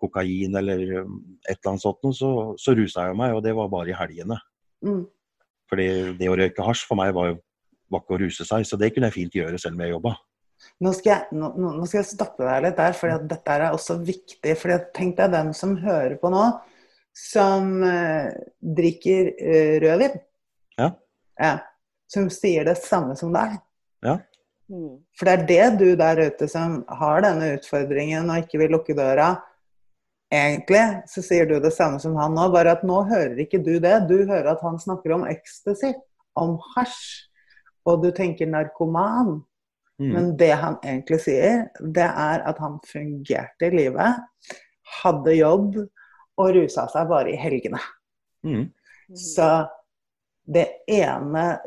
kokain 0.00 0.56
eller 0.60 0.82
um, 1.04 1.20
et 1.44 1.58
eller 1.58 1.74
annet 1.74 1.84
sånt, 1.84 2.10
så, 2.16 2.30
så 2.60 2.74
rusa 2.76 3.06
jeg 3.08 3.18
meg, 3.20 3.36
og 3.36 3.44
det 3.44 3.54
var 3.56 3.70
bare 3.72 3.92
i 3.92 3.96
helgene. 3.96 4.40
Mm. 4.86 5.04
Fordi 5.70 5.88
det 6.18 6.30
å 6.30 6.36
røyke 6.40 6.66
hasj 6.66 6.86
for 6.88 6.98
meg 6.98 7.14
var 7.14 7.32
jo 7.32 7.38
var 7.90 8.04
ikke 8.04 8.16
å 8.16 8.20
ruse 8.22 8.46
seg, 8.46 8.66
så 8.66 8.78
det 8.78 8.92
kunne 8.94 9.10
jeg 9.10 9.16
fint 9.16 9.36
gjøre 9.40 9.58
selv 9.58 9.74
om 9.74 9.84
jeg 9.84 9.94
jobba. 9.96 10.14
Nå 10.84 10.92
skal, 10.96 11.10
jeg, 11.10 11.38
nå, 11.40 11.48
nå 11.56 11.86
skal 11.88 12.02
jeg 12.02 12.10
stoppe 12.12 12.44
deg 12.46 12.66
litt 12.66 12.78
der, 12.78 12.96
for 12.96 13.24
dette 13.32 13.54
er 13.56 13.66
også 13.70 13.96
viktig. 14.04 14.56
For 14.60 14.84
tenk 14.96 15.16
deg 15.18 15.32
den 15.34 15.52
som 15.56 15.74
hører 15.80 16.16
på 16.20 16.30
nå, 16.32 16.44
som 17.16 17.80
eh, 17.86 18.30
drikker 18.78 19.32
eh, 19.34 19.76
rødvin. 19.82 20.20
Ja. 20.78 20.90
Ja. 21.40 21.54
Som 22.10 22.28
sier 22.34 22.66
det 22.68 22.76
samme 22.82 23.16
som 23.18 23.32
deg. 23.34 23.56
Ja. 24.06 24.18
For 24.70 25.26
det 25.26 25.32
er 25.34 25.46
det 25.48 25.80
du 25.80 25.88
der 25.98 26.20
ute 26.28 26.46
som 26.50 26.80
har 27.00 27.24
denne 27.24 27.54
utfordringen 27.56 28.30
og 28.30 28.44
ikke 28.44 28.60
vil 28.62 28.76
lukke 28.76 28.94
døra. 28.98 29.32
Egentlig 30.30 30.82
så 31.10 31.22
sier 31.26 31.48
du 31.50 31.56
det 31.58 31.72
samme 31.74 31.98
som 32.02 32.14
han 32.20 32.36
nå, 32.36 32.46
bare 32.54 32.76
at 32.76 32.84
nå 32.86 33.00
hører 33.08 33.38
ikke 33.42 33.58
du 33.66 33.74
det. 33.82 33.96
Du 34.06 34.20
hører 34.22 34.52
at 34.52 34.62
han 34.62 34.78
snakker 34.78 35.16
om 35.16 35.26
ecstasy, 35.26 35.90
om 36.38 36.54
hasj, 36.76 37.26
og 37.88 38.04
du 38.04 38.10
tenker 38.14 38.50
narkoman. 38.50 39.40
Mm. 40.00 40.12
Men 40.14 40.28
det 40.38 40.52
han 40.56 40.78
egentlig 40.86 41.18
sier, 41.26 41.64
det 41.82 42.06
er 42.06 42.44
at 42.48 42.60
han 42.62 42.78
fungerte 42.88 43.68
i 43.68 43.74
livet, 43.74 44.22
hadde 45.02 45.34
jobb 45.36 45.80
og 46.40 46.54
rusa 46.56 46.86
seg 46.92 47.10
bare 47.10 47.34
i 47.34 47.40
helgene. 47.40 47.82
Mm. 48.46 48.70
Så 49.18 49.50
det 50.46 50.68
ene 50.88 51.58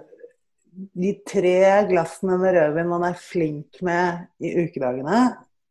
De 0.74 1.12
tre 1.30 1.84
glassene 1.86 2.40
med 2.42 2.56
rødvin 2.56 2.88
man 2.90 3.04
er 3.06 3.18
flink 3.22 3.78
med 3.86 4.24
i 4.42 4.56
ukedagene, 4.64 5.20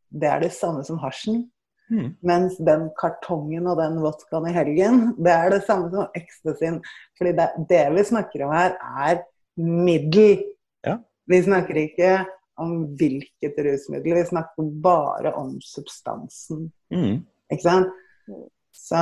det 0.07 0.29
er 0.31 0.39
det 0.45 0.53
samme 0.55 0.85
som 0.87 1.01
hasjen. 1.01 1.41
Mm. 1.91 2.13
Mens 2.25 2.57
den 2.63 2.87
kartongen 2.99 3.67
og 3.69 3.79
den 3.81 3.99
vodkaen 4.03 4.47
i 4.49 4.53
helgen, 4.55 5.01
det 5.19 5.33
er 5.33 5.51
det 5.53 5.63
samme 5.67 5.91
som 5.93 6.15
ecstasyen. 6.17 6.79
Fordi 7.19 7.33
det, 7.37 7.49
det 7.69 7.83
vi 7.97 8.05
snakker 8.07 8.45
om 8.47 8.55
her, 8.55 8.77
er 9.03 9.21
middel. 9.59 10.45
Ja. 10.85 10.97
Vi 11.29 11.41
snakker 11.43 11.81
ikke 11.83 12.15
om 12.61 12.73
hvilket 12.99 13.59
rusmiddel, 13.65 14.17
vi 14.19 14.25
snakker 14.29 14.71
bare 14.83 15.33
om 15.37 15.55
substansen. 15.63 16.67
Mm. 16.93 17.23
Ikke 17.51 17.63
sant? 17.63 17.93
Så, 18.73 18.99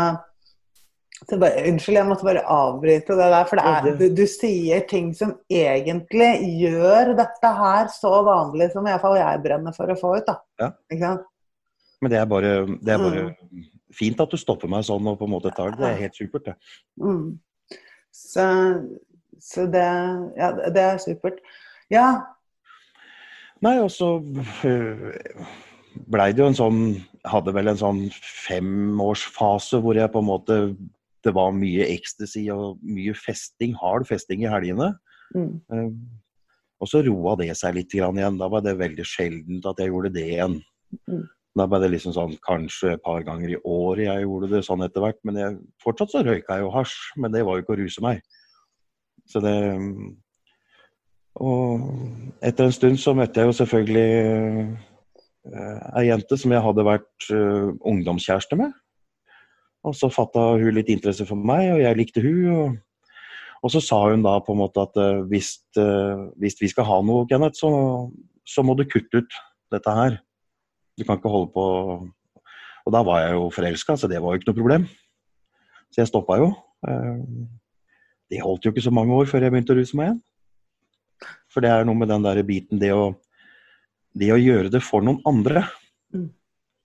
så 1.30 1.40
bare, 1.40 1.66
Unnskyld, 1.70 2.00
jeg 2.00 2.10
måtte 2.10 2.28
bare 2.28 2.44
avbryte 2.48 3.18
det 3.18 3.32
der. 3.34 3.50
For 3.50 3.60
det 3.60 3.74
er, 3.74 3.90
du, 4.00 4.06
du 4.22 4.24
sier 4.30 4.86
ting 4.90 5.12
som 5.18 5.36
egentlig 5.52 6.32
gjør 6.62 7.14
dette 7.20 7.54
her 7.60 7.92
så 7.94 8.14
vanlig 8.28 8.72
som 8.74 8.88
i 8.88 8.94
hvert 8.94 9.04
fall 9.04 9.20
jeg 9.20 9.44
brenner 9.44 9.76
for 9.76 9.92
å 9.92 10.00
få 10.00 10.16
ut. 10.20 10.28
da. 10.28 10.40
Ja. 10.62 10.72
Ikke 10.92 11.04
sant? 11.06 11.28
Men 12.02 12.12
det 12.12 12.18
er 12.18 12.26
bare, 12.30 12.52
det 12.82 12.94
er 12.94 13.02
bare 13.02 13.24
fint 13.94 14.22
at 14.24 14.32
du 14.32 14.40
stopper 14.40 14.70
meg 14.72 14.86
sånn 14.88 15.06
og 15.12 15.20
på 15.20 15.28
en 15.28 15.34
måte 15.36 15.52
tar 15.54 15.76
det. 15.76 15.82
Det 15.82 15.90
er 15.92 16.00
helt 16.06 16.18
supert, 16.18 16.48
det. 16.50 16.56
Mm. 17.02 17.40
Så, 18.12 18.46
så 19.40 19.68
det 19.72 19.88
Ja, 20.38 20.52
det 20.74 20.82
er 20.84 21.02
supert. 21.04 21.40
Ja. 21.92 22.08
Nei, 23.62 23.76
og 23.84 23.92
så 23.94 24.16
blei 26.10 26.32
det 26.34 26.42
jo 26.42 26.50
en 26.50 26.58
sånn 26.58 26.82
Hadde 27.30 27.54
vel 27.54 27.70
en 27.70 27.78
sånn 27.78 28.00
femårsfase 28.48 29.78
hvor 29.84 29.94
jeg 30.00 30.10
på 30.10 30.24
en 30.24 30.26
måte 30.26 30.56
Det 31.22 31.34
var 31.38 31.52
mye 31.54 31.86
ecstasy 31.86 32.48
og 32.50 32.80
mye 32.82 33.14
festing, 33.14 33.76
hard 33.78 34.08
festing 34.10 34.42
i 34.42 34.50
helgene. 34.50 34.96
Mm. 35.38 35.52
Eh, 35.70 35.92
Og 36.82 36.90
så 36.90 37.04
roa 37.06 37.36
det 37.38 37.54
seg 37.60 37.76
litt 37.78 37.94
grann 37.94 38.18
igjen. 38.18 38.40
Da 38.42 38.48
var 38.50 38.64
det 38.66 38.74
veldig 38.80 39.06
sjeldent 39.06 39.68
at 39.70 39.78
jeg 39.78 39.92
gjorde 39.92 40.10
det 40.16 40.26
igjen. 40.32 40.58
Mm. 41.06 41.28
Da 41.58 41.66
ble 41.68 41.82
det 41.84 41.90
liksom 41.92 42.14
sånn 42.16 42.38
kanskje 42.46 42.94
et 42.96 43.04
par 43.04 43.24
ganger 43.28 43.52
i 43.52 43.60
året 43.68 44.06
jeg 44.06 44.24
gjorde 44.24 44.52
det 44.54 44.62
sånn 44.64 44.86
etter 44.86 45.04
hvert. 45.04 45.20
Men 45.28 45.40
jeg, 45.40 45.58
fortsatt 45.84 46.14
så 46.14 46.24
røyka 46.24 46.58
jeg 46.58 46.66
jo 46.66 46.76
hasj, 46.76 46.94
men 47.20 47.34
det 47.34 47.44
var 47.48 47.58
jo 47.58 47.66
ikke 47.66 47.76
å 47.76 47.82
ruse 47.82 48.04
meg. 48.06 48.22
Så 49.28 49.44
det 49.44 49.56
Og 51.42 51.84
etter 52.44 52.68
en 52.68 52.76
stund 52.76 53.00
så 53.00 53.14
møtte 53.16 53.40
jeg 53.40 53.48
jo 53.48 53.56
selvfølgelig 53.56 54.08
eh, 55.48 55.82
ei 56.00 56.08
jente 56.10 56.38
som 56.38 56.52
jeg 56.52 56.64
hadde 56.66 56.88
vært 56.88 57.28
eh, 57.32 57.70
ungdomskjæreste 57.88 58.60
med. 58.60 58.74
Og 59.88 59.96
så 59.98 60.12
fatta 60.14 60.52
hun 60.62 60.76
litt 60.76 60.92
interesse 60.94 61.26
for 61.26 61.40
meg, 61.40 61.72
og 61.74 61.80
jeg 61.82 61.98
likte 61.98 62.24
hun. 62.24 62.42
Og, 62.56 62.76
og 63.64 63.74
så 63.74 63.82
sa 63.84 64.02
hun 64.10 64.26
da 64.26 64.38
på 64.44 64.54
en 64.54 64.62
måte 64.62 64.84
at 64.84 65.00
eh, 65.00 65.24
hvis, 65.32 65.54
eh, 65.80 66.28
hvis 66.42 66.60
vi 66.62 66.72
skal 66.72 66.88
ha 66.90 67.00
noe, 67.06 67.28
Kenneth, 67.30 67.60
så, 67.64 67.72
så 68.48 68.64
må 68.66 68.76
du 68.78 68.86
kutte 68.90 69.24
ut 69.24 69.40
dette 69.74 69.96
her. 69.98 70.20
Du 70.98 71.04
kan 71.08 71.18
ikke 71.18 71.30
holde 71.32 71.52
på 71.56 71.64
Og 72.86 72.94
da 72.94 73.02
var 73.06 73.22
jeg 73.22 73.34
jo 73.38 73.50
forelska, 73.54 73.96
så 73.98 74.08
det 74.10 74.20
var 74.22 74.34
jo 74.34 74.40
ikke 74.42 74.50
noe 74.52 74.58
problem. 74.58 74.86
Så 75.94 76.02
jeg 76.02 76.08
stoppa 76.10 76.38
jo. 76.42 76.48
Eh, 76.88 77.22
Det 78.32 78.42
holdt 78.42 78.64
jo 78.66 78.72
ikke 78.72 78.82
så 78.86 78.92
mange 78.96 79.14
år 79.14 79.28
før 79.30 79.44
jeg 79.44 79.52
begynte 79.52 79.74
å 79.76 79.78
ruse 79.78 79.96
meg 79.98 80.08
igjen. 80.08 80.22
For 81.52 81.62
det 81.62 81.70
er 81.70 81.84
noe 81.86 81.96
med 82.00 82.08
den 82.10 82.24
der 82.24 82.42
biten 82.48 82.80
det 82.80 82.90
å, 82.96 83.12
det 84.18 84.32
å 84.34 84.40
gjøre 84.40 84.72
det 84.72 84.82
for 84.84 85.02
noen 85.06 85.22
andre, 85.26 85.68
Mm. 86.14 86.28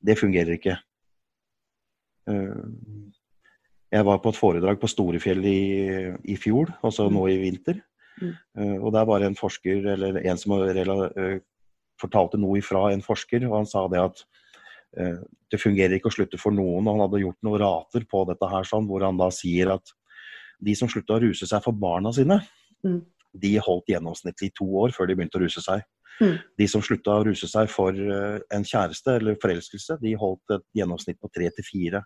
det 0.06 0.18
fungerer 0.18 0.54
ikke. 0.58 0.76
Eh, 2.28 2.62
Jeg 3.92 4.04
var 4.04 4.18
på 4.18 4.28
et 4.28 4.36
foredrag 4.38 4.80
på 4.82 4.88
Storefjell 4.90 5.44
i, 5.46 5.60
i 6.26 6.36
fjor, 6.36 6.72
altså 6.84 7.06
nå 7.10 7.22
i 7.30 7.38
vinter. 7.38 7.80
Mm. 8.20 8.32
Eh, 8.58 8.76
Og 8.82 8.92
der 8.92 9.04
var 9.06 9.20
det 9.20 9.26
en 9.30 9.38
forsker, 9.38 9.86
eller 9.94 10.18
en 10.26 10.36
som 10.38 10.52
fortalte 12.00 12.40
noe 12.40 12.60
ifra 12.60 12.90
en 12.92 13.04
forsker, 13.04 13.46
og 13.48 13.60
han 13.60 13.68
sa 13.70 13.86
det 13.92 14.02
at 14.02 14.22
eh, 14.98 15.20
det 15.52 15.60
fungerer 15.62 15.96
ikke 15.96 16.10
å 16.10 16.16
slutte 16.16 16.40
for 16.40 16.54
noen. 16.54 16.86
Og 16.86 16.92
han 16.94 17.04
hadde 17.06 17.22
gjort 17.22 17.42
noen 17.46 17.62
rater 17.62 18.06
på 18.10 18.24
dette 18.28 18.50
her, 18.52 18.68
sånn, 18.68 18.88
hvor 18.88 19.04
han 19.06 19.20
da 19.20 19.30
sier 19.34 19.72
at 19.76 19.94
de 20.62 20.74
som 20.78 20.88
slutta 20.88 21.18
å 21.18 21.22
ruse 21.26 21.48
seg 21.48 21.64
for 21.64 21.76
barna 21.76 22.12
sine, 22.16 22.40
Mm. 22.84 23.00
de 23.34 23.56
holdt 23.58 23.88
gjennomsnittlig 23.90 24.52
to 24.54 24.66
år 24.82 24.92
før 24.94 25.08
de 25.08 25.16
begynte 25.16 25.38
å 25.38 25.42
ruse 25.42 25.62
seg. 25.64 25.80
Mm. 26.20 26.36
De 26.60 26.66
som 26.68 26.82
slutta 26.84 27.16
å 27.18 27.24
ruse 27.26 27.48
seg 27.48 27.68
for 27.72 27.92
uh, 27.92 28.38
en 28.52 28.64
kjæreste 28.64 29.16
eller 29.18 29.36
forelskelse, 29.42 29.98
de 30.00 30.14
holdt 30.16 30.54
et 30.54 30.64
gjennomsnitt 30.78 31.18
på 31.20 31.30
tre 31.34 31.50
til 31.56 31.66
fire. 31.66 32.02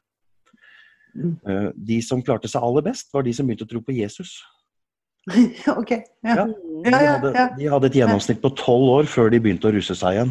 Mm. 1.14 1.36
Uh, 1.46 1.68
De 1.74 2.00
som 2.02 2.22
klarte 2.22 2.50
seg 2.50 2.62
aller 2.62 2.86
best, 2.86 3.10
var 3.14 3.26
de 3.26 3.34
som 3.36 3.46
begynte 3.46 3.66
å 3.68 3.70
tro 3.70 3.82
på 3.84 3.94
Jesus. 3.94 4.38
OK. 5.80 5.90
Ja. 6.24 6.34
Ja. 6.36 6.44
Mm. 6.46 6.82
De 6.84 6.90
Ja, 6.90 7.00
ja, 7.04 7.12
hadde, 7.18 7.46
de 7.58 7.66
hadde 7.68 7.86
et 7.90 7.96
gjennomsnitt 8.00 8.40
på 8.42 8.50
tolv 8.56 8.88
år 9.00 9.08
før 9.10 9.30
de 9.30 9.40
begynte 9.40 9.68
å 9.68 9.74
ruse 9.74 9.94
seg 9.98 10.16
igjen. 10.16 10.30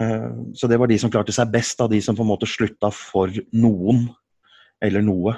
Eh, 0.00 0.30
Så 0.54 0.68
det 0.70 0.78
var 0.78 0.86
de 0.90 0.98
som 0.98 1.10
klarte 1.10 1.32
seg 1.34 1.50
best, 1.52 1.80
av 1.80 1.90
de 1.90 2.00
som 2.02 2.16
på 2.16 2.22
en 2.26 2.30
måte 2.32 2.46
slutta 2.50 2.90
for 2.94 3.30
noen 3.52 4.08
eller 4.82 5.02
noe. 5.02 5.36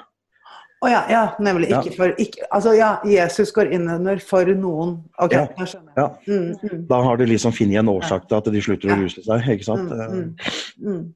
Å 0.81 0.89
ja, 0.89 1.01
ja, 1.13 1.21
nemlig. 1.37 1.69
Ja. 1.69 1.83
Ikke 1.85 1.93
for 1.93 2.13
ikke, 2.17 2.41
Altså 2.49 2.71
ja, 2.73 2.95
Jesus 3.05 3.51
går 3.53 3.69
inn 3.75 3.85
under 3.89 4.17
for 4.17 4.45
noen. 4.57 4.95
OK, 5.21 5.33
Ja. 5.37 5.43
jeg 5.59 5.67
skjønner. 5.75 5.93
Ja. 5.97 6.07
Mm, 6.25 6.55
mm, 6.57 6.87
Da 6.89 7.01
har 7.05 7.17
de 7.17 7.25
liksom 7.29 7.53
funnet 7.53 7.77
en 7.83 7.91
årsak 7.93 8.27
til 8.27 8.37
at 8.37 8.45
de 8.49 8.61
slutter 8.61 8.89
å 8.89 8.97
ruse 9.03 9.21
seg. 9.21 9.45
ikke 9.49 9.63
sant? 9.67 9.89
mm, 9.91 9.99
Eh, 10.01 10.07
mm, 10.09 10.93
mm. 10.95 11.13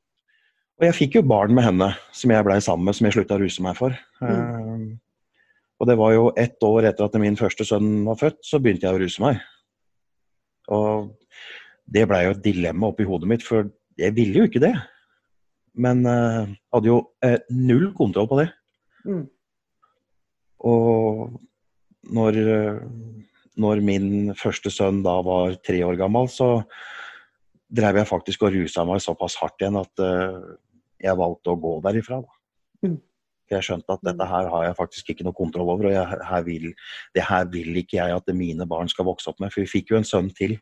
Og 0.77 0.83
jeg 0.85 0.93
fikk 0.93 1.13
jo 1.15 1.21
barn 1.23 1.53
med 1.55 1.63
henne, 1.63 1.95
som 2.11 2.29
jeg 2.31 2.43
blei 2.45 2.59
sammen 2.59 2.85
med, 2.85 2.95
som 2.95 3.05
jeg 3.07 3.13
slutta 3.15 3.37
å 3.37 3.41
ruse 3.41 3.61
meg 3.63 3.77
for. 3.77 3.97
Mm. 4.21 4.64
Og 5.81 5.89
det 5.89 5.97
var 5.99 6.13
jo 6.15 6.31
ett 6.39 6.63
år 6.63 6.89
etter 6.89 7.07
at 7.07 7.17
min 7.19 7.37
første 7.39 7.67
sønn 7.67 8.05
var 8.07 8.19
født, 8.19 8.39
så 8.47 8.61
begynte 8.63 8.87
jeg 8.87 8.95
å 8.95 9.01
ruse 9.01 9.23
meg. 9.23 9.41
Og 10.71 11.11
det 11.85 12.05
blei 12.09 12.23
jo 12.25 12.35
et 12.35 12.43
dilemma 12.45 12.89
oppi 12.89 13.05
hodet 13.07 13.29
mitt, 13.29 13.43
for 13.45 13.67
jeg 13.99 14.15
ville 14.15 14.41
jo 14.41 14.49
ikke 14.49 14.63
det. 14.63 14.73
Men 15.75 16.05
uh, 16.07 16.47
hadde 16.73 16.89
jo 16.89 17.01
uh, 17.25 17.39
null 17.51 17.89
kontroll 17.97 18.29
på 18.31 18.39
det. 18.39 18.47
Mm. 19.05 19.25
Og 20.65 21.35
når, 22.15 22.37
eh, 22.39 22.77
når 23.61 23.81
min 23.85 24.07
første 24.37 24.71
sønn 24.73 25.03
da 25.05 25.17
var 25.25 25.57
tre 25.65 25.81
år 25.85 25.97
gammel, 25.99 26.29
så 26.31 26.63
drev 27.65 27.99
jeg 27.99 28.09
faktisk 28.09 28.45
og 28.45 28.55
rusa 28.55 28.85
meg 28.87 29.03
såpass 29.03 29.35
hardt 29.41 29.61
igjen 29.61 29.77
at 29.81 30.01
uh, 30.01 30.55
jeg 31.01 31.19
valgte 31.19 31.53
å 31.53 31.59
gå 31.59 31.75
derifra. 31.85 32.21
Da. 32.23 32.34
Mm. 33.45 33.49
For 33.49 33.55
Jeg 33.55 33.65
skjønte 33.67 33.93
at 33.93 34.05
dette 34.05 34.25
her 34.25 34.49
har 34.49 34.63
jeg 34.65 34.77
faktisk 34.77 35.09
ikke 35.09 35.25
noe 35.25 35.37
kontroll 35.37 35.69
over, 35.69 35.85
og 35.89 35.93
jeg, 35.93 36.19
her 36.29 36.43
vil, 36.43 36.73
det 37.13 37.23
her 37.23 37.45
vil 37.51 37.77
ikke 37.77 37.99
jeg 37.99 38.15
at 38.15 38.33
mine 38.33 38.65
barn 38.65 38.89
skal 38.89 39.05
vokse 39.05 39.29
opp 39.29 39.39
med. 39.39 39.53
For 39.53 39.61
vi 39.61 39.69
fikk 39.69 39.91
jo 39.91 39.99
en 39.99 40.07
sønn 40.07 40.31
til. 40.33 40.57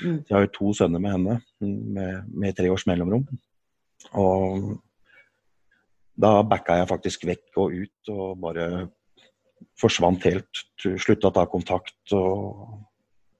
Mm. 0.00 0.24
Jeg 0.24 0.32
har 0.32 0.46
jo 0.46 0.54
to 0.54 0.72
sønner 0.72 1.00
med 1.00 1.12
henne, 1.12 1.40
med, 1.60 2.30
med 2.32 2.56
tre 2.56 2.70
års 2.72 2.86
mellomrom. 2.86 3.26
Og 4.14 4.78
da 6.16 6.42
backa 6.46 6.78
jeg 6.78 6.88
faktisk 6.88 7.26
vekk 7.26 7.58
og 7.58 7.74
ut 7.74 8.12
og 8.14 8.38
bare 8.40 8.68
forsvant 9.80 10.24
helt. 10.28 10.64
Slutta 10.80 11.28
å 11.28 11.34
ta 11.34 11.44
kontakt 11.50 12.14
og, 12.16 12.80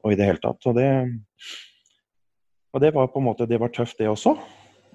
og 0.05 0.13
i 0.13 0.19
det 0.19 0.29
hele 0.29 0.43
tatt. 0.43 0.61
Og 0.69 0.77
det, 0.77 0.91
og 2.75 2.83
det 2.83 2.93
var 2.95 3.09
på 3.13 3.23
en 3.23 3.29
måte 3.31 3.49
det 3.49 3.61
var 3.63 3.73
tøft, 3.73 3.99
det 4.01 4.11
også. 4.11 4.37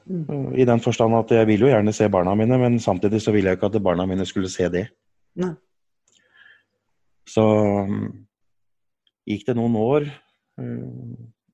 Mm. 0.05 0.53
I 0.57 0.65
den 0.65 0.81
forstand 0.83 1.15
at 1.17 1.31
jeg 1.31 1.47
vil 1.47 1.65
jo 1.65 1.71
gjerne 1.71 1.93
se 1.93 2.09
barna 2.09 2.35
mine, 2.38 2.57
men 2.62 2.79
samtidig 2.79 3.21
så 3.21 3.33
ville 3.35 3.51
jeg 3.51 3.59
ikke 3.59 3.69
at 3.71 3.83
barna 3.83 4.05
mine 4.09 4.25
skulle 4.25 4.49
se 4.51 4.69
det. 4.71 4.88
Nei. 5.39 5.53
Så 7.29 7.43
um, 7.85 8.07
gikk 9.29 9.45
det 9.47 9.55
noen 9.57 9.75
år 9.77 10.07
um, 10.57 11.13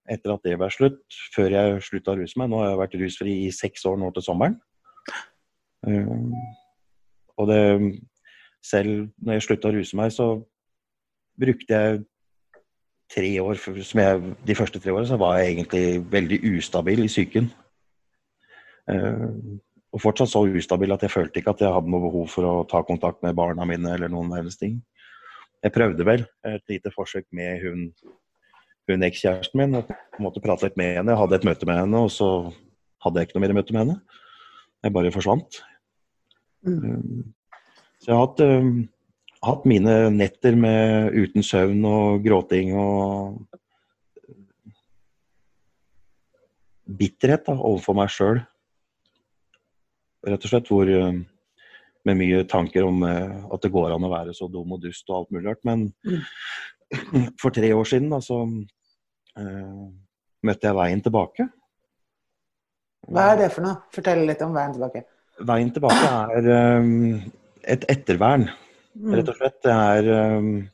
etter 0.10 0.36
at 0.36 0.46
det 0.46 0.58
ble 0.62 0.70
slutt, 0.72 1.04
før 1.36 1.56
jeg 1.58 1.84
slutta 1.84 2.14
å 2.14 2.20
ruse 2.22 2.40
meg. 2.40 2.52
Nå 2.52 2.62
har 2.62 2.72
jeg 2.72 2.82
vært 2.84 2.98
rusfri 3.02 3.38
i 3.46 3.54
seks 3.56 3.86
år 3.90 4.00
nå 4.00 4.12
til 4.16 4.26
sommeren. 4.26 4.60
Um, 5.86 6.34
og 7.38 7.50
det 7.52 7.64
Selv 8.66 9.12
når 9.22 9.36
jeg 9.36 9.44
slutta 9.46 9.70
å 9.70 9.76
ruse 9.76 9.98
meg, 10.00 10.10
så 10.10 10.26
brukte 11.38 11.70
jeg 11.70 12.00
tre 13.14 13.28
år 13.42 13.60
som 13.60 14.00
jeg, 14.02 14.22
De 14.48 14.56
første 14.58 14.80
tre 14.80 14.92
årene 14.92 15.08
så 15.08 15.20
var 15.22 15.38
jeg 15.38 15.52
egentlig 15.52 16.12
veldig 16.12 16.40
ustabil 16.58 17.04
i 17.04 17.12
psyken. 17.12 17.52
Eh, 18.92 19.30
og 19.96 20.02
fortsatt 20.04 20.30
så 20.32 20.44
ustabil 20.44 20.92
at 20.92 21.06
jeg 21.06 21.14
følte 21.14 21.40
ikke 21.40 21.54
at 21.56 21.64
jeg 21.64 21.72
hadde 21.72 21.92
noe 21.92 22.04
behov 22.04 22.28
for 22.32 22.48
å 22.50 22.56
ta 22.68 22.82
kontakt 22.84 23.22
med 23.24 23.38
barna 23.38 23.68
mine 23.68 23.94
eller 23.96 24.12
noen 24.12 24.34
verdens 24.34 24.60
ting. 24.60 24.82
Jeg 25.64 25.74
prøvde 25.74 26.06
vel 26.06 26.26
et 26.46 26.64
lite 26.70 26.92
forsøk 26.94 27.26
med 27.34 27.64
hun, 27.64 27.86
hun 28.92 29.06
ekskjæresten 29.08 29.62
min. 29.62 29.80
og 29.80 29.88
på 30.20 30.44
prate 30.44 30.68
litt 30.68 30.76
med 30.78 31.00
henne. 31.00 31.14
Jeg 31.14 31.22
hadde 31.24 31.40
et 31.40 31.48
møte 31.48 31.70
med 31.70 31.80
henne, 31.80 32.02
og 32.06 32.12
så 32.14 32.28
hadde 33.06 33.22
jeg 33.22 33.30
ikke 33.30 33.40
noe 33.40 33.46
mer 33.48 33.56
møte 33.58 33.74
med 33.74 33.86
henne. 33.86 33.98
Jeg 34.84 34.94
bare 34.94 35.14
forsvant. 35.16 35.62
Mm. 36.68 37.32
Så 38.02 38.12
jeg 38.12 38.18
har 38.18 38.26
hatt, 38.28 38.44
uh, 38.44 39.24
hatt 39.48 39.70
mine 39.70 39.96
netter 40.14 40.58
med 40.60 41.16
uten 41.16 41.46
søvn 41.46 41.86
og 41.90 42.26
gråting 42.26 42.76
og 42.78 43.40
bitterhet 46.86 47.48
da, 47.48 47.56
overfor 47.56 47.98
meg 47.98 48.12
sjøl. 48.14 48.44
Rett 50.26 50.46
og 50.48 50.52
slett 50.52 50.70
hvor 50.72 50.90
um, 50.90 51.20
med 52.06 52.20
mye 52.20 52.44
tanker 52.50 52.86
om 52.88 53.04
uh, 53.06 53.46
at 53.54 53.66
det 53.66 53.74
går 53.74 53.94
an 53.96 54.08
å 54.08 54.12
være 54.14 54.34
så 54.38 54.50
dum 54.52 54.74
og 54.76 54.82
dust 54.84 55.10
og 55.10 55.20
alt 55.20 55.36
mulig 55.36 55.50
rart. 55.50 55.62
Men 55.68 55.90
for 57.42 57.54
tre 57.54 57.72
år 57.76 57.90
siden 57.90 58.12
da, 58.14 58.22
så 58.26 58.42
uh, 58.46 59.86
møtte 60.46 60.70
jeg 60.70 60.80
veien 60.82 61.06
tilbake. 61.06 61.48
Hva 63.06 63.32
er 63.32 63.42
det 63.44 63.52
for 63.54 63.66
noe? 63.66 63.84
Fortell 63.94 64.26
litt 64.26 64.42
om 64.42 64.54
veien 64.56 64.74
tilbake. 64.74 65.06
Veien 65.46 65.74
tilbake 65.76 66.06
er 66.10 66.54
um, 66.80 66.94
et 67.70 67.86
ettervern, 67.92 68.48
Mm. 68.96 69.18
rett 69.18 69.30
og 69.30 69.36
slett. 69.36 69.58
Det 69.66 69.74
er, 69.74 70.38
um, 70.38 70.70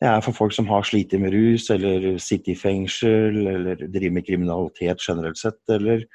det 0.00 0.08
er 0.08 0.22
for 0.24 0.36
folk 0.36 0.54
som 0.56 0.68
har 0.70 0.86
slitt 0.88 1.12
med 1.20 1.34
rus, 1.34 1.68
eller 1.70 2.16
sitter 2.18 2.54
i 2.54 2.58
fengsel, 2.58 3.42
eller 3.46 3.82
driver 3.82 4.14
med 4.16 4.26
kriminalitet 4.26 5.04
generelt 5.04 5.38
sett, 5.38 5.60
eller 5.68 6.06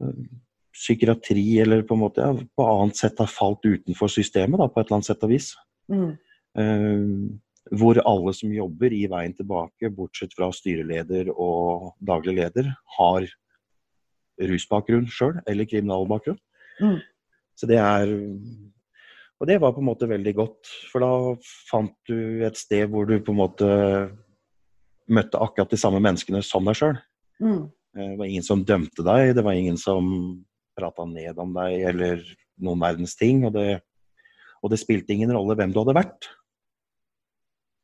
um, 0.00 0.28
psykiatri, 0.78 1.58
eller 1.64 1.82
på 1.82 1.96
en 1.96 2.04
måte 2.04 2.22
ja, 2.22 2.32
på 2.34 2.70
annet 2.70 3.00
sett 3.00 3.18
har 3.18 3.30
falt 3.30 3.66
utenfor 3.66 4.10
systemet, 4.12 4.60
da, 4.60 4.68
på 4.70 4.80
et 4.80 4.86
eller 4.86 5.00
annet 5.00 5.10
sett 5.10 5.26
og 5.26 5.32
vis. 5.34 5.50
Mm. 5.90 6.10
Uh, 6.58 7.36
hvor 7.78 8.00
alle 8.00 8.32
som 8.32 8.52
jobber 8.54 8.94
i 8.96 9.02
Veien 9.10 9.34
tilbake, 9.36 9.90
bortsett 9.92 10.32
fra 10.36 10.48
styreleder 10.54 11.28
og 11.34 11.92
daglig 12.00 12.38
leder, 12.38 12.70
har 12.96 13.26
rusbakgrunn 14.48 15.08
sjøl, 15.10 15.40
eller 15.50 15.68
kriminalbakgrunn. 15.68 16.38
Mm. 16.80 16.98
Så 17.58 17.66
det 17.66 17.80
er 17.82 18.12
Og 19.38 19.46
det 19.46 19.60
var 19.62 19.70
på 19.70 19.78
en 19.78 19.86
måte 19.86 20.08
veldig 20.10 20.32
godt, 20.34 20.70
for 20.90 20.98
da 20.98 21.10
fant 21.70 21.94
du 22.10 22.42
et 22.42 22.56
sted 22.58 22.88
hvor 22.90 23.06
du 23.06 23.20
på 23.22 23.30
en 23.30 23.38
måte 23.38 23.68
møtte 25.14 25.38
akkurat 25.38 25.70
de 25.70 25.78
samme 25.78 26.00
menneskene 26.02 26.40
som 26.42 26.66
deg 26.66 26.74
sjøl. 26.74 26.96
Mm. 27.38 27.68
Det 27.94 28.08
var 28.18 28.26
ingen 28.26 28.46
som 28.46 28.64
dømte 28.66 29.04
deg, 29.06 29.36
det 29.38 29.44
var 29.46 29.54
ingen 29.54 29.78
som 29.78 30.08
prata 30.78 31.06
ned 31.08 31.38
om 31.42 31.54
deg 31.56 31.86
eller 31.92 32.22
noen 32.62 32.82
verdens 32.82 33.16
ting. 33.18 33.44
Og 33.48 33.54
det, 33.56 33.80
og 34.62 34.72
det 34.72 34.80
spilte 34.80 35.14
ingen 35.14 35.34
rolle 35.34 35.58
hvem 35.58 35.74
du 35.74 35.82
hadde 35.82 35.96
vært. 35.98 36.30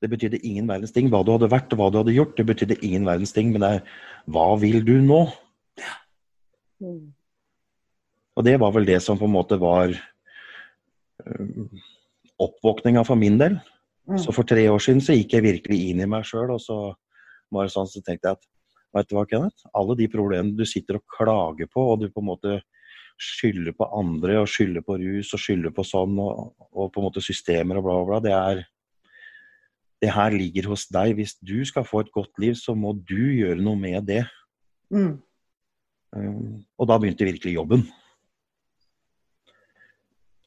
Det 0.02 0.10
betydde 0.12 0.42
ingen 0.44 0.68
verdens 0.68 0.92
ting 0.94 1.10
hva 1.12 1.22
du 1.24 1.32
hadde 1.32 1.50
vært 1.52 1.72
og 1.74 1.80
hva 1.80 1.90
du 1.90 2.00
hadde 2.02 2.16
gjort. 2.16 2.36
Det 2.38 2.46
betydde 2.48 2.80
ingen 2.84 3.06
verdens 3.08 3.34
ting, 3.34 3.52
men 3.54 3.64
det 3.64 3.70
er 3.78 4.00
hva 4.30 4.48
vil 4.60 4.82
du 4.86 4.96
nå? 5.02 5.22
Mm. 6.84 7.12
Og 8.34 8.46
det 8.46 8.56
var 8.60 8.74
vel 8.74 8.88
det 8.88 8.98
som 9.02 9.18
på 9.18 9.28
en 9.28 9.36
måte 9.36 9.58
var 9.62 9.94
øh, 9.94 11.84
oppvåkninga 12.42 13.04
for 13.06 13.18
min 13.18 13.38
del. 13.40 13.56
Mm. 14.10 14.18
Så 14.20 14.34
for 14.36 14.46
tre 14.48 14.66
år 14.68 14.82
siden 14.82 15.00
så 15.00 15.16
gikk 15.16 15.36
jeg 15.36 15.46
virkelig 15.46 15.78
inn 15.90 16.02
i 16.04 16.10
meg 16.10 16.26
sjøl, 16.28 16.50
og 16.52 16.60
så 16.60 16.78
var 17.54 17.64
det 17.64 17.72
sånn 17.72 17.88
så 17.88 18.02
tenkte 18.04 18.32
jeg 18.32 18.38
at 18.38 18.48
vet 18.94 19.10
du 19.10 19.16
hva, 19.16 19.24
Kenneth, 19.30 19.64
alle 19.74 19.96
de 19.98 20.10
problemene 20.10 20.58
du 20.58 20.66
sitter 20.68 20.98
og 20.98 21.06
klager 21.16 21.70
på, 21.70 21.82
og 21.94 22.02
du 22.02 22.10
på 22.10 22.22
en 22.22 22.28
måte 22.28 22.58
skylder 23.20 23.74
på 23.76 23.86
andre 23.94 24.40
og 24.42 24.50
skylder 24.50 24.82
på 24.84 24.96
rus 25.00 25.32
og 25.36 25.40
skylder 25.40 25.72
på 25.74 25.84
sånn 25.86 26.16
og, 26.18 26.54
og 26.72 26.90
på 26.92 27.00
en 27.00 27.06
måte 27.06 27.22
systemer 27.24 27.78
og 27.78 27.86
bla, 27.86 27.98
bla, 27.98 28.06
bla, 28.08 28.22
det 28.24 28.34
er 28.34 28.64
det 30.04 30.12
her 30.12 30.34
ligger 30.36 30.68
hos 30.72 30.86
deg. 30.92 31.14
Hvis 31.16 31.36
du 31.40 31.62
skal 31.64 31.86
få 31.88 32.04
et 32.04 32.12
godt 32.12 32.32
liv, 32.42 32.56
så 32.58 32.74
må 32.76 32.92
du 33.08 33.20
gjøre 33.38 33.62
noe 33.62 33.78
med 33.80 34.04
det. 34.08 34.24
Mm. 34.92 35.14
Um, 36.14 36.64
og 36.78 36.88
da 36.90 36.98
begynte 37.00 37.26
virkelig 37.26 37.56
jobben. 37.56 37.86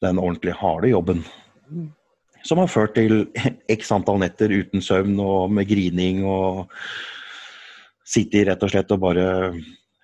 Den 0.03 0.21
ordentlig 0.21 0.53
harde 0.59 0.91
jobben. 0.91 1.23
Mm. 1.71 1.89
Som 2.45 2.61
har 2.61 2.69
ført 2.69 2.93
til 2.95 3.25
x 3.79 3.89
antall 3.95 4.21
netter 4.21 4.53
uten 4.53 4.83
søvn 4.83 5.17
og 5.23 5.53
med 5.53 5.69
grining 5.69 6.25
og 6.27 6.67
Sitter 8.07 8.45
rett 8.47 8.61
og 8.63 8.69
slett 8.71 8.91
og 8.95 9.01
bare 9.03 9.23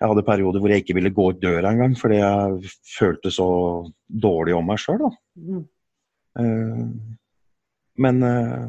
Jeg 0.03 0.11
hadde 0.11 0.25
perioder 0.27 0.59
hvor 0.59 0.71
jeg 0.73 0.83
ikke 0.83 0.97
ville 0.97 1.13
gå 1.15 1.29
ut 1.31 1.37
døra 1.39 1.69
engang 1.71 1.93
fordi 1.95 2.17
jeg 2.19 2.71
følte 2.91 3.31
så 3.31 3.45
dårlig 4.11 4.51
om 4.57 4.65
meg 4.67 4.81
sjøl. 4.83 5.05
Mm. 5.39 5.61
Uh, 6.35 6.89
men 8.03 8.19
uh, 8.27 8.65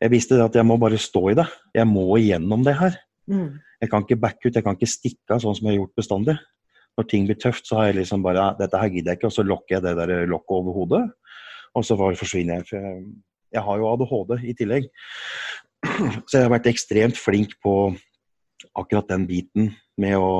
jeg 0.00 0.14
visste 0.14 0.38
at 0.40 0.56
jeg 0.56 0.64
må 0.64 0.78
bare 0.80 0.96
stå 0.96 1.26
i 1.34 1.36
det. 1.36 1.44
Jeg 1.76 1.90
må 1.90 2.06
igjennom 2.16 2.64
det 2.64 2.72
her. 2.78 2.96
Mm. 3.28 3.60
Jeg 3.84 3.92
kan 3.92 4.06
ikke 4.06 4.20
backe 4.22 4.48
ut, 4.48 4.56
jeg 4.56 4.64
kan 4.64 4.78
ikke 4.78 4.88
stikke 4.94 5.36
av 5.36 5.44
sånn 5.44 5.58
som 5.58 5.68
jeg 5.68 5.74
har 5.74 5.82
gjort 5.82 6.00
bestandig. 6.00 6.38
Når 6.96 7.08
ting 7.10 7.28
blir 7.28 7.40
tøft, 7.44 7.68
så 7.68 7.82
har 7.82 7.90
jeg 7.90 8.00
liksom 8.00 8.24
bare 8.24 8.54
Dette 8.56 8.80
her 8.80 8.92
gidder 8.96 9.12
jeg 9.12 9.20
ikke, 9.20 9.28
og 9.28 9.36
så 9.36 9.44
lokker 9.44 9.76
jeg 9.76 9.84
det 9.84 9.94
der 10.00 10.26
lokket 10.30 10.56
over 10.56 10.80
hodet. 10.80 11.04
Og 11.76 11.84
så 11.84 12.00
bare 12.00 12.16
forsvinner 12.16 12.62
jeg. 12.62 12.70
For 12.70 12.80
jeg, 12.80 13.06
jeg 13.58 13.68
har 13.68 13.80
jo 13.80 13.92
ADHD 13.92 14.34
i 14.40 14.56
tillegg. 14.56 14.90
Så 16.30 16.38
jeg 16.38 16.46
har 16.46 16.52
vært 16.54 16.68
ekstremt 16.70 17.18
flink 17.20 17.58
på 17.60 17.74
akkurat 18.78 19.10
den 19.10 19.26
biten 19.28 19.74
med 20.00 20.16
å 20.18 20.30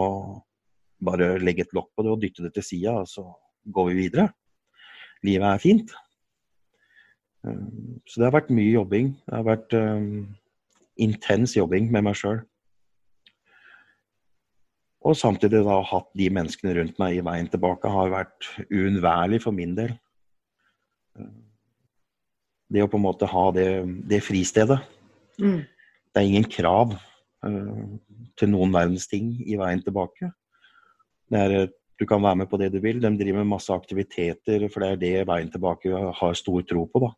bare 1.04 1.34
legge 1.42 1.66
et 1.66 1.74
lokk 1.76 1.90
på 1.94 2.04
det 2.04 2.12
og 2.12 2.22
dytte 2.22 2.44
det 2.46 2.54
til 2.56 2.66
sida, 2.66 2.96
og 3.02 3.10
så 3.10 3.26
går 3.74 3.90
vi 3.90 4.00
videre. 4.04 4.28
Livet 5.24 5.48
er 5.48 5.62
fint. 5.62 5.92
Um, 7.44 8.00
Så 8.06 8.20
det 8.20 8.28
har 8.28 8.36
vært 8.38 8.52
mye 8.54 8.72
jobbing. 8.72 9.14
Det 9.26 9.36
har 9.36 9.46
vært 9.46 9.76
um, 9.76 10.34
intens 11.00 11.56
jobbing 11.56 11.90
med 11.92 12.06
meg 12.08 12.18
sjøl. 12.18 12.42
Og 15.04 15.16
samtidig 15.20 15.60
da 15.66 15.82
hatt 15.84 16.08
de 16.16 16.30
menneskene 16.32 16.72
rundt 16.78 17.00
meg 17.00 17.18
i 17.18 17.24
veien 17.24 17.48
tilbake 17.52 17.90
har 17.92 18.12
vært 18.12 18.46
uunnværlig 18.70 19.42
for 19.44 19.52
min 19.52 19.74
del. 19.76 19.92
Det 22.72 22.80
å 22.80 22.88
på 22.88 22.96
en 22.96 23.04
måte 23.04 23.28
ha 23.28 23.42
det, 23.52 23.68
det 24.08 24.22
fristedet. 24.24 24.78
Mm. 25.36 25.60
Det 25.60 26.22
er 26.22 26.30
ingen 26.30 26.48
krav 26.48 26.94
til 28.38 28.50
noen 28.52 28.72
verdens 28.74 29.06
ting 29.10 29.32
i 29.46 29.56
veien 29.60 29.82
tilbake. 29.84 30.32
Er, 31.32 31.50
eh, 31.62 31.68
du 31.98 32.06
kan 32.06 32.22
være 32.22 32.36
med 32.42 32.50
på 32.50 32.58
det 32.58 32.72
du 32.74 32.80
vil. 32.82 33.00
De 33.00 33.10
driver 33.16 33.44
med 33.44 33.52
masse 33.54 33.70
aktiviteter, 33.72 34.68
for 34.68 34.80
det 34.82 34.90
er 34.90 34.96
det 35.02 35.26
veien 35.28 35.50
tilbake 35.50 35.90
har 36.18 36.34
stor 36.34 36.62
tro 36.66 36.86
på. 36.90 37.00
da. 37.06 37.12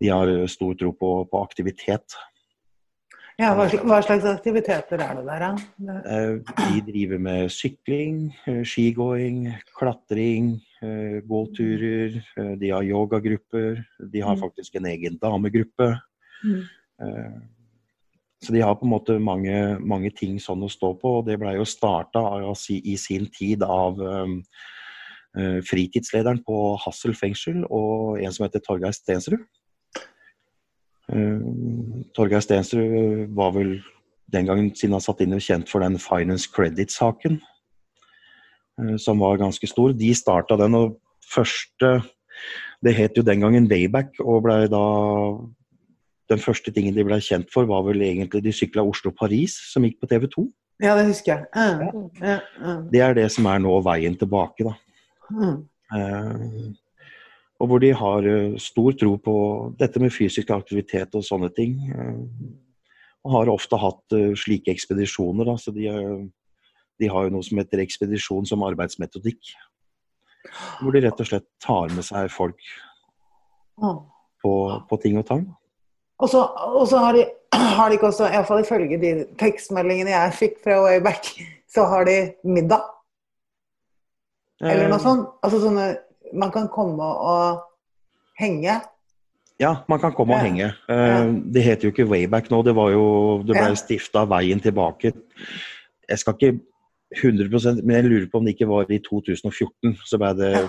De 0.00 0.08
har 0.08 0.28
eh, 0.28 0.46
stor 0.48 0.74
tro 0.80 0.92
på, 0.96 1.12
på 1.30 1.42
aktivitet. 1.44 2.16
Ja, 3.40 3.54
hva, 3.56 3.64
hva 3.88 4.02
slags 4.04 4.24
aktiviteter 4.28 5.00
er 5.00 5.14
det 5.16 5.24
der, 5.24 5.44
da? 5.46 5.94
Eh, 6.12 6.34
De 6.74 6.80
driver 6.90 7.18
med 7.18 7.48
sykling, 7.52 8.34
skigåing, 8.68 9.46
klatring, 9.78 10.58
gåturer. 11.28 12.18
De 12.60 12.68
har 12.72 12.84
yogagrupper. 12.84 13.80
De 14.12 14.20
har 14.20 14.36
Mm. 14.36 14.40
faktisk 14.40 14.74
en 14.76 14.86
egen 14.86 15.16
damegruppe. 15.20 15.88
Mm. 16.44 16.62
Så 18.40 18.54
de 18.54 18.62
har 18.64 18.76
på 18.80 18.86
en 18.86 18.94
måte 18.94 19.18
mange, 19.20 19.54
mange 19.84 20.10
ting 20.16 20.38
sånn 20.40 20.64
å 20.64 20.72
stå 20.72 20.94
på. 21.00 21.18
og 21.18 21.26
Det 21.28 21.36
blei 21.40 21.58
jo 21.58 21.66
starta 21.68 22.22
i 22.72 22.96
sin 22.96 23.26
tid 23.28 23.62
av 23.66 24.00
um, 24.00 24.38
eh, 25.36 25.58
fritidslederen 25.60 26.40
på 26.46 26.60
Hassel 26.80 27.12
fengsel 27.14 27.66
og 27.68 28.22
en 28.22 28.32
som 28.32 28.46
heter 28.46 28.64
Torgeir 28.64 28.96
Stensrud. 28.96 29.44
Eh, 31.12 31.44
Torgeir 32.16 32.40
Stensrud 32.40 33.28
var 33.36 33.52
vel 33.58 33.76
den 34.32 34.48
gangen 34.48 34.72
siden 34.72 34.96
han 34.96 35.04
satt 35.04 35.20
inn 35.24 35.36
kjent 35.36 35.68
for 35.68 35.84
den 35.84 35.98
Finance 36.00 36.48
Credit-saken, 36.54 37.40
eh, 38.80 38.96
som 38.96 39.20
var 39.20 39.40
ganske 39.42 39.68
stor. 39.68 39.92
De 39.92 40.14
starta 40.16 40.56
den, 40.60 40.74
og 40.74 40.96
første 41.28 42.00
Det 42.80 42.94
het 42.96 43.12
jo 43.18 43.20
den 43.20 43.42
gangen 43.42 43.66
Wayback, 43.68 44.14
og 44.24 44.46
ble 44.46 44.62
da 44.72 44.78
Den 46.30 46.42
første 46.42 46.72
tingen 46.74 46.94
de 46.94 47.04
ble 47.06 47.18
kjent 47.24 47.50
for, 47.52 47.66
var 47.66 47.82
vel 47.88 48.04
egentlig 48.06 48.44
de 48.44 48.54
sykla 48.54 48.84
Oslo-Paris, 48.86 49.56
som 49.72 49.86
gikk 49.86 49.98
på 50.00 50.10
TV 50.10 50.28
2. 50.30 50.46
Ja, 50.80 50.94
det 50.96 51.10
husker 51.10 51.34
jeg. 51.34 51.48
Uh, 51.52 52.06
uh, 52.22 52.46
uh. 52.62 52.78
Det 52.92 53.02
er 53.04 53.18
det 53.18 53.26
som 53.34 53.48
er 53.50 53.60
nå 53.60 53.74
veien 53.84 54.14
tilbake, 54.16 54.64
da. 54.70 54.76
Mm. 55.30 55.58
Eh, 55.94 56.72
og 57.60 57.68
hvor 57.68 57.82
de 57.82 57.92
har 57.94 58.26
eh, 58.26 58.58
stor 58.62 58.94
tro 58.98 59.16
på 59.20 59.36
dette 59.78 60.00
med 60.02 60.14
fysisk 60.14 60.52
aktivitet 60.54 61.14
og 61.18 61.26
sånne 61.26 61.50
ting. 61.56 61.78
Eh, 61.90 62.20
og 63.20 63.34
har 63.34 63.52
ofte 63.52 63.76
hatt 63.76 64.14
slike 64.40 64.72
ekspedisjoner. 64.72 65.44
Da, 65.44 65.58
så 65.60 65.74
de, 65.76 65.90
de 66.96 67.08
har 67.12 67.26
jo 67.26 67.34
noe 67.34 67.44
som 67.44 67.58
heter 67.60 67.82
ekspedisjon 67.82 68.48
som 68.48 68.64
arbeidsmetodikk. 68.64 69.50
Hvor 70.80 70.96
de 70.96 71.02
rett 71.04 71.20
og 71.20 71.28
slett 71.28 71.44
tar 71.60 71.92
med 71.92 72.06
seg 72.06 72.30
folk 72.32 72.56
på, 73.76 74.52
på 74.88 75.00
ting 75.02 75.20
og 75.20 75.26
tang. 75.28 75.44
Og 76.20 76.28
så, 76.28 76.42
og 76.76 76.86
så 76.90 77.00
har, 77.00 77.16
de, 77.16 77.24
har 77.76 77.88
de 77.90 77.96
ikke 77.98 78.10
også, 78.10 78.28
iallfall 78.28 78.60
ifølge 78.64 78.98
de 79.00 79.12
tekstmeldingene 79.40 80.12
jeg 80.12 80.34
fikk 80.36 80.58
fra 80.64 80.78
Wayback, 80.84 81.30
så 81.74 81.86
har 81.88 82.04
de 82.08 82.16
middag. 82.44 82.84
Eller 84.60 84.84
Eh, 84.84 84.90
noe 84.92 85.00
sånt. 85.00 85.28
Altså 85.42 85.60
sånne 85.62 85.84
Man 86.36 86.50
kan 86.52 86.68
komme 86.70 87.02
og 87.02 87.62
henge. 88.38 88.74
Ja, 89.58 89.70
man 89.88 89.98
kan 89.98 90.12
komme 90.14 90.36
og 90.36 90.44
henge. 90.44 90.68
Eh, 90.88 91.30
Det 91.54 91.62
heter 91.64 91.88
jo 91.88 91.92
ikke 91.94 92.06
Wayback 92.10 92.50
nå, 92.52 92.60
det 92.64 92.74
var 92.76 92.90
jo 92.92 93.38
Det 93.42 93.56
ble 93.56 93.70
Ja. 93.70 93.74
stifta 93.74 94.26
Veien 94.28 94.60
tilbake. 94.60 95.12
Jeg 96.08 96.18
skal 96.18 96.34
ikke 96.36 96.60
100% 97.16 97.82
men 97.82 97.96
jeg 97.96 98.04
lurer 98.04 98.28
på 98.30 98.38
om 98.38 98.44
det 98.46 98.54
ikke 98.54 98.68
var 98.68 98.86
i 98.92 98.98
2014 99.02 99.96
så 100.06 100.18
ble 100.20 100.30
det 100.38 100.68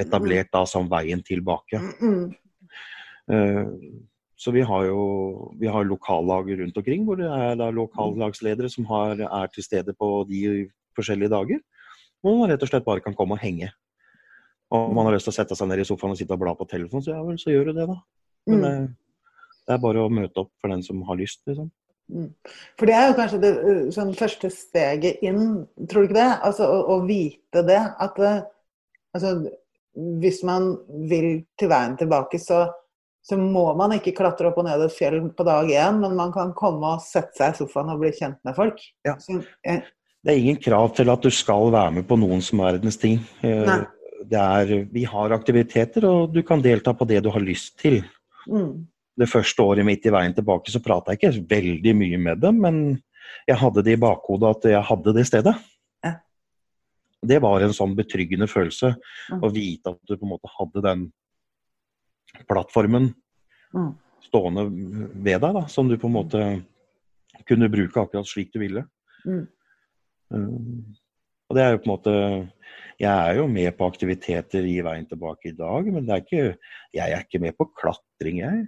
etablert 0.00 0.48
da 0.54 0.62
som 0.64 0.88
Veien 0.88 1.20
tilbake. 1.22 1.82
Mm. 2.00 2.32
Så 4.36 4.52
vi 4.52 4.60
har 4.68 4.84
jo 4.84 5.00
vi 5.58 5.68
har 5.72 5.86
lokallag 5.88 6.50
rundt 6.58 6.76
omkring 6.76 7.06
hvor 7.06 7.16
det 7.16 7.28
er 7.30 7.56
da 7.56 7.70
lokallagsledere 7.72 8.68
som 8.68 8.84
har, 8.90 9.16
er 9.24 9.48
til 9.54 9.64
stede 9.64 9.94
på 9.96 10.10
de 10.28 10.66
forskjellige 10.96 11.32
dager. 11.32 11.62
Hvor 12.20 12.36
man 12.40 12.50
rett 12.50 12.62
og 12.62 12.68
slett 12.68 12.84
bare 12.84 13.00
kan 13.04 13.16
komme 13.16 13.36
og 13.36 13.40
henge. 13.40 13.70
Og 14.70 14.90
om 14.90 14.94
man 14.98 15.06
har 15.06 15.14
lyst 15.16 15.28
til 15.28 15.32
å 15.32 15.38
sette 15.38 15.56
seg 15.56 15.68
ned 15.70 15.80
i 15.80 15.88
sofaen 15.88 16.12
og 16.12 16.18
sitte 16.20 16.34
og 16.34 16.42
bla 16.42 16.52
på 16.58 16.66
telefonen, 16.68 17.04
så 17.04 17.14
ja 17.14 17.22
vel, 17.24 17.36
så 17.38 17.52
gjør 17.54 17.70
du 17.70 17.72
det, 17.80 17.86
da. 17.88 17.98
Men 18.50 18.60
Mm. 18.60 18.64
eh, 18.64 18.88
det 19.66 19.74
er 19.74 19.82
bare 19.82 20.02
å 20.04 20.10
møte 20.12 20.42
opp 20.42 20.50
for 20.60 20.68
den 20.70 20.82
som 20.82 21.02
har 21.02 21.16
lyst, 21.16 21.40
liksom. 21.46 21.70
Mm. 22.12 22.28
For 22.78 22.86
det 22.86 22.94
er 22.94 23.08
jo 23.08 23.14
kanskje 23.18 23.40
det 23.42 23.52
sånn 23.94 24.12
første 24.14 24.50
steget 24.50 25.22
inn, 25.26 25.66
tror 25.88 26.04
du 26.04 26.08
ikke 26.08 26.20
det? 26.20 26.40
Altså 26.46 26.68
å, 26.70 26.76
å 26.94 27.06
vite 27.06 27.62
det. 27.66 27.80
At 27.98 28.18
altså, 29.14 29.32
hvis 30.22 30.42
man 30.46 30.76
vil 31.10 31.44
til 31.58 31.68
veien 31.72 31.96
tilbake, 31.98 32.38
så, 32.38 32.66
så 33.26 33.36
må 33.40 33.64
man 33.78 33.90
ikke 33.96 34.14
klatre 34.14 34.50
opp 34.52 34.60
og 34.62 34.68
ned 34.68 34.84
et 34.86 34.94
fjell 34.94 35.18
på 35.34 35.44
dag 35.46 35.66
én, 35.66 35.98
men 36.02 36.14
man 36.18 36.30
kan 36.34 36.52
komme 36.54 36.92
og 36.94 37.02
sette 37.02 37.34
seg 37.34 37.54
i 37.54 37.58
sofaen 37.58 37.90
og 37.90 37.98
bli 38.04 38.12
kjent 38.14 38.38
med 38.46 38.54
folk. 38.54 38.78
Ja. 39.06 39.16
Så, 39.18 39.40
eh, 39.66 39.82
Det 40.22 40.32
er 40.34 40.38
ingen 40.38 40.56
krav 40.62 40.94
til 40.94 41.10
at 41.10 41.22
du 41.22 41.30
skal 41.30 41.70
være 41.74 41.92
med 41.98 42.06
på 42.06 42.18
noen 42.18 42.40
som 42.42 42.58
verdens 42.62 42.96
ting. 42.96 43.18
Eh, 43.42 43.84
Det 44.26 44.38
er, 44.38 44.84
vi 44.90 45.04
har 45.04 45.30
aktiviteter, 45.30 46.04
og 46.08 46.32
du 46.32 46.42
kan 46.42 46.62
delta 46.62 46.92
på 46.94 47.06
det 47.06 47.22
du 47.22 47.30
har 47.30 47.40
lyst 47.40 47.76
til. 47.78 48.02
mm, 48.48 48.86
Det 49.18 49.28
første 49.28 49.62
året 49.62 49.84
mitt 49.84 50.04
i 50.06 50.10
veien 50.10 50.34
tilbake 50.34 50.70
så 50.70 50.82
prata 50.82 51.12
jeg 51.12 51.18
ikke 51.20 51.48
veldig 51.48 51.94
mye 51.96 52.18
med 52.18 52.40
dem, 52.40 52.60
men 52.60 53.02
jeg 53.48 53.56
hadde 53.56 53.82
det 53.84 53.92
i 53.92 54.00
bakhodet 54.00 54.56
at 54.56 54.62
jeg 54.70 54.82
hadde 54.82 55.14
det 55.14 55.26
stedet. 55.26 55.54
Ja. 56.04 56.14
Det 57.24 57.40
var 57.42 57.60
en 57.60 57.70
sånn 57.72 57.94
betryggende 57.96 58.46
følelse 58.48 58.96
Mm. 59.30 59.40
å 59.42 59.52
vite 59.52 59.86
at 59.90 59.98
du 60.06 60.16
på 60.16 60.22
en 60.22 60.30
måte 60.30 60.50
hadde 60.58 60.82
den 60.82 61.12
plattformen 62.48 63.10
mm, 63.74 63.90
stående 64.26 64.66
ved 64.68 65.40
deg, 65.42 65.50
da, 65.56 65.64
som 65.72 65.88
du 65.88 65.96
på 66.00 66.10
en 66.10 66.16
måte 66.16 66.44
kunne 67.46 67.70
bruke 67.72 68.02
akkurat 68.02 68.28
slik 68.28 68.52
du 68.54 68.62
ville. 68.62 68.86
mm. 69.26 69.44
Um, 70.34 70.96
og 71.46 71.54
det 71.54 71.62
er 71.62 71.68
jo 71.70 71.78
på 71.78 71.86
en 71.86 71.92
måte 71.92 72.12
Jeg 72.98 73.12
er 73.12 73.36
jo 73.38 73.44
med 73.46 73.68
på 73.78 73.86
aktiviteter 73.86 74.64
i 74.66 74.80
veien 74.82 75.04
tilbake 75.06 75.52
i 75.52 75.54
dag, 75.54 75.86
men 75.92 76.06
det 76.06 76.14
er 76.16 76.24
ikke, 76.24 76.56
jeg 76.96 77.12
er 77.12 77.22
ikke 77.22 77.40
med 77.44 77.54
på 77.54 77.68
klatring, 77.78 78.40
jeg. 78.40 78.64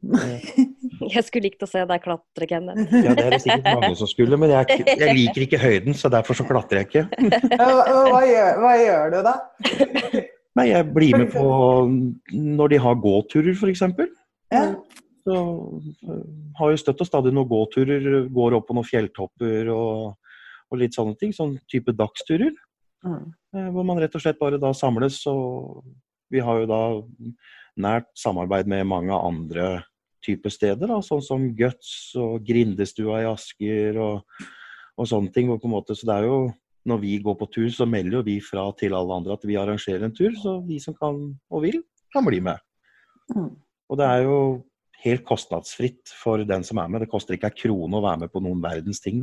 Jeg 1.14 1.24
skulle 1.26 1.48
likt 1.48 1.64
å 1.64 1.68
se 1.68 1.80
deg 1.88 2.02
klatre, 2.04 2.46
Kenneth. 2.48 2.92
Ja, 2.92 3.14
det 3.16 3.24
er 3.24 3.34
det 3.34 3.40
sikkert 3.42 3.80
mange 3.80 3.96
som 3.96 4.08
skulle, 4.08 4.36
men 4.40 4.52
jeg, 4.52 4.76
er 4.84 5.00
jeg 5.00 5.16
liker 5.16 5.44
ikke 5.46 5.60
høyden, 5.60 5.96
så 5.96 6.10
derfor 6.12 6.36
så 6.36 6.44
klatrer 6.48 6.82
jeg 6.82 6.88
ikke. 6.88 7.04
Hva, 7.60 7.68
hva, 7.88 8.20
gjør, 8.28 8.60
hva 8.60 8.74
gjør 8.80 9.14
du 9.14 9.18
da? 9.26 9.34
Nei, 10.58 10.66
jeg 10.72 10.86
blir 10.90 11.14
med 11.14 11.30
på 11.30 11.44
når 12.34 12.72
de 12.72 12.80
har 12.82 12.98
gåturer, 13.02 13.54
f.eks. 13.54 13.84
Ja. 14.50 14.64
Så 15.26 15.36
øh, 15.36 16.24
har 16.58 16.72
jo 16.72 16.80
støtt 16.80 17.02
og 17.04 17.08
stadig 17.08 17.32
noen 17.36 17.50
gåturer, 17.50 18.26
går 18.32 18.56
opp 18.58 18.66
på 18.70 18.76
noen 18.76 18.88
fjelltopper 18.88 19.70
og, 19.74 20.32
og 20.70 20.80
litt 20.80 20.96
sånne 20.96 21.14
ting. 21.20 21.34
Sånn 21.36 21.54
type 21.70 21.94
dagsturer. 21.94 22.56
Mm. 23.06 23.28
Eh, 23.54 23.68
Hvor 23.74 23.86
man 23.86 24.00
rett 24.02 24.16
og 24.16 24.24
slett 24.24 24.40
bare 24.40 24.60
da 24.60 24.72
samles. 24.76 25.20
Og 25.30 25.84
vi 26.32 26.42
har 26.42 26.62
jo 26.62 26.70
da 26.70 26.82
nært 27.80 28.10
samarbeid 28.18 28.70
med 28.70 28.88
mange 28.90 29.14
andre 29.14 29.84
typer 30.24 30.52
steder, 30.52 30.90
da, 30.90 30.98
sånn 31.00 31.22
som 31.24 31.46
Guts 31.56 32.12
og 32.20 32.42
Grindestua 32.44 33.22
i 33.22 33.28
Asker 33.30 33.96
og, 34.04 34.42
og 35.00 35.08
sånne 35.08 35.32
ting. 35.32 35.48
hvor 35.48 35.60
på 35.62 35.70
en 35.70 35.76
måte, 35.78 35.96
så 35.96 36.08
det 36.10 36.16
er 36.18 36.26
jo 36.28 36.40
når 36.88 37.00
vi 37.02 37.18
går 37.22 37.36
på 37.36 37.48
tur, 37.52 37.68
så 37.72 37.86
melder 37.88 38.18
jo 38.18 38.26
vi 38.26 38.38
fra 38.44 38.64
til 38.78 38.94
alle 38.96 39.16
andre 39.20 39.36
at 39.36 39.46
vi 39.46 39.58
arrangerer 39.60 40.06
en 40.06 40.14
tur, 40.16 40.32
så 40.40 40.58
de 40.66 40.78
som 40.80 40.96
kan 40.96 41.18
og 41.50 41.64
vil, 41.64 41.82
kan 42.12 42.24
bli 42.26 42.40
med. 42.44 42.60
Mm. 43.34 43.52
Og 43.90 43.98
det 44.00 44.06
er 44.06 44.24
jo 44.24 44.38
helt 45.04 45.24
kostnadsfritt 45.28 46.12
for 46.16 46.44
den 46.46 46.64
som 46.66 46.80
er 46.80 46.88
med. 46.88 47.04
Det 47.04 47.10
koster 47.12 47.36
ikke 47.36 47.50
ei 47.50 47.58
krone 47.64 47.98
å 47.98 48.04
være 48.04 48.24
med 48.24 48.32
på 48.32 48.42
noen 48.44 48.62
verdens 48.62 49.02
ting. 49.04 49.22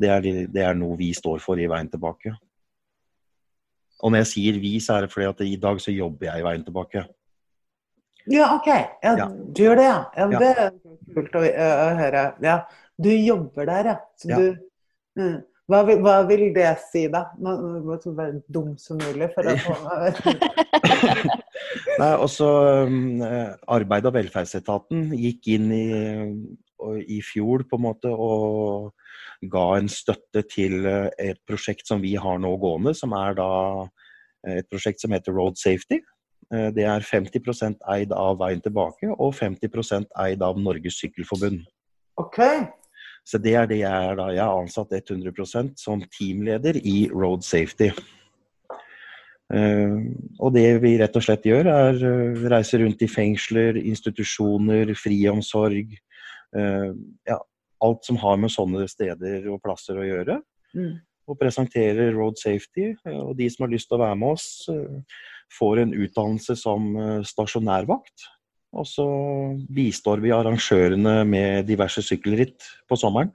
Det, 0.00 0.08
er, 0.10 0.46
det 0.50 0.64
er 0.64 0.78
noe 0.78 0.98
vi 0.98 1.10
står 1.16 1.42
for 1.42 1.60
i 1.60 1.68
Veien 1.70 1.90
tilbake. 1.90 2.34
Og 4.00 4.12
når 4.12 4.24
jeg 4.24 4.30
sier 4.30 4.60
vi, 4.62 4.76
så 4.80 4.96
er 4.96 5.06
det 5.06 5.12
fordi 5.12 5.28
at 5.28 5.42
i 5.44 5.56
dag 5.60 5.80
så 5.82 5.92
jobber 5.92 6.30
jeg 6.30 6.40
i 6.40 6.46
Veien 6.46 6.64
tilbake. 6.64 7.04
Ja, 8.30 8.54
OK. 8.54 8.68
Ja, 9.02 9.16
Ja. 9.18 9.28
Du 9.28 9.62
gjør 9.64 9.80
det, 9.80 9.86
ja. 9.88 10.00
ja. 10.16 10.26
Det 10.38 10.50
er 10.50 10.72
kult 11.14 11.36
å, 11.36 11.44
å 11.44 11.90
høre. 12.00 12.24
Ja. 12.44 12.56
Du 13.00 13.10
jobber 13.12 13.68
der, 13.68 13.92
ja. 13.92 13.96
Så 14.20 14.28
du 14.28 14.46
mm. 15.20 15.38
Hva, 15.70 15.84
vil, 15.86 16.00
hva 16.02 16.24
vil 16.28 16.52
det 16.54 16.78
si, 16.88 17.08
da? 17.12 17.20
Nå 17.38 17.50
må 17.86 17.96
du 18.02 18.10
være 18.16 18.40
dum 18.50 18.76
som 18.80 18.98
mulig. 19.00 19.28
For 19.36 19.44
å 19.46 19.48
få 19.62 19.74
Nei, 22.00 22.14
også 22.16 22.46
um, 22.88 23.22
Arbeid- 23.70 24.06
og 24.08 24.14
velferdsetaten 24.16 24.98
gikk 25.14 25.46
inn 25.54 25.68
i, 25.74 25.86
i 27.06 27.20
fjor 27.24 27.64
på 27.68 27.76
en 27.78 27.86
måte 27.86 28.08
og 28.10 28.92
ga 29.52 29.78
en 29.78 29.88
støtte 29.88 30.42
til 30.50 30.86
eh, 30.88 31.08
et 31.30 31.40
prosjekt 31.48 31.86
som 31.88 32.00
vi 32.02 32.14
har 32.20 32.38
nå 32.42 32.56
gående, 32.60 32.94
som 32.96 33.12
er 33.16 33.34
da 33.38 33.50
eh, 33.86 34.58
et 34.60 34.68
prosjekt 34.68 35.00
som 35.04 35.12
heter 35.16 35.32
Road 35.36 35.56
Safety. 35.60 35.98
Det 36.50 36.82
er 36.82 37.04
50% 37.06 37.78
eid 37.94 38.10
av 38.10 38.40
Veien 38.40 38.58
tilbake 38.58 39.06
og 39.12 39.36
50% 39.38 40.08
eid 40.18 40.42
av 40.42 40.58
Norges 40.58 40.98
Sykkelforbund. 40.98 41.62
OK. 42.18 42.40
Så 43.30 43.38
det 43.38 43.52
er 43.54 43.68
det 43.70 43.82
jeg 43.84 44.06
er 44.10 44.16
da. 44.18 44.30
Jeg 44.34 44.42
er 44.42 44.62
ansatt 44.64 44.94
100 44.96 45.76
som 45.78 46.00
teamleder 46.16 46.80
i 46.82 47.04
Road 47.12 47.44
Safety. 47.46 47.92
Uh, 49.50 50.06
og 50.38 50.52
det 50.54 50.66
vi 50.82 50.94
rett 51.00 51.16
og 51.18 51.24
slett 51.26 51.46
gjør, 51.46 51.66
er 51.70 52.00
uh, 52.02 52.42
reise 52.52 52.78
rundt 52.78 53.02
i 53.02 53.10
fengsler, 53.10 53.78
institusjoner, 53.78 54.92
friomsorg. 54.98 55.94
Uh, 56.54 56.90
ja, 57.26 57.38
alt 57.86 58.06
som 58.06 58.18
har 58.22 58.38
med 58.38 58.54
sånne 58.54 58.86
steder 58.90 59.46
og 59.50 59.62
plasser 59.62 59.98
å 59.98 60.06
gjøre. 60.06 60.40
Mm. 60.74 60.98
Og 61.30 61.38
presenterer 61.38 62.10
Road 62.16 62.38
Safety. 62.38 62.92
og 63.06 63.36
de 63.38 63.46
som 63.50 63.66
har 63.66 63.74
lyst 63.74 63.90
til 63.90 63.98
å 64.00 64.02
være 64.02 64.18
med 64.18 64.34
oss, 64.34 64.48
får 65.54 65.82
en 65.84 65.92
utdannelse 65.94 66.56
som 66.58 66.88
stasjonærvakt. 67.26 68.24
Og 68.70 68.86
så 68.86 69.04
bistår 69.74 70.20
vi 70.22 70.30
arrangørene 70.34 71.24
med 71.26 71.66
diverse 71.66 72.04
sykkelritt 72.06 72.68
på 72.86 72.98
sommeren. 72.98 73.32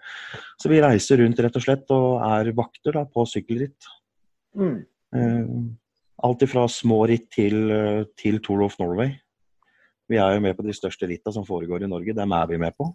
Så 0.61 0.71
vi 0.71 0.79
reiser 0.83 1.19
rundt 1.19 1.41
rett 1.43 1.57
og 1.59 1.65
slett 1.65 1.91
og 1.91 2.23
er 2.23 2.53
vakter 2.55 2.95
da, 2.95 3.03
på 3.03 3.25
sykkelritt. 3.27 3.89
Mm. 4.55 4.77
Eh, 5.15 5.43
alt 6.23 6.45
ifra 6.47 6.63
små 6.71 7.03
ritt 7.11 7.27
til, 7.35 7.71
eh, 7.71 8.03
til 8.15 8.39
Tour 8.39 8.63
of 8.63 8.79
Norway. 8.79 9.11
Vi 10.07 10.17
er 10.21 10.35
jo 10.35 10.43
med 10.45 10.55
på 10.55 10.63
de 10.63 10.73
største 10.73 11.07
ritta 11.09 11.33
som 11.33 11.45
foregår 11.45 11.83
i 11.83 11.89
Norge. 11.89 12.15
Dem 12.15 12.31
er 12.31 12.47
vi 12.47 12.57
med 12.61 12.75
på. 12.77 12.93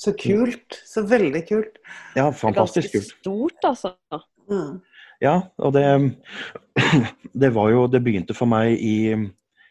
Så 0.00 0.14
kult. 0.16 0.80
Så 0.86 1.04
veldig 1.04 1.42
kult. 1.48 1.76
Ja, 2.16 2.30
fantastisk 2.30 2.92
kult. 2.92 3.02
ganske 3.02 3.18
stort, 3.20 3.64
altså. 3.64 3.92
Mm. 4.48 4.80
Ja, 5.20 5.34
og 5.58 5.74
det, 5.76 5.84
det 7.42 7.50
var 7.54 7.68
jo 7.70 7.86
Det 7.86 8.00
begynte 8.02 8.34
for 8.34 8.48
meg 8.48 8.80
i, 8.80 9.12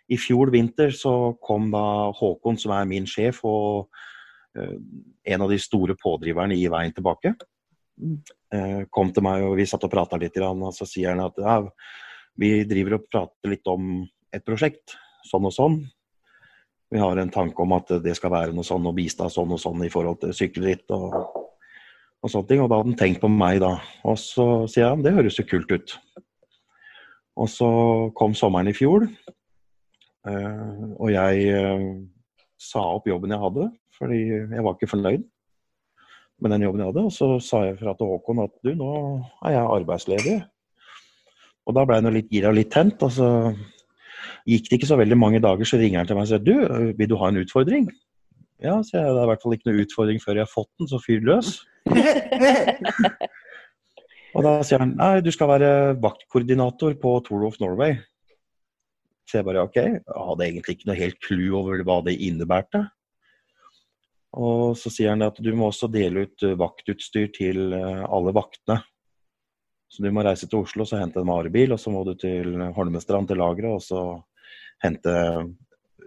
i 0.10 0.18
fjor 0.18 0.52
vinter. 0.54 0.94
Så 0.96 1.14
kom 1.44 1.70
da 1.74 2.10
Håkon, 2.16 2.60
som 2.60 2.74
er 2.76 2.90
min 2.90 3.08
sjef, 3.10 3.44
og 3.48 3.90
eh, 4.58 4.76
en 5.34 5.46
av 5.46 5.52
de 5.52 5.60
store 5.62 5.98
pådriverne 6.00 6.58
i 6.58 6.68
Veien 6.72 6.96
tilbake. 6.96 7.36
Eh, 8.54 8.82
kom 8.92 9.14
til 9.14 9.26
meg, 9.26 9.46
og 9.46 9.58
vi 9.60 9.68
satt 9.70 9.86
og 9.86 9.94
prata 9.94 10.20
litt, 10.22 10.38
og 10.42 10.70
så 10.76 10.88
sier 10.88 11.14
han 11.14 11.26
at 11.26 11.40
ja, 11.44 11.62
vi 12.40 12.64
driver 12.68 13.00
og 13.00 13.08
prater 13.12 13.54
litt 13.54 13.68
om 13.68 14.02
et 14.34 14.46
prosjekt, 14.46 14.96
sånn 15.28 15.48
og 15.50 15.56
sånn. 15.56 15.80
Vi 16.90 17.02
har 17.02 17.20
en 17.22 17.30
tanke 17.30 17.62
om 17.62 17.76
at 17.76 17.92
det 18.02 18.16
skal 18.18 18.34
være 18.34 18.56
noe 18.56 18.66
sånn 18.66 18.88
og 18.90 18.96
bistå 18.98 19.28
sånn 19.30 19.52
og 19.54 19.62
sånn 19.62 19.84
i 19.86 19.92
forhold 19.94 20.24
til 20.24 20.34
sykkelritt 20.34 20.90
og, 20.96 21.18
og 22.24 22.32
sånne 22.32 22.50
ting. 22.50 22.64
Og 22.64 22.72
da 22.72 22.80
hadde 22.80 22.96
han 22.96 22.98
tenkt 22.98 23.22
på 23.22 23.30
meg, 23.30 23.60
da. 23.62 23.76
Og 24.10 24.18
så 24.18 24.48
sier 24.72 24.90
han 24.94 25.04
det 25.06 25.14
høres 25.14 25.38
jo 25.38 25.46
kult 25.50 25.70
ut. 25.70 25.94
Og 27.40 27.52
så 27.52 27.70
kom 28.18 28.34
sommeren 28.36 28.72
i 28.72 28.76
fjor, 28.76 29.06
og 31.00 31.12
jeg 31.14 31.50
eh, 31.56 31.84
sa 32.60 32.84
opp 32.96 33.08
jobben 33.10 33.34
jeg 33.34 33.44
hadde, 33.44 33.68
fordi 33.98 34.22
jeg 34.30 34.64
var 34.66 34.76
ikke 34.76 34.94
fornøyd 34.94 35.26
med 36.40 36.54
den 36.56 36.66
jobben 36.66 36.84
jeg 36.84 36.92
hadde. 36.92 37.06
Og 37.08 37.14
så 37.16 37.28
sa 37.44 37.64
jeg 37.68 37.80
fra 37.80 37.96
til 37.98 38.12
Håkon 38.12 38.44
at 38.46 38.56
du, 38.64 38.72
nå 38.78 38.92
er 39.46 39.56
jeg 39.56 39.74
arbeidsledig. 39.80 40.38
Og 41.68 41.76
da 41.78 41.86
ble 41.86 42.00
jeg 42.00 42.06
nå 42.06 42.14
litt 42.16 42.32
gira 42.34 42.52
og 42.52 42.58
litt 42.58 42.72
tent. 42.74 43.04
Og 43.06 43.12
så 43.14 43.30
gikk 44.50 44.70
det 44.70 44.80
ikke 44.80 44.92
så 44.92 45.00
veldig 45.00 45.18
mange 45.20 45.42
dager, 45.44 45.68
så 45.68 45.80
ringer 45.82 46.02
han 46.02 46.10
til 46.10 46.18
meg 46.18 46.28
og 46.28 46.32
sier 46.32 46.46
du, 46.46 46.56
vil 46.98 47.12
du 47.12 47.18
ha 47.22 47.30
en 47.30 47.42
utfordring? 47.44 47.90
Ja, 48.60 48.80
så 48.84 48.98
jeg, 48.98 49.08
det 49.08 49.20
er 49.20 49.24
i 49.24 49.30
hvert 49.32 49.44
fall 49.44 49.56
ikke 49.56 49.70
noe 49.70 49.84
utfordring 49.86 50.20
før 50.24 50.40
jeg 50.40 50.48
har 50.48 50.52
fått 50.52 50.72
den, 50.80 50.90
så 50.92 51.00
fyr 51.04 51.22
løs. 51.24 51.50
Og 54.38 54.46
da 54.46 54.60
sier 54.68 54.84
han 54.84 54.94
nei, 55.00 55.24
du 55.26 55.32
skal 55.34 55.50
være 55.50 55.70
vaktkoordinator 56.04 56.94
på 57.02 57.16
Tour 57.26 57.48
of 57.48 57.58
Norway. 57.64 57.96
Så 59.30 59.38
jeg 59.38 59.46
bare 59.46 59.62
OK. 59.68 59.78
Jeg 59.78 60.02
hadde 60.10 60.46
egentlig 60.48 60.78
ikke 60.78 60.90
noe 60.90 60.98
helt 60.98 61.20
clou 61.22 61.60
over 61.60 61.84
hva 61.86 62.00
det 62.08 62.16
innebærte. 62.18 62.88
Og 64.42 64.78
så 64.78 64.92
sier 64.94 65.14
han 65.14 65.26
at 65.26 65.38
du 65.42 65.50
må 65.58 65.70
også 65.70 65.90
dele 65.90 66.26
ut 66.26 66.46
eh, 66.46 66.58
vaktutstyr 66.58 67.30
til 67.34 67.74
eh, 67.78 68.04
alle 68.06 68.34
vaktene. 68.34 68.80
Så 69.90 70.06
du 70.06 70.10
må 70.14 70.22
reise 70.26 70.50
til 70.50 70.62
Oslo 70.62 70.86
og 70.86 71.00
hente 71.02 71.22
en 71.22 71.30
varebil, 71.30 71.74
og 71.74 71.82
så 71.82 71.94
må 71.94 72.04
du 72.06 72.14
til 72.18 72.60
Holmestrand 72.76 73.30
til 73.30 73.40
lageret 73.42 73.74
og 73.74 73.82
så 73.82 74.02
hente 74.84 75.14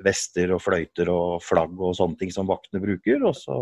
vester 0.06 0.52
og 0.54 0.62
fløyter 0.62 1.10
og 1.12 1.42
flagg 1.42 1.74
og 1.82 1.96
sånne 1.98 2.18
ting 2.20 2.30
som 2.34 2.50
vaktene 2.50 2.82
bruker. 2.82 3.24
Og 3.26 3.34
så 3.38 3.56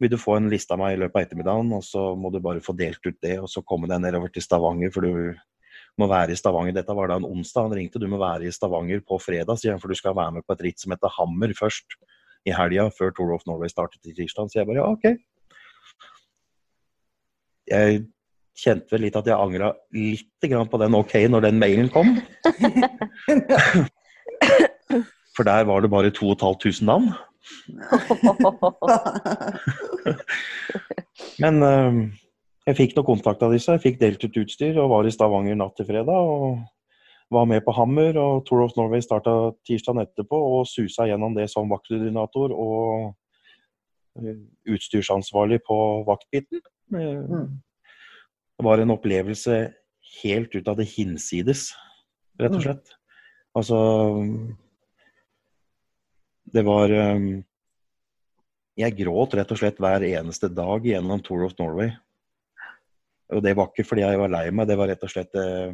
vil 0.00 0.12
du 0.12 0.16
få 0.20 0.38
en 0.38 0.48
liste 0.52 0.72
av 0.74 0.80
meg 0.80 0.96
i 0.96 1.02
løpet 1.02 1.18
av 1.18 1.26
ettermiddagen, 1.26 1.74
og 1.76 1.84
så 1.84 2.08
må 2.16 2.32
du 2.32 2.40
bare 2.42 2.64
få 2.64 2.72
delt 2.78 3.04
ut 3.04 3.20
det, 3.24 3.36
og 3.42 3.52
så 3.52 3.64
komme 3.66 3.90
deg 3.90 4.00
nedover 4.04 4.32
til 4.32 4.44
Stavanger, 4.44 4.92
for 4.94 5.04
du 5.04 5.12
må 5.98 6.08
være 6.10 6.34
i 6.34 6.38
Stavanger. 6.38 6.74
Dette 6.76 6.94
var 6.96 7.10
da 7.10 7.18
en 7.20 7.26
onsdag. 7.28 7.68
Han 7.68 7.76
ringte, 7.78 8.00
du 8.02 8.08
må 8.10 8.20
være 8.20 8.48
i 8.48 8.54
Stavanger 8.54 9.02
på 9.06 9.18
fredag, 9.22 9.58
sier 9.58 9.74
han, 9.74 9.82
for 9.82 9.90
du 9.90 9.98
skal 9.98 10.16
være 10.16 10.38
med 10.38 10.46
på 10.46 10.54
et 10.56 10.64
ritt 10.68 10.80
som 10.82 10.94
heter 10.94 11.14
Hammer 11.18 11.54
først 11.58 11.98
i 12.46 12.54
helga, 12.54 12.88
før 12.94 13.10
Tour 13.14 13.34
of 13.36 13.44
Norway 13.48 13.70
startet 13.72 14.06
i 14.06 14.14
tirsdag. 14.16 14.50
Så 14.50 14.60
jeg 14.60 14.68
bare 14.68 14.80
ja, 14.80 14.86
OK. 14.92 15.04
Jeg 17.68 18.06
kjente 18.58 18.94
vel 18.94 19.02
litt 19.06 19.18
at 19.18 19.28
jeg 19.28 19.38
angra 19.38 19.72
litt 19.94 20.48
grann 20.50 20.70
på 20.70 20.80
den 20.82 20.96
OK 20.98 21.14
når 21.30 21.40
den 21.48 21.60
mailen 21.60 21.90
kom. 21.92 22.08
For 25.36 25.46
der 25.46 25.62
var 25.68 25.78
det 25.84 25.90
bare 25.92 26.10
2500 26.10 26.86
navn. 26.88 27.12
Men 31.42 31.62
eh, 31.62 31.94
jeg 32.68 32.76
fikk 32.76 32.96
noen 32.96 33.08
kontakt 33.08 33.42
av 33.42 33.54
disse. 33.54 33.72
Jeg 33.76 33.84
fikk 33.84 34.00
delt 34.02 34.24
ut 34.24 34.36
utstyr 34.42 34.76
og 34.82 34.90
var 34.92 35.06
i 35.08 35.12
Stavanger 35.14 35.56
natt 35.56 35.76
til 35.78 35.88
fredag. 35.88 36.12
og 36.14 36.58
var 37.30 37.44
med 37.44 37.60
på 37.64 37.74
Hammer, 37.76 38.16
og 38.16 38.46
Tour 38.48 38.62
of 38.64 38.76
Norway 38.78 39.02
starta 39.04 39.52
tirsdagen 39.68 40.00
etterpå 40.00 40.32
og 40.32 40.62
susa 40.68 41.04
gjennom 41.10 41.34
det 41.36 41.50
som 41.52 41.68
vaktkoordinator 41.68 42.54
og 42.56 43.10
eh, 44.16 44.38
utstyrsansvarlig 44.72 45.60
på 45.66 45.76
vaktbiten. 46.08 46.62
Mm. 46.88 47.60
Det 48.56 48.64
var 48.64 48.80
en 48.80 48.94
opplevelse 48.96 49.58
helt 50.22 50.56
ut 50.56 50.72
av 50.72 50.80
det 50.80 50.88
hinsides, 50.88 51.74
rett 52.40 52.54
og 52.56 52.62
Mm. 52.62 52.64
slett. 52.64 52.96
Altså 53.54 53.76
Det 56.50 56.64
var 56.64 56.88
eh, 56.88 57.42
Jeg 58.78 58.96
gråt 58.96 59.34
rett 59.34 59.52
og 59.52 59.58
slett 59.58 59.76
hver 59.76 60.00
eneste 60.00 60.48
dag 60.48 60.80
gjennom 60.80 61.20
Tour 61.20 61.44
of 61.44 61.52
Norway. 61.58 61.90
Og 63.34 63.42
det 63.44 63.54
var 63.56 63.70
ikke 63.70 63.84
fordi 63.84 64.06
jeg 64.06 64.20
var 64.20 64.30
lei 64.32 64.46
meg, 64.50 64.68
det 64.70 64.78
var 64.80 64.88
rett 64.88 65.04
og 65.04 65.12
slett 65.12 65.34
eh, 65.36 65.72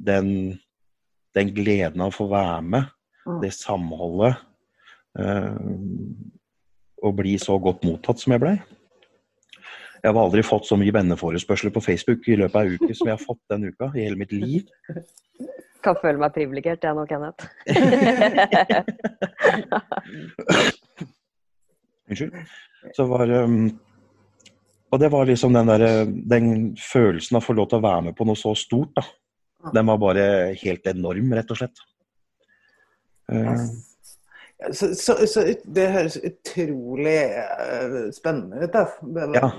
den, 0.00 0.28
den 1.36 1.52
gleden 1.56 2.04
av 2.04 2.12
å 2.12 2.16
få 2.16 2.28
være 2.32 2.60
med, 2.64 2.92
Mm. 3.24 3.40
det 3.40 3.54
samholdet, 3.56 4.36
eh, 5.18 5.54
og 7.04 7.16
bli 7.16 7.38
så 7.40 7.58
godt 7.60 7.84
mottatt 7.88 8.18
som 8.20 8.32
jeg 8.34 8.40
blei. 8.42 8.56
Jeg 10.04 10.12
har 10.12 10.20
aldri 10.20 10.42
fått 10.44 10.66
så 10.68 10.76
mye 10.76 10.92
venneforespørsler 10.92 11.72
på 11.72 11.80
Facebook 11.80 12.28
i 12.28 12.36
løpet 12.36 12.58
av 12.60 12.66
en 12.66 12.74
uke 12.76 12.92
som 12.92 13.08
jeg 13.08 13.16
har 13.16 13.24
fått 13.24 13.40
den 13.48 13.64
uka 13.70 13.88
i 13.94 14.04
hele 14.04 14.16
mitt 14.20 14.32
liv. 14.36 14.68
Kan 15.84 15.96
føle 16.02 16.18
meg 16.20 16.34
privilegert, 16.36 16.84
jeg 16.84 16.94
nå, 16.96 17.04
Kenneth. 17.08 17.42
Unnskyld. 22.10 22.32
Så 22.92 23.02
var 23.08 23.30
um, 23.32 23.72
Og 24.94 25.00
det 25.02 25.10
var 25.10 25.26
liksom 25.26 25.56
den 25.56 25.72
der, 25.72 26.06
Den 26.06 26.52
følelsen 26.78 27.36
av 27.36 27.42
å 27.42 27.46
få 27.48 27.56
lov 27.58 27.66
til 27.70 27.80
å 27.80 27.86
være 27.86 28.08
med 28.08 28.16
på 28.18 28.26
noe 28.28 28.38
så 28.38 28.54
stort, 28.58 28.94
da. 28.94 29.02
Den 29.74 29.88
var 29.88 29.98
bare 29.98 30.28
helt 30.60 30.86
enorm, 30.86 31.32
rett 31.34 31.50
og 31.50 31.58
slett. 31.58 31.82
Uh, 33.32 33.64
Så, 34.72 34.94
så, 34.94 35.16
så 35.26 35.42
det 35.66 35.90
høres 35.92 36.16
utrolig 36.24 37.18
eh, 37.36 37.96
spennende 38.14 38.64
ut. 38.64 38.72
Da. 38.72 38.84
Ja. 39.34 39.50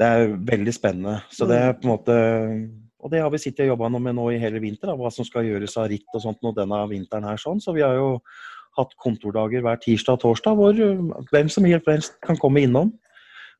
det 0.00 0.08
er 0.08 0.34
veldig 0.48 0.74
spennende. 0.74 1.18
Så 1.34 1.48
det 1.50 1.58
er 1.60 1.74
på 1.76 1.88
en 1.88 1.92
måte 1.92 2.16
Og 3.04 3.10
det 3.12 3.20
har 3.20 3.28
vi 3.34 3.42
sittet 3.42 3.66
og 3.66 3.74
jobba 3.74 3.90
med 3.98 4.14
nå 4.16 4.30
i 4.32 4.38
hele 4.40 4.62
vinter, 4.62 4.88
da, 4.88 4.94
hva 4.96 5.10
som 5.12 5.26
skal 5.28 5.44
gjøres 5.44 5.76
av 5.76 5.90
ritt 5.92 6.16
og 6.16 6.22
sånt 6.24 6.40
nå 6.46 6.54
denne 6.56 6.78
vinteren 6.88 7.26
her. 7.28 7.36
sånn. 7.36 7.60
Så 7.60 7.74
vi 7.76 7.82
har 7.84 7.98
jo 7.98 8.22
hatt 8.78 8.94
kontordager 9.02 9.60
hver 9.62 9.76
tirsdag 9.82 10.16
og 10.16 10.22
torsdag 10.22 10.56
hvor 10.56 10.78
uh, 10.78 11.26
hvem 11.34 11.50
som 11.52 11.66
helst 11.68 12.16
kan 12.24 12.40
komme 12.40 12.64
innom. 12.64 12.94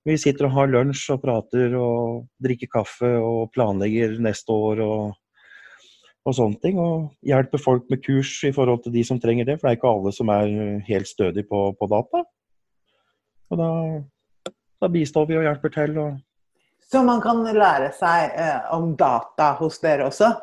Vi 0.04 0.16
sitter 0.20 0.50
og 0.50 0.56
har 0.58 0.68
lunsj 0.68 1.14
og 1.14 1.22
prater 1.22 1.74
og 1.80 2.26
drikker 2.44 2.68
kaffe 2.72 3.08
og 3.16 3.48
planlegger 3.54 4.18
neste 4.24 4.52
år 4.52 4.82
og, 4.84 5.14
og 6.28 6.36
sånne 6.36 6.60
ting. 6.60 6.80
Og 6.80 7.08
hjelper 7.24 7.62
folk 7.62 7.88
med 7.92 8.02
kurs 8.04 8.36
i 8.44 8.52
forhold 8.52 8.82
til 8.84 8.92
de 8.92 9.04
som 9.08 9.20
trenger 9.20 9.48
det, 9.48 9.56
for 9.58 9.68
det 9.68 9.72
er 9.72 9.80
ikke 9.80 9.92
alle 9.94 10.12
som 10.12 10.32
er 10.34 10.52
helt 10.90 11.08
stødige 11.08 11.48
på, 11.48 11.70
på 11.78 11.88
data. 11.88 12.24
Og 13.48 13.60
da, 13.60 13.70
da 14.84 14.92
bistår 14.92 15.28
vi 15.30 15.38
og 15.40 15.48
hjelper 15.48 15.72
til. 15.72 15.98
og 16.04 16.20
Så 16.84 17.00
man 17.06 17.24
kan 17.24 17.40
lære 17.48 17.88
seg 17.96 18.36
eh, 18.36 18.60
om 18.76 18.92
data 19.00 19.54
hos 19.62 19.80
dere 19.80 20.10
også? 20.10 20.34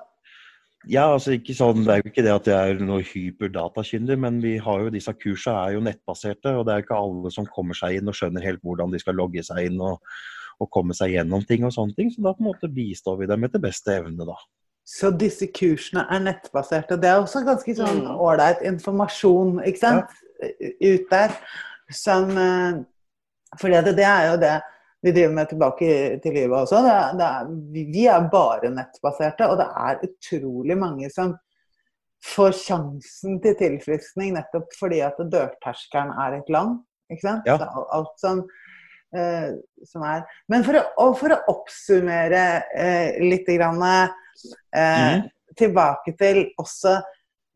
Ja, 0.89 1.11
altså 1.13 1.35
ikke 1.35 1.53
sånn, 1.53 1.83
Det 1.85 1.93
er 1.93 1.99
jo 2.01 2.09
ikke 2.09 2.23
det 2.25 2.31
at 2.33 2.47
jeg 2.49 2.75
er 2.75 2.79
noe 2.81 3.03
hyperdatakyndig, 3.05 4.17
men 4.17 4.39
vi 4.41 4.55
har 4.57 4.79
jo 4.81 4.89
disse 4.89 5.13
kursene 5.13 5.67
er 5.67 5.75
jo 5.75 5.83
nettbaserte. 5.85 6.55
og 6.57 6.65
Det 6.65 6.73
er 6.73 6.79
jo 6.81 6.85
ikke 6.87 7.01
alle 7.05 7.31
som 7.31 7.45
kommer 7.45 7.77
seg 7.77 7.99
inn 7.99 8.07
og 8.09 8.17
skjønner 8.17 8.41
helt 8.41 8.61
hvordan 8.65 8.91
de 8.91 8.99
skal 8.99 9.15
logge 9.15 9.43
seg 9.45 9.69
inn 9.69 9.77
og, 9.81 10.01
og 10.59 10.71
komme 10.73 10.93
seg 10.97 11.13
gjennom 11.13 11.45
ting 11.45 11.63
og 11.67 11.73
sånne 11.75 11.93
ting. 11.95 12.09
Så 12.09 12.23
da 12.25 12.33
på 12.33 12.41
en 12.41 12.49
måte 12.49 12.71
bistår 12.71 13.19
vi 13.21 13.29
dem 13.29 13.43
etter 13.45 13.61
beste 13.61 13.93
evne, 13.99 14.25
da. 14.25 14.35
Så 14.83 15.11
disse 15.13 15.45
kursene 15.53 16.07
er 16.09 16.23
nettbaserte. 16.25 16.97
Det 16.97 17.09
er 17.11 17.21
også 17.21 17.43
ganske 17.45 17.75
sånn 17.77 18.01
Mm. 18.01 18.17
ålreit 18.17 18.61
informasjon 18.65 19.61
ikke 19.63 19.77
sant? 19.79 20.09
ut 20.81 21.05
der. 21.11 21.35
Som 21.93 22.31
eh, 22.37 22.81
fordi 23.59 23.81
det, 23.85 23.95
det 23.97 24.05
er 24.07 24.31
jo 24.31 24.37
det 24.41 24.55
vi 25.01 25.11
driver 25.11 25.33
med 25.33 25.49
tilbake 25.49 25.93
til 26.21 26.35
livet 26.35 26.57
også. 26.57 26.81
Det 26.85 26.91
er, 26.93 27.15
det 27.17 27.27
er, 27.27 27.53
vi 27.93 28.03
er 28.05 28.27
bare 28.31 28.69
nettbaserte, 28.73 29.47
og 29.49 29.57
det 29.61 29.67
er 29.67 30.03
utrolig 30.07 30.77
mange 30.77 31.09
som 31.13 31.33
får 32.21 32.53
sjansen 32.59 33.39
til 33.41 33.55
tilfriskning 33.57 34.35
nettopp 34.35 34.75
fordi 34.77 35.01
at 35.05 35.17
dørterskelen 35.17 36.13
er 36.21 36.35
litt 36.37 36.51
lang. 36.53 36.75
Ikke 37.11 37.25
sant? 37.25 37.49
Ja. 37.49 37.57
Alt 37.91 38.13
som, 38.21 38.43
eh, 39.17 39.49
som 39.89 40.05
er 40.05 40.21
Men 40.47 40.63
for 40.67 40.77
å, 40.77 41.07
for 41.17 41.33
å 41.33 41.41
oppsummere 41.51 42.45
eh, 42.77 43.17
litt 43.25 43.49
grann, 43.49 43.81
eh, 43.81 45.17
mm. 45.17 45.25
tilbake 45.57 46.13
til 46.19 46.45
også 46.61 46.99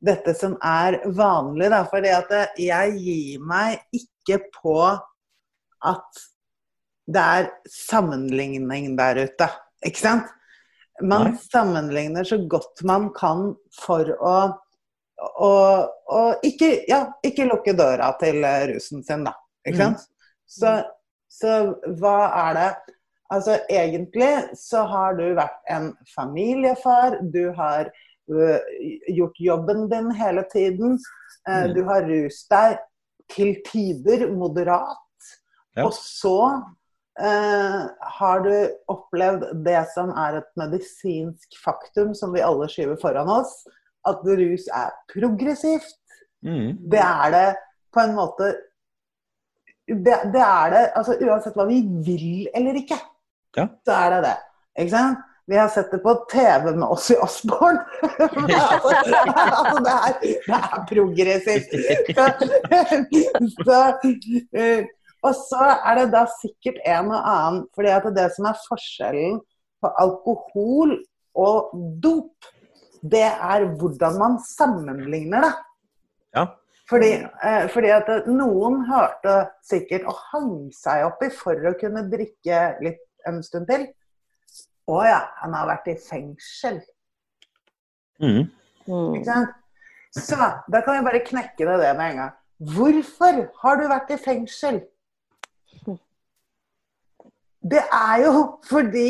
dette 0.06 0.34
som 0.38 0.58
er 0.66 1.00
vanlig, 1.16 1.70
da. 1.72 1.86
Eh, 1.86 2.62
jeg 2.66 2.98
gir 3.00 3.46
meg 3.46 3.86
ikke 3.96 4.42
på 4.58 4.80
at 5.86 6.26
det 7.06 7.22
er 7.22 7.50
sammenligning 7.70 8.96
der 8.98 9.22
ute. 9.28 9.50
Ikke 9.86 10.02
sant? 10.02 10.32
Man 11.04 11.32
Nei. 11.32 11.40
sammenligner 11.52 12.24
så 12.24 12.40
godt 12.50 12.82
man 12.88 13.10
kan 13.16 13.50
for 13.76 14.10
å, 14.16 14.36
å, 15.44 15.52
å 16.08 16.22
ikke, 16.46 16.72
ja, 16.88 17.02
ikke 17.26 17.50
lukke 17.50 17.76
døra 17.76 18.14
til 18.22 18.40
eh, 18.48 18.68
rusen 18.72 19.04
sin, 19.04 19.26
da. 19.28 19.36
Ikke 19.68 19.82
sant? 19.82 20.06
sant? 20.06 20.12
Så, 20.46 20.72
så 21.32 21.56
hva 22.00 22.20
er 22.48 22.60
det 22.60 22.70
Altså 23.34 23.56
egentlig 23.74 24.30
så 24.54 24.84
har 24.86 25.16
du 25.18 25.24
vært 25.34 25.56
en 25.74 25.88
familiefar. 26.14 27.16
Du 27.34 27.50
har 27.58 27.88
uh, 28.30 28.60
gjort 29.10 29.40
jobben 29.42 29.88
din 29.90 30.12
hele 30.14 30.44
tiden. 30.52 31.00
Uh, 31.50 31.66
mm. 31.66 31.74
Du 31.74 31.82
har 31.90 32.06
rust 32.06 32.46
deg 32.54 32.78
til 33.34 33.56
tider 33.66 34.28
moderat. 34.30 35.32
Ja. 35.74 35.88
Og 35.88 35.98
så 35.98 36.62
eh, 37.20 37.82
har 38.20 38.44
du 38.46 38.54
opplevd 38.92 39.48
det 39.66 39.82
som 39.94 40.12
er 40.18 40.42
et 40.42 40.50
medisinsk 40.60 41.58
faktum 41.64 42.14
som 42.18 42.34
vi 42.36 42.44
alle 42.46 42.70
skyver 42.72 43.00
foran 43.02 43.32
oss. 43.40 43.64
At 44.06 44.22
rus 44.26 44.68
er 44.70 44.92
progressivt. 45.14 45.96
Mm. 46.46 46.76
Det 46.92 47.02
er 47.02 47.32
det 47.34 47.48
på 47.96 48.04
en 48.04 48.16
måte 48.18 48.52
det, 49.88 50.18
det 50.34 50.42
er 50.42 50.72
det 50.74 50.82
altså 50.98 51.16
Uansett 51.22 51.56
hva 51.58 51.66
vi 51.70 51.80
vil 52.06 52.48
eller 52.58 52.78
ikke, 52.82 52.98
Ja. 53.58 53.68
så 53.86 53.94
er 53.94 54.14
det 54.16 54.22
det. 54.26 54.36
Ikke 54.82 54.92
sant? 54.92 55.24
Vi 55.48 55.58
har 55.58 55.68
sett 55.70 55.92
det 55.92 56.00
på 56.02 56.14
TV 56.32 56.72
med 56.74 56.88
oss 56.90 57.12
i 57.14 57.16
Osborn. 57.22 57.78
altså, 58.20 58.96
altså, 59.62 59.84
det, 59.86 59.94
er, 59.94 60.16
det 60.48 60.58
er 60.58 60.86
progressivt. 60.90 61.76
Så, 62.18 62.26
så, 63.68 63.78
eh, 64.58 64.88
og 65.26 65.34
så 65.38 65.62
er 65.74 66.00
det 66.00 66.10
da 66.14 66.26
sikkert 66.38 66.82
en 66.86 67.12
og 67.12 67.20
annen 67.20 67.64
fordi 67.76 67.94
at 67.94 68.08
det 68.16 68.28
som 68.36 68.50
er 68.50 68.60
forskjellen 68.68 69.40
på 69.82 69.92
alkohol 70.02 70.94
og 71.36 71.74
dop, 72.04 72.52
det 73.02 73.26
er 73.26 73.66
hvordan 73.80 74.20
man 74.22 74.38
sammenligner 74.46 75.46
det. 75.46 75.56
Ja. 76.38 76.46
Fordi, 76.90 77.12
eh, 77.18 77.66
fordi 77.74 77.90
at 77.90 78.10
noen 78.30 78.84
hørte 78.86 79.36
sikkert 79.66 80.06
og 80.10 80.18
hang 80.32 80.54
seg 80.76 81.08
opp 81.08 81.24
i 81.26 81.32
for 81.34 81.58
å 81.70 81.74
kunne 81.80 82.06
drikke 82.12 82.62
litt 82.86 83.02
en 83.28 83.42
stund 83.46 83.68
til. 83.70 83.88
Å 84.86 85.02
ja, 85.08 85.22
han 85.42 85.56
har 85.58 85.70
vært 85.72 85.90
i 85.96 85.98
fengsel. 85.98 86.80
Mm. 88.22 88.46
Ikke 88.86 89.26
sant? 89.26 89.56
Så 90.16 90.38
da 90.72 90.82
kan 90.86 91.00
vi 91.00 91.08
bare 91.10 91.26
knekke 91.26 91.66
det, 91.66 91.80
det 91.82 91.94
med 91.98 92.14
en 92.14 92.20
gang. 92.22 92.36
Hvorfor 92.76 93.42
har 93.64 93.82
du 93.82 93.88
vært 93.92 94.14
i 94.14 94.22
fengsel? 94.22 94.84
Det 97.66 97.82
er 97.92 98.20
jo 98.26 98.34
fordi 98.70 99.10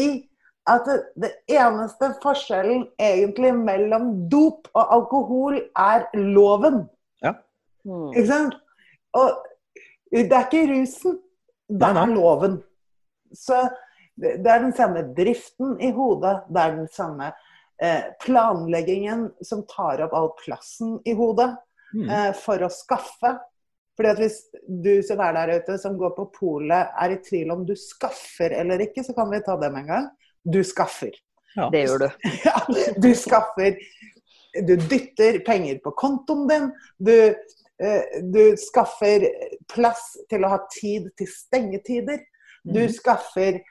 at 0.68 0.88
det, 1.22 1.32
eneste 1.52 2.08
forskjellen 2.24 2.88
egentlig 2.98 3.52
mellom 3.58 4.06
dop 4.32 4.70
og 4.74 4.94
alkohol 4.96 5.58
er 5.78 6.08
loven. 6.18 6.86
Mm. 7.86 8.08
Ikke 8.16 8.28
sant? 8.32 8.56
Og 9.14 9.44
det 10.10 10.32
er 10.34 10.48
ikke 10.48 10.64
rusen, 10.72 11.20
det 11.70 11.82
Nei, 11.84 11.92
nei. 11.94 12.06
er 12.08 12.14
loven. 12.16 12.56
Så 13.38 13.60
det 14.18 14.48
er 14.48 14.64
den 14.64 14.74
samme 14.74 15.04
driften 15.18 15.76
i 15.84 15.92
hodet, 15.94 16.40
det 16.50 16.62
er 16.64 16.74
den 16.80 16.88
samme 16.96 17.28
eh, 17.84 18.08
planleggingen 18.24 19.28
som 19.46 19.62
tar 19.70 20.02
opp 20.08 20.14
all 20.18 20.32
plassen 20.42 20.98
i 21.06 21.14
hodet 21.14 21.52
Mhm. 21.94 22.10
eh, 22.10 22.32
for 22.34 22.58
å 22.66 22.72
skaffe. 22.74 23.36
Fordi 23.96 24.10
at 24.12 24.20
Hvis 24.20 24.38
du 24.68 25.02
som 25.08 25.20
er 25.24 25.34
der 25.38 25.54
ute, 25.60 25.78
som 25.80 25.98
går 25.98 26.16
på 26.18 26.26
polet, 26.36 26.90
er 27.02 27.14
i 27.16 27.20
tvil 27.24 27.52
om 27.52 27.66
du 27.66 27.76
skaffer 27.80 28.52
eller 28.60 28.82
ikke, 28.84 29.04
så 29.04 29.14
kan 29.16 29.30
vi 29.32 29.40
ta 29.46 29.56
dem 29.62 29.76
en 29.80 29.88
gang. 29.88 30.10
Du 30.44 30.60
skaffer. 30.64 31.16
Ja. 31.56 31.70
Det 31.72 31.86
gjør 31.86 32.04
du. 32.04 32.10
Ja, 32.48 32.58
du 33.00 33.14
skaffer 33.16 33.78
Du 34.68 34.76
dytter 34.76 35.40
penger 35.46 35.80
på 35.84 35.92
kontoen 35.96 36.48
din. 36.48 36.68
Du, 36.98 37.14
eh, 37.84 38.20
du 38.24 38.56
skaffer 38.60 39.26
plass 39.74 40.18
til 40.30 40.44
å 40.44 40.52
ha 40.54 40.60
tid 40.72 41.10
til 41.18 41.28
stengetider. 41.28 42.20
Du 42.64 42.80
Mhm. 42.82 42.94
skaffer 42.96 43.62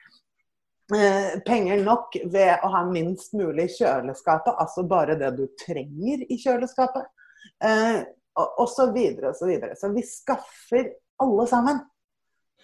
eh, 0.95 1.39
penger 1.45 1.81
nok 1.83 2.13
ved 2.31 2.59
å 2.63 2.67
ha 2.69 2.83
minst 2.85 3.33
mulig 3.33 3.65
i 3.69 3.73
kjøleskapet, 3.79 4.53
altså 4.61 4.83
bare 4.87 5.15
det 5.17 5.31
du 5.37 5.47
trenger 5.65 6.21
i 6.29 6.37
kjøleskapet. 6.37 7.05
Og, 8.35 8.65
så 8.67 8.89
videre 8.91 9.31
og 9.31 9.37
så 9.39 9.47
videre. 9.47 9.75
Så 9.79 9.89
vi 9.95 10.03
skaffer 10.03 10.89
alle 11.23 11.45
sammen. 11.47 11.79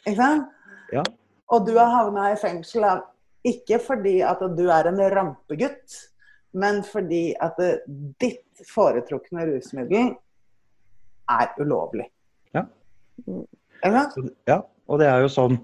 Ikke 0.04 0.18
sant? 0.18 0.50
Ja. 0.92 1.04
Og 1.52 1.68
du 1.68 1.76
har 1.78 1.92
havna 1.94 2.32
i 2.32 2.40
fengsel 2.40 2.88
av 2.88 3.06
ikke 3.48 3.80
fordi 3.82 4.20
at 4.26 4.42
du 4.58 4.66
er 4.70 4.90
en 4.90 5.00
rampegutt, 5.14 5.96
men 6.54 6.82
fordi 6.86 7.32
at 7.42 7.58
ditt 8.22 8.66
foretrukne 8.68 9.48
rusmiddel 9.48 10.12
er 11.32 11.54
ulovlig. 11.62 12.06
Ja. 12.54 12.66
Ja, 14.50 14.60
og 14.92 15.02
det 15.02 15.08
er 15.10 15.24
jo 15.24 15.30
sånn 15.32 15.56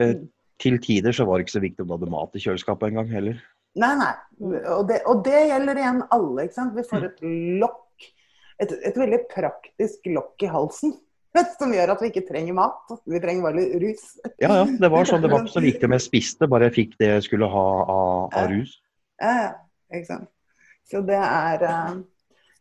eh, 0.00 0.16
Til 0.60 0.80
tider 0.82 1.14
så 1.14 1.24
var 1.28 1.38
det 1.38 1.46
ikke 1.46 1.54
så 1.54 1.62
viktig 1.62 1.84
om 1.84 1.90
du 1.90 1.94
hadde 1.94 2.10
mat 2.12 2.34
i 2.36 2.42
kjøleskapet 2.42 2.90
engang 2.90 3.12
heller. 3.12 3.38
Nei, 3.80 3.92
nei. 3.96 4.10
Og 4.74 4.88
det, 4.88 4.98
og 5.08 5.22
det 5.24 5.44
gjelder 5.48 5.78
igjen 5.80 6.02
alle. 6.12 6.44
ikke 6.44 6.56
sant? 6.58 6.74
Vi 6.76 6.84
får 6.88 7.06
et 7.06 7.22
lokk, 7.62 7.78
et, 8.60 8.74
et 8.90 8.98
veldig 8.98 9.22
praktisk 9.30 10.10
lokk 10.12 10.44
i 10.44 10.50
halsen. 10.50 10.94
Som 11.60 11.72
gjør 11.74 11.94
at 11.94 12.02
vi 12.02 12.10
ikke 12.10 12.26
trenger 12.26 12.56
mat. 12.58 12.94
Vi 13.06 13.20
trenger 13.22 13.46
bare 13.46 13.66
rus. 13.82 14.06
Ja, 14.42 14.50
ja. 14.50 14.64
Det 14.66 14.90
var 14.90 15.08
sånn, 15.08 15.22
det 15.22 15.30
var 15.32 15.46
så 15.50 15.62
viktig 15.62 15.86
om 15.86 15.94
jeg 15.94 16.06
spiste, 16.06 16.48
bare 16.50 16.70
jeg 16.70 16.76
fikk 16.78 16.96
det 17.02 17.12
jeg 17.14 17.26
skulle 17.28 17.50
ha 17.50 17.66
av, 17.84 18.34
av 18.34 18.50
rus. 18.50 18.76
Ja, 19.22 19.34
ja. 19.44 19.50
Ikke 19.90 20.06
sant. 20.06 20.30
Så 20.90 21.02
det 21.06 21.18
er 21.18 21.62
uh... 21.66 22.00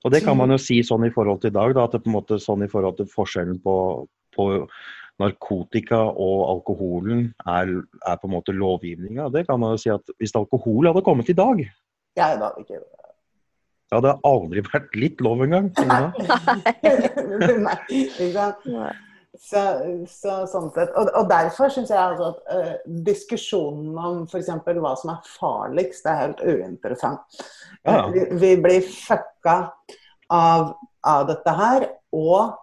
Og 0.06 0.14
det 0.14 0.22
kan 0.24 0.38
man 0.40 0.54
jo 0.54 0.58
si 0.62 0.80
sånn 0.86 1.04
i 1.06 1.12
forhold 1.12 1.42
til 1.44 1.52
i 1.52 1.58
dag, 1.58 1.74
da, 1.76 1.84
at 1.86 1.98
det 1.98 2.04
på 2.06 2.10
en 2.10 2.16
måte 2.16 2.38
sånn 2.40 2.64
i 2.64 2.70
forhold 2.72 2.96
til 3.02 3.10
forskjellen 3.12 3.58
på, 3.62 3.76
på 4.36 4.46
narkotika 5.20 6.00
og 6.14 6.46
alkoholen 6.54 7.26
er, 7.44 7.74
er, 8.06 8.16
på 8.22 8.30
en 8.30 8.36
måte 8.38 8.56
lovgivninga. 8.56 9.28
Det 9.34 9.44
kan 9.50 9.60
man 9.60 9.76
jo 9.76 9.82
si 9.84 9.92
at 9.92 10.14
hvis 10.22 10.36
alkohol 10.40 10.88
hadde 10.88 11.04
kommet 11.06 11.32
i 11.32 11.38
dag 11.38 11.66
Ja, 12.18 12.32
da 12.40 12.48
hadde 12.48 12.64
ikke 12.64 12.80
det 13.90 13.98
hadde 13.98 14.18
aldri 14.30 14.62
vært 14.68 14.98
litt 15.02 15.22
lov 15.26 15.40
engang. 15.42 15.72
Nei. 18.70 18.90
Så, 19.40 19.62
så, 20.10 20.36
sånn 20.52 20.68
sett. 20.76 20.92
Og, 21.00 21.10
og 21.16 21.30
derfor 21.30 21.72
syns 21.74 21.90
jeg 21.94 21.98
altså 21.98 22.32
at 22.34 22.40
uh, 22.54 22.92
diskusjonen 23.06 23.98
om 23.98 24.24
f.eks. 24.28 24.50
hva 24.68 24.94
som 25.00 25.14
er 25.14 25.32
farligst, 25.40 26.06
er 26.06 26.22
helt 26.22 26.42
uinteressant. 26.44 27.40
Ja. 27.82 28.04
Uh, 28.06 28.10
vi, 28.14 28.26
vi, 28.42 28.52
blir 28.62 28.86
fucka 28.86 29.58
av, 30.34 30.74
av, 31.02 31.26
dette 31.32 31.56
her. 31.58 31.88
Og 32.14 32.54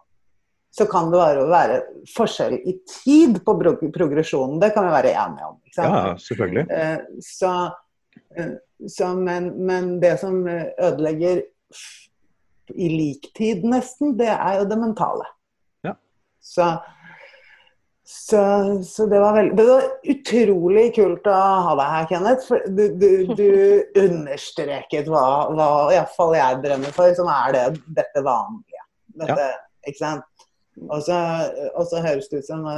så 0.77 0.87
kan 0.91 1.11
det 1.11 1.19
bare 1.19 1.49
være 1.51 1.81
forskjell 2.13 2.59
i 2.61 2.77
tid 3.01 3.41
på 3.43 3.57
progresjonen. 3.95 4.61
Det 4.63 4.71
kan 4.77 4.87
vi 4.87 4.95
være 4.95 5.17
enige 5.17 5.51
om. 5.51 5.59
Ja, 5.75 6.15
selvfølgelig. 6.23 6.69
Uh, 6.71 7.23
så, 7.25 7.57
så 8.93 9.15
men, 9.17 9.51
men, 9.67 9.95
det 10.01 10.17
som 10.21 10.43
ødelegger 10.47 11.43
i 12.75 12.89
liktid, 12.91 13.65
nesten, 13.65 14.17
det 14.19 14.33
er 14.35 14.61
jo 14.61 14.69
det 14.69 14.79
mentale. 14.81 15.31
Så, 16.47 16.77
så, 18.05 18.41
så 18.85 19.07
det, 19.07 19.21
var 19.21 19.33
veldig, 19.35 19.57
det 19.57 19.65
var 19.67 19.87
utrolig 20.03 20.85
kult 20.95 21.27
å 21.27 21.39
ha 21.67 21.73
deg 21.81 21.89
her, 21.91 22.05
Kenneth. 22.13 22.53
Du, 22.71 22.85
du, 23.01 23.09
du 23.35 23.49
understreket 24.05 25.11
hva, 25.11 25.25
hva 25.51 25.67
iallfall 25.95 26.37
jeg 26.39 26.61
drømmer 26.63 26.95
for, 26.95 27.11
som 27.19 27.31
er 27.35 27.57
det, 27.57 27.65
dette 27.99 28.23
vanlige. 28.23 28.85
Dette, 29.17 29.49
ja. 29.51 29.59
Ikke 29.91 30.03
sant? 30.03 30.47
Og 30.87 31.03
så, 31.03 31.19
høres 32.05 32.31
det 32.31 32.45
ut 32.45 32.47
som 32.47 32.63
å, 32.69 32.77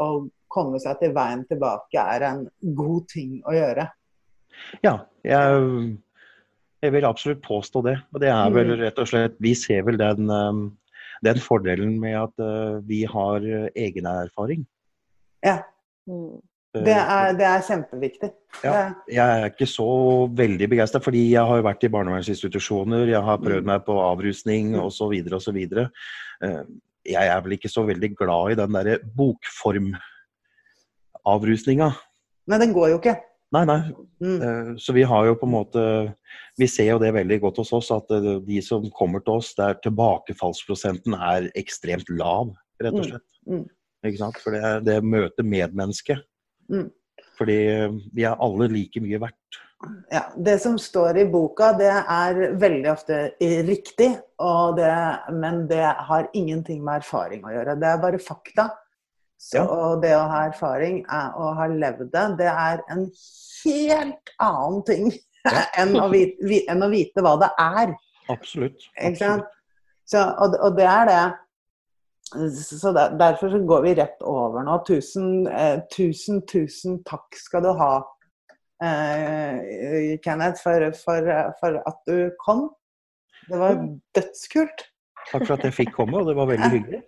å, 0.00 0.08
komme 0.54 0.78
seg 0.78 1.00
til 1.00 1.10
veien 1.16 1.40
tilbake 1.50 1.98
er 1.98 2.24
en 2.28 2.44
god 2.78 3.08
ting 3.10 3.40
å 3.42 3.56
gjøre. 3.56 3.88
Ja, 4.84 4.98
jeg, 5.24 5.96
jeg 6.84 6.92
vil 6.94 7.06
absolutt 7.08 7.42
påstå 7.44 7.82
det. 7.86 7.96
Og 8.12 8.20
det 8.22 8.30
er 8.32 8.50
vel 8.54 8.68
mm. 8.74 8.80
rett 8.82 8.98
og 9.02 9.08
slett 9.10 9.34
Vi 9.42 9.52
ser 9.58 9.82
vel 9.86 9.98
den 10.00 10.30
um, 10.30 10.64
den 11.24 11.38
fordelen 11.40 12.00
med 12.00 12.16
at 12.18 12.34
uh, 12.42 12.88
vi 12.88 13.04
har 13.08 13.40
uh, 13.40 13.68
egen 13.76 14.06
erfaring. 14.06 14.66
Ja. 15.44 15.58
Mm. 16.08 16.40
Det 16.74 16.90
er, 16.90 17.32
det 17.38 17.44
er, 17.46 17.60
kjempeviktig. 17.62 18.32
Ja, 18.64 18.90
jeg 19.06 19.22
er 19.22 19.44
ikke 19.46 19.66
så 19.70 20.26
veldig 20.34 20.66
begeistra, 20.72 20.98
fordi 20.98 21.30
jeg 21.30 21.46
har 21.46 21.62
vært 21.62 21.84
i 21.86 21.90
barnevernsinstitusjoner, 21.94 23.06
jeg 23.12 23.22
har 23.22 23.38
prøvd 23.38 23.62
mm. 23.62 23.68
meg 23.70 23.84
på 23.86 23.94
avrusning 24.02 24.74
osv. 24.82 25.14
osv. 25.38 25.54
Jeg 27.04 27.26
er 27.30 27.38
vel 27.44 27.52
ikke 27.54 27.70
så 27.70 27.86
veldig 27.86 28.10
glad 28.18 28.50
i 28.50 28.58
den 28.58 28.74
derre 28.74 28.98
bokformavrusninga. 29.20 31.94
Nei, 32.50 32.58
den 32.64 32.74
går 32.74 32.90
jo 32.96 32.98
ikke. 32.98 33.14
Nei, 33.54 33.64
nei. 33.70 33.80
Mm. 34.24 34.74
Så 34.80 34.94
vi 34.96 35.04
har 35.06 35.28
jo 35.28 35.36
på 35.38 35.46
en 35.46 35.52
måte 35.54 35.82
vi 36.56 36.68
ser 36.70 36.92
jo 36.92 37.00
det 37.02 37.10
veldig 37.16 37.40
godt 37.42 37.58
hos 37.62 37.72
oss, 37.74 37.90
at 37.94 38.12
eh, 38.14 38.28
de 38.46 38.60
som 38.62 38.84
kommer 38.94 39.22
til 39.24 39.40
oss, 39.40 39.52
der 39.58 39.78
tilbakefallsprosenten 39.84 41.16
er 41.18 41.50
ekstremt 41.58 42.10
lav, 42.14 42.52
rett 42.82 42.94
og 42.94 43.02
mm, 43.02 43.08
slett. 43.10 43.26
Mm. 43.50 43.64
Ikke 44.04 44.20
sant? 44.20 44.40
For 44.42 44.54
det 44.54 44.74
det 44.86 45.00
møter 45.02 45.46
medmennesket. 45.46 46.22
Mm. 46.70 46.88
Fordi 47.38 47.58
eh, 47.72 48.00
vi 48.14 48.26
er 48.28 48.38
alle 48.38 48.70
like 48.70 49.02
mye 49.02 49.22
verdt. 49.26 49.60
Ja, 50.14 50.22
Det 50.40 50.54
som 50.62 50.78
står 50.80 51.18
i 51.20 51.26
boka, 51.28 51.72
det 51.76 51.90
er 51.90 52.38
veldig 52.56 52.88
ofte 52.88 53.18
riktig, 53.66 54.14
det, 54.78 54.94
men 55.34 55.66
det 55.68 55.82
har 56.08 56.30
ingenting 56.32 56.80
med 56.86 57.02
erfaring 57.02 57.44
å 57.44 57.52
gjøre. 57.52 57.74
Det 57.82 57.90
er 57.90 58.00
bare 58.00 58.22
fakta. 58.22 58.70
Så, 59.40 59.58
ja. 59.58 59.64
Og 59.66 60.02
det 60.02 60.14
å 60.16 60.24
ha 60.30 60.44
erfaring 60.48 61.02
og 61.10 61.56
ha 61.58 61.66
levd 61.68 62.08
det, 62.14 62.24
det 62.40 62.50
er 62.50 62.82
en 62.92 63.06
helt 63.64 64.34
annen 64.42 64.84
ting 64.88 65.08
enn, 65.80 65.96
å 66.00 66.08
vite, 66.12 66.62
enn, 66.72 66.84
å 66.84 66.90
vite, 66.92 67.24
hva 67.24 67.34
det 67.42 67.50
er. 67.60 67.94
Absolutt. 68.32 68.86
Absolutt. 68.96 69.50
Så, 70.08 70.20
og, 70.20 70.56
og, 70.60 70.78
det 70.78 70.86
er 70.88 71.10
det. 71.10 71.24
Så 72.56 72.92
der, 72.96 73.18
Derfor 73.20 73.52
så 73.52 73.60
går 73.68 73.84
vi 73.84 73.94
rett 74.00 74.24
over 74.24 74.64
nå. 74.64 74.78
Tusen, 74.88 75.46
eh, 75.48 75.78
tusen, 75.92 76.42
tusen 76.48 76.98
takk 77.06 77.36
skal 77.36 77.64
du 77.64 77.70
ha, 77.78 77.92
eh, 78.84 80.16
Kenneth, 80.24 80.62
for, 80.64 80.88
for, 81.04 81.28
for, 81.60 81.78
at 81.84 82.00
du 82.08 82.32
kom. 82.40 82.66
Det 83.48 83.60
var 83.60 83.76
dødskult. 84.16 84.88
Takk 85.28 85.46
for 85.46 85.56
at 85.56 85.68
jeg 85.68 85.76
fikk 85.82 85.94
komme, 85.96 86.20
og 86.20 86.32
det 86.32 86.36
var 86.36 86.48
veldig 86.52 86.72
hyggelig. 86.78 87.04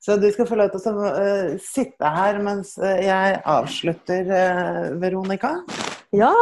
Så 0.00 0.16
du 0.20 0.32
skal 0.32 0.46
få 0.48 0.56
lov 0.58 0.70
til 0.74 0.92
å 0.92 0.94
uh, 1.16 1.56
sitte 1.62 2.06
her 2.18 2.38
mens 2.44 2.78
eh, 2.78 3.00
jeg 3.06 3.40
avslutter, 3.52 4.22
uh, 4.30 5.00
Veronica. 5.02 5.50
Ja. 6.14 6.34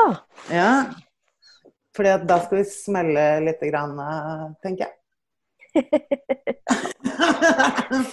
ja. 0.53 0.71
Fordi 1.97 2.11
da 2.29 2.37
skal 2.45 2.59
vi 2.61 2.65
smelle 2.69 3.25
litt, 3.47 3.63
grann, 3.71 3.95
tenker 4.63 4.87
jeg. 4.89 4.95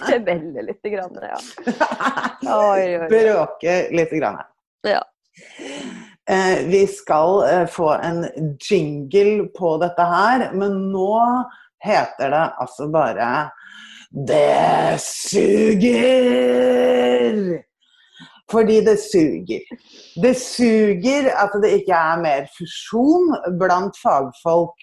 Smelle 0.02 0.62
litt, 0.66 0.82
grann, 0.82 1.18
ja. 1.22 1.38
Oi, 2.42 2.98
oi. 2.98 3.08
Bråke 3.10 3.88
litt. 3.94 4.10
Grann. 4.18 4.42
Ja. 4.86 5.02
Eh, 6.30 6.66
vi 6.66 6.86
skal 6.86 7.50
eh, 7.50 7.66
få 7.66 7.92
en 7.92 8.26
jingle 8.70 9.48
på 9.58 9.76
dette 9.82 10.04
her, 10.06 10.44
men 10.54 10.76
nå 10.92 11.16
heter 11.82 12.30
det 12.30 12.42
altså 12.62 12.86
bare 12.94 13.30
Det 14.12 15.00
suger! 15.00 15.88
Fordi 18.52 18.80
det 18.84 18.98
suger. 19.00 19.60
Det 20.22 20.36
suger 20.36 21.30
at 21.32 21.54
det 21.62 21.70
ikke 21.78 21.96
er 21.96 22.20
mer 22.20 22.44
fusjon 22.52 23.32
blant 23.60 23.96
fagfolk 24.02 24.76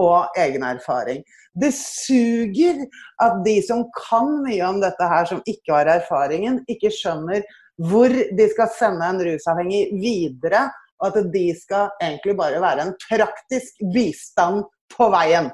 og 0.00 0.32
egen 0.40 0.64
erfaring. 0.64 1.20
Det 1.52 1.74
suger 1.76 2.86
at 3.20 3.32
de 3.44 3.60
som 3.66 3.84
kan 3.98 4.32
mye 4.46 4.64
om 4.64 4.80
dette 4.80 5.04
her, 5.12 5.24
som 5.28 5.42
ikke 5.44 5.76
har 5.76 5.86
erfaringen, 6.00 6.64
ikke 6.72 6.90
skjønner 6.94 7.44
hvor 7.90 8.08
de 8.08 8.46
skal 8.52 8.68
sende 8.78 9.04
en 9.08 9.20
rusavhengig 9.24 9.88
videre, 10.00 10.70
og 11.00 11.06
at 11.12 11.28
de 11.32 11.46
skal 11.56 11.92
egentlig 12.00 12.36
bare 12.36 12.60
være 12.64 12.82
en 12.86 12.96
praktisk 13.08 13.72
bistand 13.92 14.64
på 14.96 15.08
veien. 15.12 15.52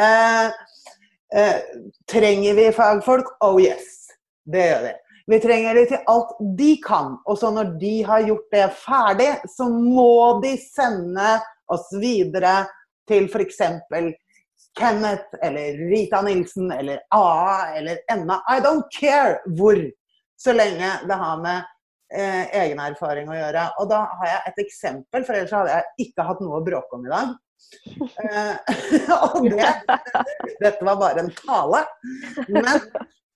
Eh, 0.00 0.48
eh, 1.34 1.60
trenger 2.10 2.54
vi 2.58 2.66
fagfolk? 2.72 3.36
Oh 3.44 3.60
yes, 3.62 4.10
det 4.44 4.66
gjør 4.70 4.82
vi. 4.88 4.92
Vi 5.30 5.38
trenger 5.40 5.74
de 5.78 5.84
til 5.86 6.08
alt 6.10 6.32
de 6.58 6.70
kan. 6.82 7.14
Og 7.24 7.38
så 7.38 7.52
når 7.54 7.76
de 7.78 7.94
har 8.02 8.26
gjort 8.26 8.48
det 8.54 8.66
ferdig, 8.80 9.28
så 9.52 9.68
må 9.70 10.40
de 10.42 10.56
sende 10.58 11.36
oss 11.70 11.86
videre 12.02 12.64
til 13.08 13.28
f.eks. 13.30 13.60
Kenneth 14.78 15.38
eller 15.42 15.78
Rita 15.90 16.22
Nilsen 16.22 16.72
eller 16.74 17.02
AA 17.14 17.76
eller 17.78 18.02
Enna. 18.10 18.40
I 18.50 18.58
don't 18.64 18.90
care 19.00 19.38
hvor, 19.58 19.78
så 20.38 20.54
lenge 20.54 20.90
det 21.06 21.18
har 21.22 21.42
med 21.42 21.62
eh, 22.14 22.50
egen 22.64 22.82
erfaring 22.82 23.30
å 23.30 23.38
gjøre. 23.38 23.66
Og 23.82 23.90
da 23.90 24.02
har 24.20 24.32
jeg 24.32 24.42
et 24.50 24.60
eksempel, 24.64 25.24
for 25.26 25.36
ellers 25.36 25.54
hadde 25.54 25.78
jeg 25.78 26.08
ikke 26.08 26.26
hatt 26.26 26.42
noe 26.44 26.60
å 26.60 26.66
bråke 26.66 26.98
om 26.98 27.06
i 27.06 27.14
dag. 27.14 27.34
Eh, 27.90 28.54
og 29.24 29.46
det 29.50 29.68
Dette 30.60 30.84
var 30.84 30.98
bare 31.00 31.24
en 31.24 31.30
tale. 31.38 31.84
Men 32.48 32.74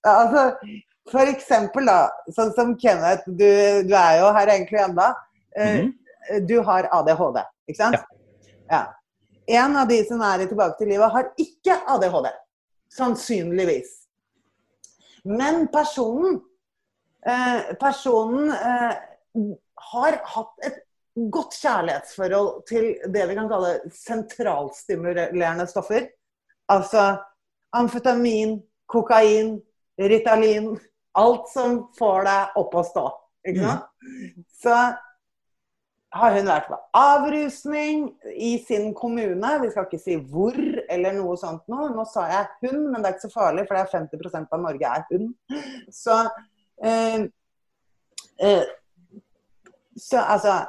altså 0.05 0.49
for 1.11 1.29
eksempel, 1.29 1.85
da, 1.85 2.09
sånn 2.33 2.51
som 2.57 2.73
Kenneth, 2.81 3.27
du, 3.27 3.47
du 3.85 3.93
er 3.93 4.19
jo 4.21 4.31
her 4.33 4.51
egentlig 4.55 4.81
ennå. 4.81 5.11
Mm 5.55 5.67
-hmm. 5.67 5.91
Du 6.47 6.59
har 6.59 6.89
ADHD, 6.91 7.43
ikke 7.67 7.77
sant? 7.77 7.95
Ja. 7.95 8.05
ja. 8.69 8.85
En 9.47 9.77
av 9.77 9.87
de 9.87 10.05
som 10.05 10.21
er 10.21 10.41
i 10.41 10.47
Tilbake 10.47 10.77
til 10.77 10.87
livet, 10.87 11.11
har 11.11 11.31
ikke 11.37 11.77
ADHD. 11.87 12.31
Sannsynligvis. 12.89 13.91
Men 15.23 15.67
personen 15.67 16.41
eh, 17.27 17.75
Personen 17.79 18.51
eh, 18.51 18.95
har 19.91 20.21
hatt 20.23 20.65
et 20.65 20.84
godt 21.15 21.55
kjærlighetsforhold 21.61 22.49
til 22.69 22.89
det 23.13 23.27
vi 23.29 23.37
kan 23.37 23.47
kalle 23.51 23.77
sentralstimulerende 23.95 25.67
stoffer. 25.69 26.09
Altså 26.69 27.15
amfetamin, 27.75 28.59
kokain, 28.91 29.57
Ritalin, 29.99 30.75
Alt 31.15 31.47
som 31.47 31.77
får 31.95 32.25
deg 32.27 32.57
opp 32.59 32.73
og 32.75 32.87
stå. 32.89 33.03
Ikke 33.47 33.61
mm. 33.61 33.67
sant? 33.69 33.85
Mm. 34.03 34.45
Så 34.59 34.79
har 36.15 36.35
hun 36.35 36.47
vært 36.47 36.67
på 36.69 36.79
avrusning 36.95 38.05
i 38.35 38.51
sin 38.67 38.89
kommune. 38.95 39.51
Vi 39.61 39.71
skal 39.71 39.87
ikke 39.87 40.01
si 40.01 40.17
hvor 40.19 40.55
eller 40.55 41.15
noe 41.15 41.35
sånt 41.39 41.63
nå. 41.71 41.89
Nå 41.95 42.05
sa 42.11 42.27
jeg 42.31 42.51
hun, 42.65 42.85
men 42.91 42.99
det 42.99 43.09
er 43.09 43.17
ikke 43.17 43.27
så 43.27 43.33
farlig, 43.33 43.65
for 43.67 43.77
det 43.77 43.83
er 43.85 43.93
50% 43.95 44.55
av 44.55 44.63
Norge 44.63 44.91
er 44.91 45.05
hun. 45.11 45.31
Så, 46.03 46.19
eh, 46.83 47.25
eh, 48.43 48.65
så 49.95 50.23
altså 50.23 50.59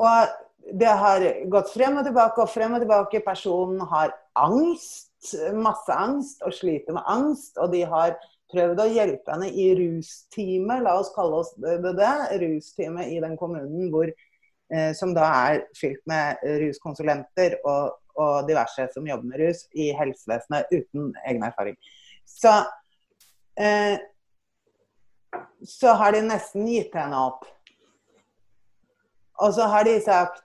Og 0.00 0.74
det 0.80 0.92
har 1.00 1.24
gått 1.52 1.72
frem 1.74 1.98
og 2.00 2.06
tilbake 2.06 2.42
og 2.42 2.50
frem 2.50 2.76
og 2.76 2.82
tilbake. 2.82 3.22
Personen 3.24 3.82
har 3.90 4.14
angst, 4.38 5.34
masse 5.54 5.92
angst, 5.92 6.42
og 6.42 6.54
sliter 6.56 6.96
med 6.96 7.04
angst. 7.10 7.58
Og 7.60 7.72
de 7.74 7.84
har 7.88 8.16
prøvd 8.54 8.82
å 8.82 8.90
hjelpe 8.92 9.34
henne 9.34 9.50
i 9.50 9.66
rusteamet, 9.78 10.84
la 10.84 10.94
oss 11.00 11.12
kalle 11.14 11.42
oss 11.42 11.52
det 11.60 11.78
det, 11.82 12.14
rusteamet 12.42 13.12
i 13.14 13.20
den 13.24 13.36
kommunen 13.40 13.90
hvor, 13.92 14.10
eh, 14.10 14.90
som 14.96 15.14
da 15.16 15.26
er 15.50 15.64
fylt 15.78 16.02
med 16.10 16.42
ruskonsulenter 16.62 17.58
og, 17.64 17.98
og 18.20 18.48
diverse 18.48 18.88
som 18.94 19.08
jobber 19.08 19.32
med 19.32 19.42
rus 19.42 19.64
i 19.74 19.90
helsevesenet 19.96 20.70
uten 20.72 21.12
egen 21.24 21.46
erfaring. 21.46 21.78
Så, 22.28 22.52
eh, 23.58 23.96
så 25.66 25.96
har 25.98 26.14
de 26.14 26.22
nesten 26.28 26.68
gitt 26.70 26.94
henne 26.94 27.26
opp. 27.32 27.48
Og 29.42 29.54
så 29.56 29.66
har 29.70 29.86
de 29.88 29.98
sagt 30.04 30.44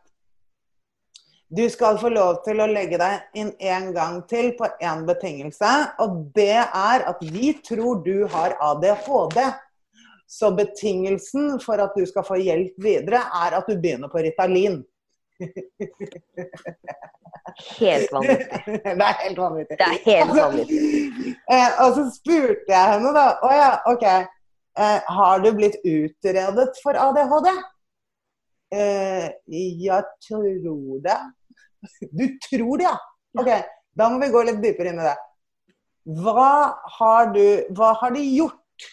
du 1.49 1.63
skal 1.69 1.97
få 1.97 2.11
lov 2.13 2.43
til 2.45 2.59
å 2.61 2.67
legge 2.69 2.99
deg 3.01 3.39
inn 3.41 3.49
en 3.71 3.87
gang 3.95 4.19
til 4.29 4.51
på 4.57 4.67
én 4.85 5.01
betingelse, 5.07 5.69
og 6.03 6.19
det 6.37 6.61
er 6.61 7.05
at 7.09 7.23
vi 7.25 7.55
tror 7.65 8.03
du 8.05 8.27
har 8.29 8.53
ADHD. 8.61 9.39
Så 10.29 10.51
betingelsen 10.53 11.57
for 11.63 11.81
at 11.81 11.95
du 11.97 12.05
skal 12.05 12.21
få 12.27 12.37
hjelp 12.37 12.77
videre, 12.85 13.23
er 13.33 13.57
at 13.57 13.65
du 13.65 13.73
begynner 13.81 14.13
på 14.13 14.21
Ritalin. 14.21 14.83
Helt 17.79 18.11
vanvittig. 18.13 18.61
Det 18.75 18.93
er 19.07 19.17
helt 19.23 19.41
vanvittig. 19.41 19.77
Det 19.79 19.87
er 19.87 19.97
helt 20.05 20.35
vanvittig. 20.37 21.33
Eh, 21.49 21.81
og 21.81 21.97
så 21.97 22.05
spurte 22.13 22.69
jeg 22.75 22.93
henne 22.93 23.13
da 23.15 23.25
Å 23.41 23.49
ja, 23.55 23.71
OK. 23.89 24.05
Eh, 24.05 25.09
har 25.17 25.41
du 25.41 25.49
blitt 25.57 25.81
utredet 25.81 26.69
for 26.83 26.99
ADHD? 27.07 27.49
Eh, 28.69 29.29
jeg 29.49 30.03
tror 30.27 31.01
det. 31.05 31.19
Du 32.11 32.25
tror 32.45 32.77
det, 32.77 32.85
ja? 32.85 32.95
OK, 33.39 33.49
da 33.97 34.09
må 34.09 34.19
vi 34.21 34.31
gå 34.33 34.43
litt 34.45 34.61
dypere 34.61 34.93
inn 34.93 35.01
i 35.01 35.07
det. 35.07 35.17
Hva 36.19 36.75
har, 36.97 37.29
du, 37.33 37.45
hva 37.77 37.93
har 38.01 38.13
de 38.15 38.23
gjort 38.23 38.87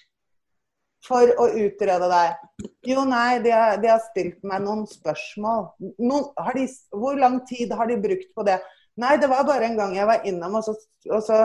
for 1.07 1.31
å 1.41 1.49
utrede 1.62 2.09
deg? 2.11 2.41
Jo, 2.89 3.05
nei, 3.09 3.39
de 3.45 3.53
har, 3.55 3.77
de 3.81 3.91
har 3.91 4.03
stilt 4.11 4.43
meg 4.47 4.64
noen 4.64 4.85
spørsmål. 4.91 5.70
Noen, 6.03 6.29
de, 6.59 6.66
hvor 6.97 7.18
lang 7.20 7.41
tid 7.49 7.72
har 7.77 7.89
de 7.91 8.01
brukt 8.03 8.29
på 8.37 8.45
det? 8.47 8.59
Nei, 9.01 9.16
det 9.20 9.31
var 9.33 9.47
bare 9.49 9.68
en 9.68 9.79
gang 9.79 9.97
jeg 9.97 10.09
var 10.09 10.24
innom, 10.29 10.59
og 10.59 10.64
så, 10.64 10.77
og 11.11 11.22
så, 11.24 11.43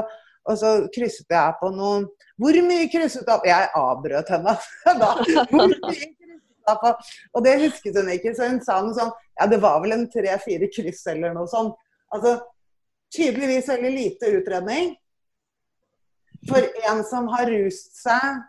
og 0.47 0.59
så 0.59 0.71
krysset 0.95 1.29
jeg 1.29 1.57
på 1.59 1.69
noen 1.75 2.07
Hvor 2.39 2.55
mye 2.65 2.87
krysset 2.89 3.27
du 3.27 3.33
av? 3.33 3.43
Jeg 3.45 3.67
avbrøt 3.77 4.31
henne 4.33 4.55
da. 5.03 5.11
Hvor 5.51 5.67
mye 5.67 6.07
krysset 6.61 6.81
på? 6.81 6.95
Og 7.33 7.43
det 7.43 7.59
husket 7.61 7.97
hun 7.97 8.11
ikke, 8.11 8.35
så 8.35 8.49
hun 8.49 8.61
sa 8.63 8.81
noe 8.81 8.97
sånn 8.97 9.11
Ja, 9.39 9.47
det 9.47 9.61
var 9.61 9.81
vel 9.81 9.95
en 9.95 10.09
tre-fire 10.11 10.67
kryss 10.69 11.05
eller 11.07 11.33
noe 11.33 11.47
sånt. 11.47 11.75
Altså 12.13 12.39
tydeligvis 13.15 13.69
veldig 13.69 13.91
lite 13.91 14.31
utredning. 14.37 14.95
For 16.49 16.65
en 16.89 17.03
som 17.05 17.27
har 17.31 17.49
rust 17.49 17.97
seg 18.01 18.41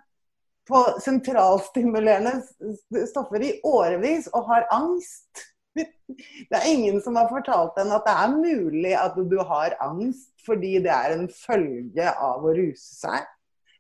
på 0.68 0.80
sentralstimulerende 1.02 2.38
stoffer 3.10 3.42
i 3.42 3.56
årevis 3.66 4.28
og 4.32 4.46
har 4.48 4.68
angst. 4.72 5.48
Det 6.50 6.58
er 6.58 6.68
ingen 6.68 7.00
som 7.02 7.16
har 7.16 7.30
fortalt 7.32 7.78
henne 7.80 7.96
at 7.96 8.04
det 8.04 8.12
er 8.12 8.32
mulig 8.34 8.90
at 8.92 9.14
du 9.16 9.38
har 9.48 9.72
angst 9.80 10.28
fordi 10.44 10.74
det 10.84 10.90
er 10.92 11.14
en 11.14 11.24
følge 11.32 12.10
av 12.12 12.44
å 12.44 12.52
ruse 12.52 12.98
seg. 12.98 13.24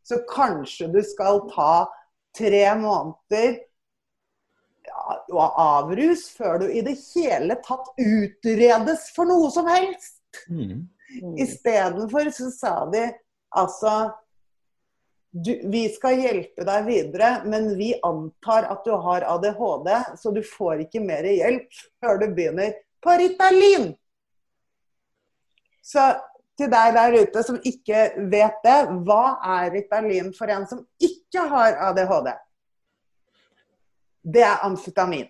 Så 0.00 0.22
kanskje 0.30 0.88
du 0.94 1.02
skal 1.04 1.42
ta 1.50 1.90
tre 2.38 2.62
måneder 2.80 3.58
avrus 5.38 6.28
før 6.36 6.62
du 6.62 6.66
i 6.70 6.82
det 6.84 6.96
hele 7.12 7.58
tatt 7.64 7.92
utredes 8.00 9.10
for 9.16 9.28
noe 9.28 9.50
som 9.54 9.68
helst. 9.70 10.20
Mm. 10.48 10.88
Istedenfor 11.42 12.30
så 12.34 12.50
sa 12.54 12.74
de 12.92 13.06
altså 13.52 14.12
du, 15.32 15.52
vi 15.72 15.86
skal 15.88 16.20
hjelpe 16.20 16.64
deg 16.68 16.84
videre, 16.84 17.30
men 17.48 17.70
vi 17.78 17.94
antar 18.04 18.66
at 18.68 18.84
du 18.84 18.92
har 19.00 19.24
ADHD, 19.24 19.88
så 20.20 20.32
du 20.34 20.42
får 20.44 20.84
ikke 20.84 21.00
mer 21.04 21.24
hjelp 21.24 21.80
før 22.02 22.20
du 22.20 22.26
begynner 22.36 22.74
på 23.02 23.16
Ritalin. 23.20 23.94
Så 25.82 26.04
til 26.60 26.68
deg 26.70 26.92
der 26.94 27.16
ute 27.24 27.44
som 27.46 27.58
ikke 27.64 28.04
vet 28.30 28.60
det, 28.64 28.78
hva 29.08 29.38
er 29.56 29.72
Ritalin 29.72 30.30
for 30.36 30.52
en 30.52 30.68
som 30.68 30.84
ikke 31.00 31.48
har 31.48 31.80
ADHD? 31.88 32.28
Det 34.22 34.42
er 34.46 34.62
amfetamin. 34.66 35.26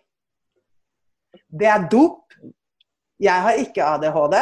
Det 1.49 1.69
er 1.69 1.89
dop. 1.89 2.35
Jeg 3.23 3.45
har 3.47 3.59
ikke 3.61 3.85
ADHD. 3.85 4.37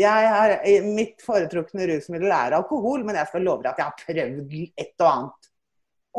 Har, 0.00 0.54
mitt 0.86 1.22
foretrukne 1.24 1.86
rusmiddel 1.90 2.32
er 2.32 2.56
alkohol, 2.56 3.02
men 3.04 3.18
jeg 3.18 3.28
skal 3.28 3.44
love 3.44 3.64
deg 3.64 3.72
at 3.72 3.80
jeg 3.80 3.88
har 3.88 4.02
prøvd 4.04 4.54
et 4.80 5.02
og 5.02 5.08
annet. 5.10 5.50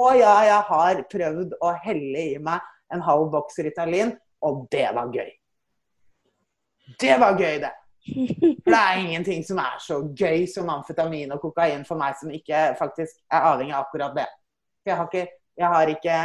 Og 0.02 0.18
ja, 0.20 0.34
jeg 0.48 0.66
har 0.70 1.04
prøvd 1.12 1.56
å 1.60 1.72
helle 1.84 2.26
i 2.36 2.40
meg 2.44 2.64
en 2.92 3.04
halv 3.04 3.30
boks 3.34 3.60
Ritalin, 3.64 4.14
og 4.44 4.66
det 4.72 4.88
var 4.96 5.12
gøy. 5.12 5.32
Det 7.00 7.16
var 7.20 7.40
gøy, 7.40 7.62
det. 7.64 7.72
For 8.02 8.74
det 8.74 8.80
er 8.82 9.00
ingenting 9.00 9.44
som 9.46 9.60
er 9.62 9.76
så 9.84 10.00
gøy 10.18 10.46
som 10.50 10.70
amfetamin 10.74 11.32
og 11.36 11.44
kokain 11.44 11.84
for 11.88 12.00
meg 12.00 12.16
som 12.20 12.32
ikke 12.34 12.72
faktisk 12.80 13.20
er 13.32 13.46
avhengig 13.52 13.76
av 13.76 13.86
akkurat 13.86 14.16
det. 14.18 14.28
Jeg 14.88 14.98
har 14.98 15.10
ikke, 15.10 15.28
jeg 15.62 15.74
har 15.76 15.92
ikke 15.94 16.16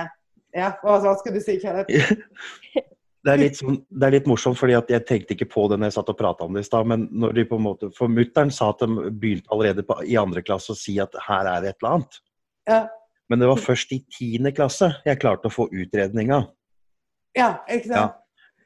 Ja, 0.57 0.73
hva, 0.81 0.99
hva 1.05 1.15
skulle 1.21 1.39
du 1.39 1.45
si, 1.45 1.59
Kenneth? 1.63 1.93
Det 3.27 3.33
er, 3.35 3.55
sånn, 3.59 3.81
det 3.91 4.07
er 4.07 4.15
litt 4.15 4.29
morsomt, 4.31 4.55
fordi 4.55 4.77
jeg 4.77 5.03
tenkte 5.03 5.35
ikke 5.35 5.49
på 5.51 5.65
det 5.67 5.81
når 5.81 5.89
jeg 5.89 5.95
satt 5.97 6.11
og 6.13 6.19
prata 6.21 6.47
om 6.47 6.55
det 6.55 6.61
i 6.63 6.67
stad. 6.69 6.87
Men 6.87 7.09
når 7.11 7.33
de 7.35 7.45
på 7.51 7.57
en 7.59 7.65
måte, 7.65 7.89
for 7.97 8.13
mutter'n 8.13 8.53
sa 8.55 8.69
at 8.71 8.85
de 8.85 9.09
begynte 9.11 9.51
allerede 9.51 9.83
på, 9.83 9.97
i 10.07 10.15
andre 10.21 10.45
klasse 10.47 10.71
å 10.71 10.79
si 10.79 10.95
at 11.03 11.17
her 11.25 11.49
er 11.51 11.65
det 11.65 11.73
et 11.73 11.81
eller 11.81 11.97
annet. 11.97 12.21
Ja, 12.71 12.79
Men 13.27 13.43
det 13.43 13.49
var 13.51 13.59
først 13.59 13.97
i 13.97 13.99
tiende 14.15 14.53
klasse 14.55 14.93
jeg 15.03 15.19
klarte 15.19 15.51
å 15.51 15.57
få 15.57 15.67
utredninga. 15.75 16.45
ja 17.35 17.51
ikke 17.67 17.91
sant? 17.91 17.99
Ja. 17.99 18.07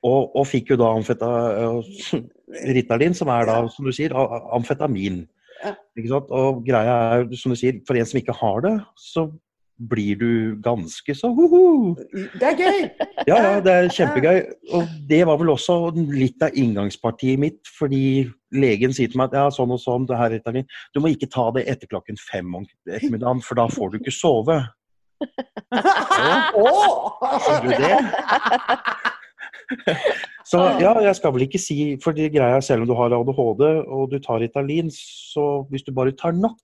Og, 0.04 0.36
og 0.36 0.44
fikk 0.48 0.74
jo 0.74 0.80
da 0.80 0.92
amfeta, 0.92 1.30
Ritalin, 2.76 3.16
som 3.16 3.32
er 3.32 3.48
da, 3.48 3.56
som 3.72 3.88
du 3.88 3.92
sier, 3.96 4.12
amfetamin. 4.52 5.22
Ja. 5.64 5.72
Og 6.20 6.62
greia 6.68 7.00
er, 7.16 7.26
som 7.36 7.52
du 7.52 7.60
sier, 7.60 7.80
for 7.88 7.96
en 7.96 8.08
som 8.08 8.20
ikke 8.20 8.36
har 8.36 8.64
det, 8.64 8.76
så 8.96 9.30
blir 9.88 10.16
du 10.20 10.32
ganske 10.62 11.14
så 11.16 11.30
hoho. 11.34 11.96
Det 12.12 12.46
er 12.52 12.56
gøy! 12.58 12.88
Ja, 13.28 13.36
ja, 13.36 13.60
det 13.60 13.72
er 13.72 13.88
kjempegøy. 13.92 14.40
Og 14.76 14.82
det 15.08 15.26
var 15.28 15.36
vel 15.40 15.50
også 15.52 15.74
litt 15.94 16.42
av 16.42 16.50
inngangspartiet 16.56 17.38
mitt, 17.40 17.60
fordi 17.78 18.30
legen 18.56 18.92
sier 18.96 19.08
til 19.12 19.18
meg 19.20 19.28
at 19.30 19.38
ja, 19.38 19.44
sånn 19.54 19.74
og 19.74 19.80
sånn, 19.82 20.06
det 20.08 20.18
her 20.18 20.30
er 20.30 20.34
Ritalin. 20.38 20.68
Du 20.94 20.98
må 21.04 21.08
ikke 21.12 21.30
ta 21.30 21.44
det 21.56 21.66
etter 21.70 21.86
klokken 21.90 22.16
fem 22.20 22.48
om 22.56 22.64
ettermiddagen, 22.88 23.42
for 23.44 23.54
da 23.60 23.66
får 23.70 23.86
du 23.92 23.96
ikke 24.00 24.14
sove. 24.14 24.56
Skjønner 27.44 27.68
du 27.68 27.74
det? 27.84 27.96
Så 30.50 30.58
ja, 30.82 30.90
jeg 30.98 31.14
skal 31.14 31.30
vel 31.34 31.44
ikke 31.44 31.60
si 31.62 31.74
For 32.02 32.16
det 32.16 32.32
greia 32.34 32.58
selv 32.64 32.82
om 32.82 32.88
du 32.90 32.94
har 32.98 33.12
ADHD 33.14 33.60
og 33.86 34.10
du 34.10 34.16
tar 34.22 34.40
Ritalin, 34.42 34.88
så 34.90 35.62
hvis 35.70 35.84
du 35.86 35.92
bare 35.94 36.16
tar 36.18 36.34
nok, 36.34 36.58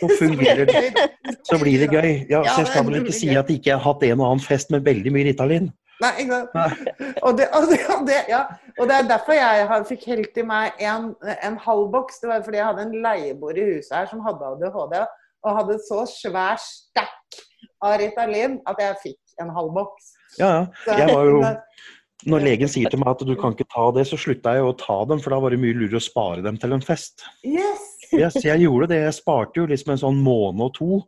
så 0.00 0.08
fungerer 0.18 0.66
det. 0.68 1.08
Så 1.48 1.58
blir 1.60 1.80
det 1.80 1.88
gøy. 1.90 2.26
Ja, 2.30 2.42
så 2.44 2.60
jeg 2.60 2.68
skal 2.70 2.84
vel 2.86 2.96
ikke 3.00 3.14
si 3.14 3.28
at 3.34 3.48
jeg 3.48 3.60
ikke 3.60 3.72
har 3.74 3.82
hatt 3.84 4.02
en 4.06 4.20
og 4.20 4.26
annen 4.26 4.42
fest 4.44 4.70
med 4.70 4.84
veldig 4.86 5.12
mye 5.14 5.24
Ritalin. 5.30 5.70
Nei, 6.00 6.10
ikke 6.22 6.38
sant. 6.38 6.90
Og 7.26 7.38
det, 7.38 7.46
og 7.56 7.66
det, 7.68 7.78
og 7.92 8.04
det, 8.08 8.18
ja. 8.30 8.40
og 8.78 8.88
det 8.88 8.96
er 8.96 9.08
derfor 9.08 9.36
jeg 9.36 9.86
fikk 9.88 10.06
helt 10.12 10.40
i 10.40 10.44
meg 10.46 10.82
en, 10.90 11.10
en 11.34 11.58
halv 11.64 11.88
boks. 11.92 12.20
Det 12.22 12.30
var 12.30 12.44
fordi 12.46 12.60
jeg 12.60 12.68
hadde 12.70 12.86
en 12.88 12.98
leieboer 13.04 13.60
i 13.60 13.66
huset 13.74 13.96
her 13.98 14.10
som 14.10 14.22
hadde 14.24 14.52
ADHD, 14.52 14.96
og 15.44 15.58
hadde 15.60 15.78
så 15.86 16.04
svær 16.08 16.60
stack 16.62 17.40
av 17.84 17.98
Ritalin 18.00 18.58
at 18.70 18.80
jeg 18.80 19.00
fikk 19.04 19.42
en 19.44 19.52
halv 19.56 19.72
boks. 19.76 20.12
Ja, 20.38 20.50
ja. 20.60 21.00
Jeg 21.02 21.14
var 21.14 21.30
jo 21.30 21.40
Når 22.30 22.42
legen 22.44 22.68
sier 22.68 22.92
til 22.92 23.00
meg 23.00 23.14
at 23.14 23.22
du 23.24 23.32
kan 23.40 23.54
ikke 23.54 23.64
ta 23.72 23.86
det, 23.96 24.02
så 24.10 24.18
slutta 24.20 24.52
jeg 24.52 24.66
å 24.66 24.74
ta 24.76 24.98
dem, 25.08 25.22
for 25.24 25.32
da 25.32 25.38
var 25.40 25.54
det 25.54 25.60
mye 25.62 25.72
lurere 25.72 25.96
å 25.96 26.04
spare 26.04 26.44
dem 26.44 26.58
til 26.60 26.76
en 26.76 26.84
fest. 26.84 27.24
Yes! 27.48 27.89
Yes, 28.16 28.38
jeg 28.42 28.64
gjorde 28.64 28.90
det. 28.92 29.02
Jeg 29.04 29.16
sparte 29.18 29.60
jo 29.60 29.66
liksom 29.70 29.94
en 29.94 30.02
sånn 30.02 30.22
måned 30.24 30.64
og 30.66 30.72
to. 30.76 31.00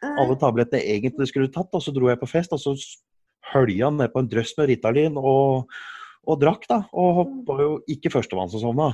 Alle 0.00 0.36
tablettene 0.40 0.80
egentlig 0.94 1.28
skulle 1.28 1.52
tatt, 1.52 1.72
og 1.76 1.82
så 1.84 1.92
dro 1.92 2.08
jeg 2.08 2.20
på 2.20 2.28
fest, 2.28 2.52
og 2.56 2.60
så 2.62 2.74
hølja 3.52 3.90
ned 3.92 4.12
på 4.12 4.22
en 4.22 4.30
drøss 4.30 4.54
med 4.58 4.70
Ritalin 4.70 5.18
og, 5.20 5.70
og 6.28 6.40
drakk, 6.40 6.66
da. 6.70 6.82
Og 6.96 7.22
var 7.48 7.62
jo 7.64 7.72
ikke 7.90 8.12
førstemann 8.12 8.52
som 8.52 8.62
sovna. 8.64 8.92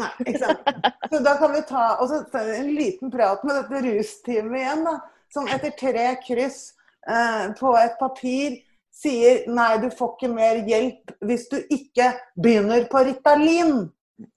Nei, 0.00 0.08
ikke 0.24 0.40
sant. 0.40 0.68
Så 1.12 1.20
da 1.24 1.36
kan 1.40 1.52
vi 1.52 1.62
ta 1.68 1.86
også, 2.00 2.22
ta 2.32 2.42
en 2.56 2.70
liten 2.74 3.12
prat 3.12 3.42
med 3.46 3.58
dette 3.60 3.82
rusteamet 3.86 4.62
igjen, 4.62 4.86
da. 4.88 4.98
Som 5.32 5.48
etter 5.48 5.72
tre 5.78 6.06
kryss 6.20 6.74
eh, 7.08 7.52
på 7.56 7.72
et 7.80 7.94
papir 8.00 8.58
sier 8.92 9.46
nei, 9.48 9.70
du 9.80 9.88
får 9.92 10.16
ikke 10.16 10.28
mer 10.32 10.60
hjelp 10.68 11.14
hvis 11.24 11.46
du 11.48 11.58
ikke 11.72 12.10
begynner 12.36 12.84
på 12.92 13.04
Ritalin. 13.08 13.86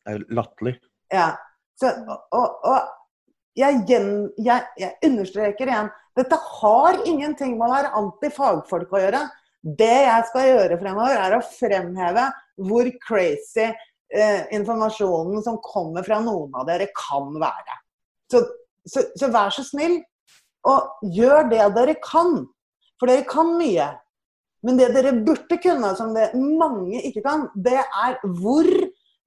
Er 0.08 0.24
latterlig. 0.32 0.78
Ja. 1.14 1.34
Så, 1.80 1.92
og, 2.36 2.60
og, 2.66 2.92
jeg, 3.60 3.82
gjen, 3.88 4.12
jeg, 4.44 4.68
jeg 4.80 4.96
understreker 5.08 5.72
igjen, 5.72 5.90
dette 6.16 6.38
har 6.60 7.02
ingenting 7.08 7.58
med 7.58 7.68
å 7.68 7.74
være 7.74 7.94
anti-fagfolk 8.00 8.94
å 8.96 9.02
gjøre. 9.04 9.24
Det 9.66 9.96
jeg 10.06 10.28
skal 10.30 10.50
gjøre 10.50 10.80
fremover, 10.80 11.20
er 11.20 11.36
å 11.36 11.44
fremheve 11.44 12.28
hvor 12.70 12.90
crazy 13.04 13.66
eh, 13.68 14.46
informasjonen 14.56 15.44
som 15.44 15.60
kommer 15.64 16.06
fra 16.08 16.22
noen 16.24 16.54
av 16.56 16.68
dere, 16.70 16.88
kan 16.96 17.34
være. 17.42 17.80
Så, 18.32 18.44
så, 18.88 19.08
så 19.18 19.32
vær 19.34 19.52
så 19.56 19.66
snill 19.68 20.00
og 20.66 21.08
gjør 21.16 21.50
det 21.52 21.66
dere 21.76 21.98
kan. 22.04 22.44
For 23.00 23.12
dere 23.12 23.26
kan 23.28 23.52
mye. 23.60 23.90
Men 24.66 24.80
det 24.80 24.94
dere 24.96 25.14
burde 25.26 25.60
kunne, 25.62 25.92
som 25.98 26.16
det 26.16 26.32
mange 26.34 27.04
ikke 27.06 27.22
kan, 27.26 27.50
det 27.54 27.78
er 27.84 28.16
hvor 28.40 28.70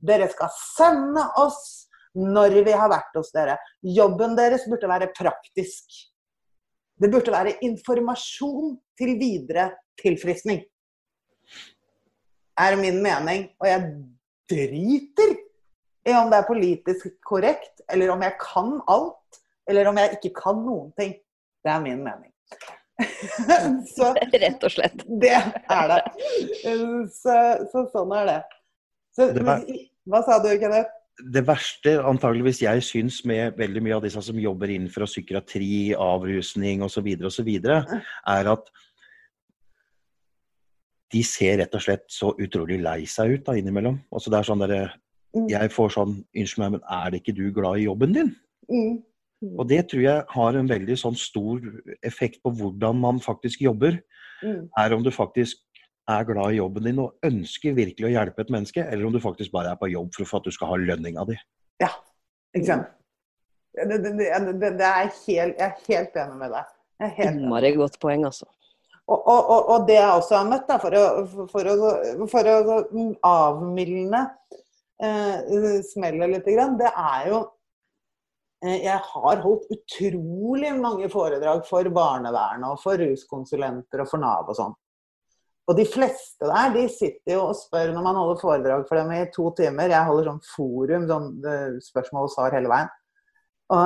dere 0.03 0.27
skal 0.33 0.51
sende 0.57 1.27
oss 1.39 1.88
når 2.19 2.61
vi 2.67 2.75
har 2.75 2.91
vært 2.91 3.17
hos 3.19 3.31
dere. 3.35 3.57
Jobben 3.83 4.37
deres 4.39 4.67
burde 4.71 4.91
være 4.91 5.11
praktisk. 5.17 6.01
Det 6.99 7.11
burde 7.13 7.35
være 7.35 7.59
informasjon 7.63 8.75
til 8.99 9.15
videre 9.21 9.71
tilfriskning. 10.03 10.65
Er 12.59 12.79
min 12.81 12.99
mening. 13.03 13.47
Og 13.63 13.69
jeg 13.71 13.93
driter 14.51 15.37
i 16.09 16.17
om 16.17 16.33
det 16.33 16.41
er 16.41 16.49
politisk 16.49 17.13
korrekt, 17.27 17.83
eller 17.93 18.11
om 18.15 18.23
jeg 18.25 18.35
kan 18.41 18.79
alt, 18.91 19.41
eller 19.69 19.91
om 19.91 19.99
jeg 20.01 20.19
ikke 20.19 20.35
kan 20.41 20.61
noen 20.65 20.91
ting. 20.99 21.15
Det 21.63 21.73
er 21.73 21.83
min 21.85 22.03
mening. 22.03 22.33
så, 23.95 24.15
Rett 24.43 24.65
og 24.65 24.75
slett. 24.75 25.05
Det 25.07 25.35
er 25.37 25.93
det. 25.93 26.03
Så, 27.15 27.35
så 27.71 27.85
sånn 27.93 28.15
er 28.19 28.31
det. 28.33 28.39
Så, 29.15 29.29
hva 30.09 30.23
sa 30.27 30.39
du, 30.43 30.51
Kenneth? 30.59 30.98
Det 31.19 31.43
verste 31.47 31.97
antageligvis 32.07 32.61
jeg 32.63 32.83
syns 32.87 33.23
med 33.27 33.57
veldig 33.59 33.83
mye 33.85 33.97
av 33.97 34.05
disse 34.05 34.23
som 34.23 34.39
jobber 34.39 34.71
innenfor 34.71 35.07
psykiatri, 35.09 35.95
avrusning 35.99 36.85
osv., 36.87 37.09
osv., 37.27 37.51
er 37.59 38.53
at 38.53 38.71
de 41.13 41.23
ser 41.25 41.59
rett 41.63 41.75
og 41.75 41.83
slett 41.83 42.07
så 42.13 42.35
utrolig 42.37 42.79
lei 42.85 43.03
seg 43.09 43.39
ut 43.39 43.47
da 43.47 43.57
innimellom. 43.59 43.99
Altså 44.13 44.31
det 44.31 44.39
er 44.39 44.49
sånn 44.49 44.65
der, 44.65 44.75
mm. 45.37 45.47
Jeg 45.51 45.73
får 45.73 45.95
sånn 45.97 46.19
Unnskyld 46.21 46.63
meg, 46.65 46.75
men 46.77 46.85
er 46.99 47.11
det 47.11 47.23
ikke 47.23 47.37
du 47.39 47.47
glad 47.57 47.81
i 47.81 47.87
jobben 47.89 48.15
din? 48.17 48.35
Mm. 48.69 48.99
Og 49.55 49.69
det 49.71 49.85
tror 49.91 50.03
jeg 50.03 50.27
har 50.35 50.59
en 50.59 50.71
veldig 50.71 50.97
sånn 50.99 51.17
stor 51.19 51.63
effekt 52.07 52.43
på 52.45 52.53
hvordan 52.59 52.99
man 53.01 53.23
faktisk 53.23 53.63
jobber. 53.65 54.01
Mm. 54.43 54.69
Er 54.79 54.95
om 54.95 55.05
du 55.07 55.11
faktisk 55.15 55.63
er 56.15 56.27
glad 56.29 56.53
i 56.53 56.59
jobben 56.59 56.89
din 56.89 57.01
og 57.03 57.27
ønsker 57.27 57.77
virkelig 57.77 58.09
å 58.09 58.13
hjelpe 58.13 58.45
et 58.45 58.53
menneske, 58.55 58.85
eller 58.85 59.09
om 59.09 59.15
du 59.15 59.21
faktisk 59.23 59.53
bare 59.55 59.73
er 59.75 59.81
på 59.81 59.91
jobb 59.93 60.13
for 60.21 60.39
at 60.41 60.47
du 60.49 60.55
skal 60.55 60.73
ha 60.73 60.79
lønninga 60.81 61.25
di. 61.29 61.37
Ja, 61.83 61.91
ikke 62.57 62.69
sant. 62.69 62.95
Det, 63.79 63.99
det, 64.03 64.13
det, 64.19 64.71
det 64.81 64.87
er 64.87 65.11
helt, 65.11 65.59
jeg 65.61 65.67
er 65.67 65.75
helt 65.87 66.17
enig 66.19 66.39
med 66.41 66.55
deg. 66.57 66.73
Innmari 67.23 67.75
godt 67.77 67.99
poeng, 68.03 68.25
altså. 68.27 68.49
Og, 69.09 69.21
og, 69.21 69.39
og, 69.39 69.69
og, 69.73 69.85
det 69.89 69.97
jeg 69.97 70.09
også 70.21 70.35
har 70.37 70.49
møtt, 70.49 70.67
da, 70.69 70.81
for, 70.83 70.97
å, 70.99 71.45
for, 71.49 71.69
å, 71.71 72.27
for 72.29 72.51
å 72.53 72.81
avmildne 73.25 74.25
eh, 75.01 75.79
smellet 75.87 76.35
litt, 76.35 76.51
det 76.81 76.91
er 76.91 77.31
jo 77.31 77.45
Eh, 78.65 78.81
jeg 78.83 78.99
har 79.13 79.43
holdt 79.45 79.69
utrolig 79.71 80.73
mange 80.75 81.07
foredrag 81.13 81.63
for 81.67 81.87
barnevernet 81.95 82.73
og 82.73 82.81
for 82.83 82.99
ruskonsulenter 82.99 84.03
og 84.03 84.11
for 84.11 84.23
Nav 84.23 84.51
og 84.51 84.59
sånn. 84.59 84.75
Og 85.69 85.77
de 85.77 85.85
fleste 85.85 86.49
der 86.49 86.71
de 86.73 86.87
sitter 86.89 87.35
jo 87.35 87.43
og 87.51 87.57
spør 87.59 87.93
når 87.93 88.05
man 88.07 88.17
holder 88.17 88.41
foredrag 88.41 88.85
for 88.89 89.01
dem 89.01 89.13
i 89.13 89.25
to 89.35 89.51
timer. 89.59 89.93
Jeg 89.93 90.09
holder 90.09 90.31
sånn 90.31 90.45
forum, 90.55 91.09
sånn 91.11 91.29
eh, 91.45 91.75
spørsmål 91.85 92.29
og 92.29 92.33
svar 92.33 92.57
hele 92.57 92.73
veien. 92.73 92.95
Og 93.77 93.85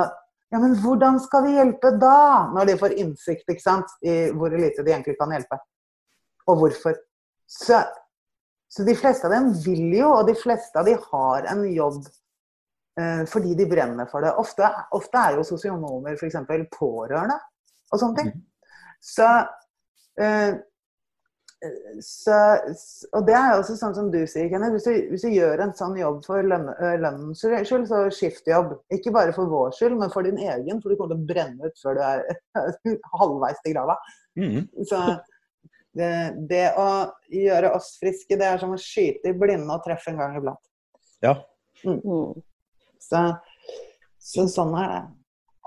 ja, 0.53 0.61
men 0.61 0.77
hvordan 0.79 1.17
skal 1.19 1.47
vi 1.47 1.57
hjelpe 1.57 1.91
da? 1.99 2.17
Når 2.53 2.69
de 2.69 2.79
får 2.79 2.95
innsikt 3.01 3.49
ikke 3.49 3.65
sant, 3.65 3.97
i 4.05 4.29
hvor 4.31 4.53
lite 4.53 4.85
de 4.85 4.93
egentlig 4.93 5.17
kan 5.19 5.33
hjelpe. 5.33 5.59
Og 6.47 6.61
hvorfor. 6.61 6.95
Så, 7.49 7.81
så 8.71 8.85
de 8.87 8.95
fleste 8.95 9.27
av 9.27 9.33
dem 9.35 9.51
vil 9.65 9.97
jo, 9.97 10.13
og 10.21 10.29
de 10.29 10.37
fleste 10.39 10.79
av 10.79 10.87
dem 10.87 11.01
har 11.11 11.49
en 11.51 11.65
jobb 11.67 12.03
Eh, 12.99 13.25
fordi 13.25 13.55
de 13.55 13.65
brenner 13.65 14.05
for 14.05 14.21
det. 14.21 14.31
Ofte, 14.37 14.69
ofte 14.93 15.17
er 15.17 15.37
jo 15.39 15.45
sosionomer 15.47 16.13
f.eks. 16.13 16.37
pårørende 16.75 17.39
og 17.89 17.99
sånne 17.99 18.19
ting. 18.19 18.29
Mhm. 18.29 18.43
Så, 19.01 19.29
eh, 20.21 20.53
så, 22.03 22.37
og 23.15 23.25
det 23.27 23.35
er 23.37 23.53
jo 23.53 23.59
også 23.61 23.75
sånn 23.79 23.95
som 23.95 24.09
du 24.11 24.19
sier, 24.27 24.49
Kenneth. 24.51 24.75
Hvis, 24.75 25.07
hvis, 25.11 25.23
du 25.23 25.35
gjør 25.35 25.63
en 25.63 25.73
sånn 25.77 25.95
jobb 25.99 26.19
for 26.25 26.43
lønn, 26.43 26.65
eh, 26.75 26.95
lønnens 26.99 27.43
skyld, 27.43 27.85
så 27.89 28.01
skift 28.13 28.49
jobb. 28.49 28.73
Ikke 28.93 29.13
bare 29.15 29.35
for 29.35 29.51
vår 29.51 29.71
skyld, 29.77 29.95
men 30.01 30.11
for 30.13 30.27
din 30.27 30.41
egen, 30.41 30.81
for 30.81 30.91
du 30.91 30.97
kommer 30.99 31.15
til 31.15 31.23
å 31.23 31.29
brenne 31.29 31.69
ut 31.69 31.79
før 31.79 31.99
du 31.99 32.03
er 32.03 32.25
halvveis 33.21 33.63
til 33.63 33.77
grava. 33.77 33.95
Mm. 34.39 34.67
Så 34.89 34.99
det, 35.95 36.11
det, 36.51 36.65
å 36.79 36.89
gjøre 37.31 37.71
oss 37.77 37.93
friske, 38.01 38.37
det 38.39 38.49
er 38.49 38.61
som 38.61 38.75
å 38.75 38.81
skyte 38.81 39.31
i 39.31 39.37
blinde 39.37 39.69
og 39.71 39.85
treffe 39.85 40.11
en 40.11 40.19
gang 40.19 40.37
iblant. 40.39 40.63
Ja. 41.23 41.37
Mm. 41.85 41.99
mm. 42.01 42.43
Så, 43.03 43.23
så 44.19 44.47
sånn 44.51 44.75
er 44.79 44.91
det. 44.97 45.03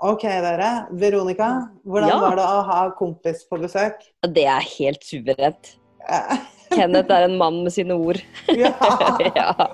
Ok, 0.05 0.27
dere. 0.29 0.69
Veronica, 0.93 1.49
hvordan 1.81 2.11
ja. 2.11 2.21
var 2.21 2.37
det 2.37 2.45
å 2.45 2.63
ha 2.67 2.79
kompis 2.97 3.41
på 3.49 3.57
besøk? 3.63 4.03
Det 4.29 4.45
er 4.45 4.71
helt 4.77 5.05
suverent. 5.05 5.73
Kenneth 6.75 7.13
er 7.13 7.27
en 7.27 7.37
mann 7.39 7.63
med 7.63 7.73
sine 7.73 7.95
ord. 7.95 8.19
Ja. 8.51 8.73
ja. 9.35 9.69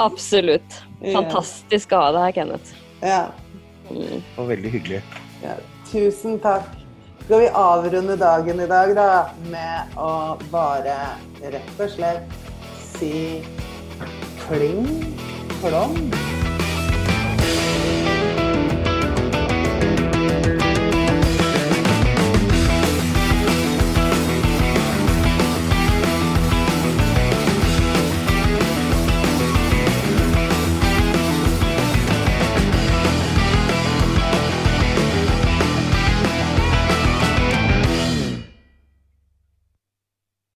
Absolutt. 0.00 0.82
Fantastisk 1.02 1.94
å 1.94 2.04
ha 2.04 2.12
deg 2.14 2.26
her, 2.26 2.36
Kenneth. 2.38 2.76
Ja. 3.02 3.24
Mm. 3.90 4.22
Og 4.38 4.48
veldig 4.52 4.72
hyggelig. 4.72 5.02
Ja. 5.42 5.56
Tusen 5.90 6.38
takk. 6.42 6.68
Skal 7.24 7.44
vi 7.44 7.50
avrunde 7.54 8.16
dagen 8.18 8.60
i 8.60 8.66
dag 8.66 8.94
da 8.98 9.08
med 9.52 9.98
å 10.00 10.38
bare 10.50 10.96
rett 11.42 11.78
og 11.78 11.92
slett 11.94 12.38
si 12.82 13.42
kling 14.42 14.88
plong. 15.62 15.98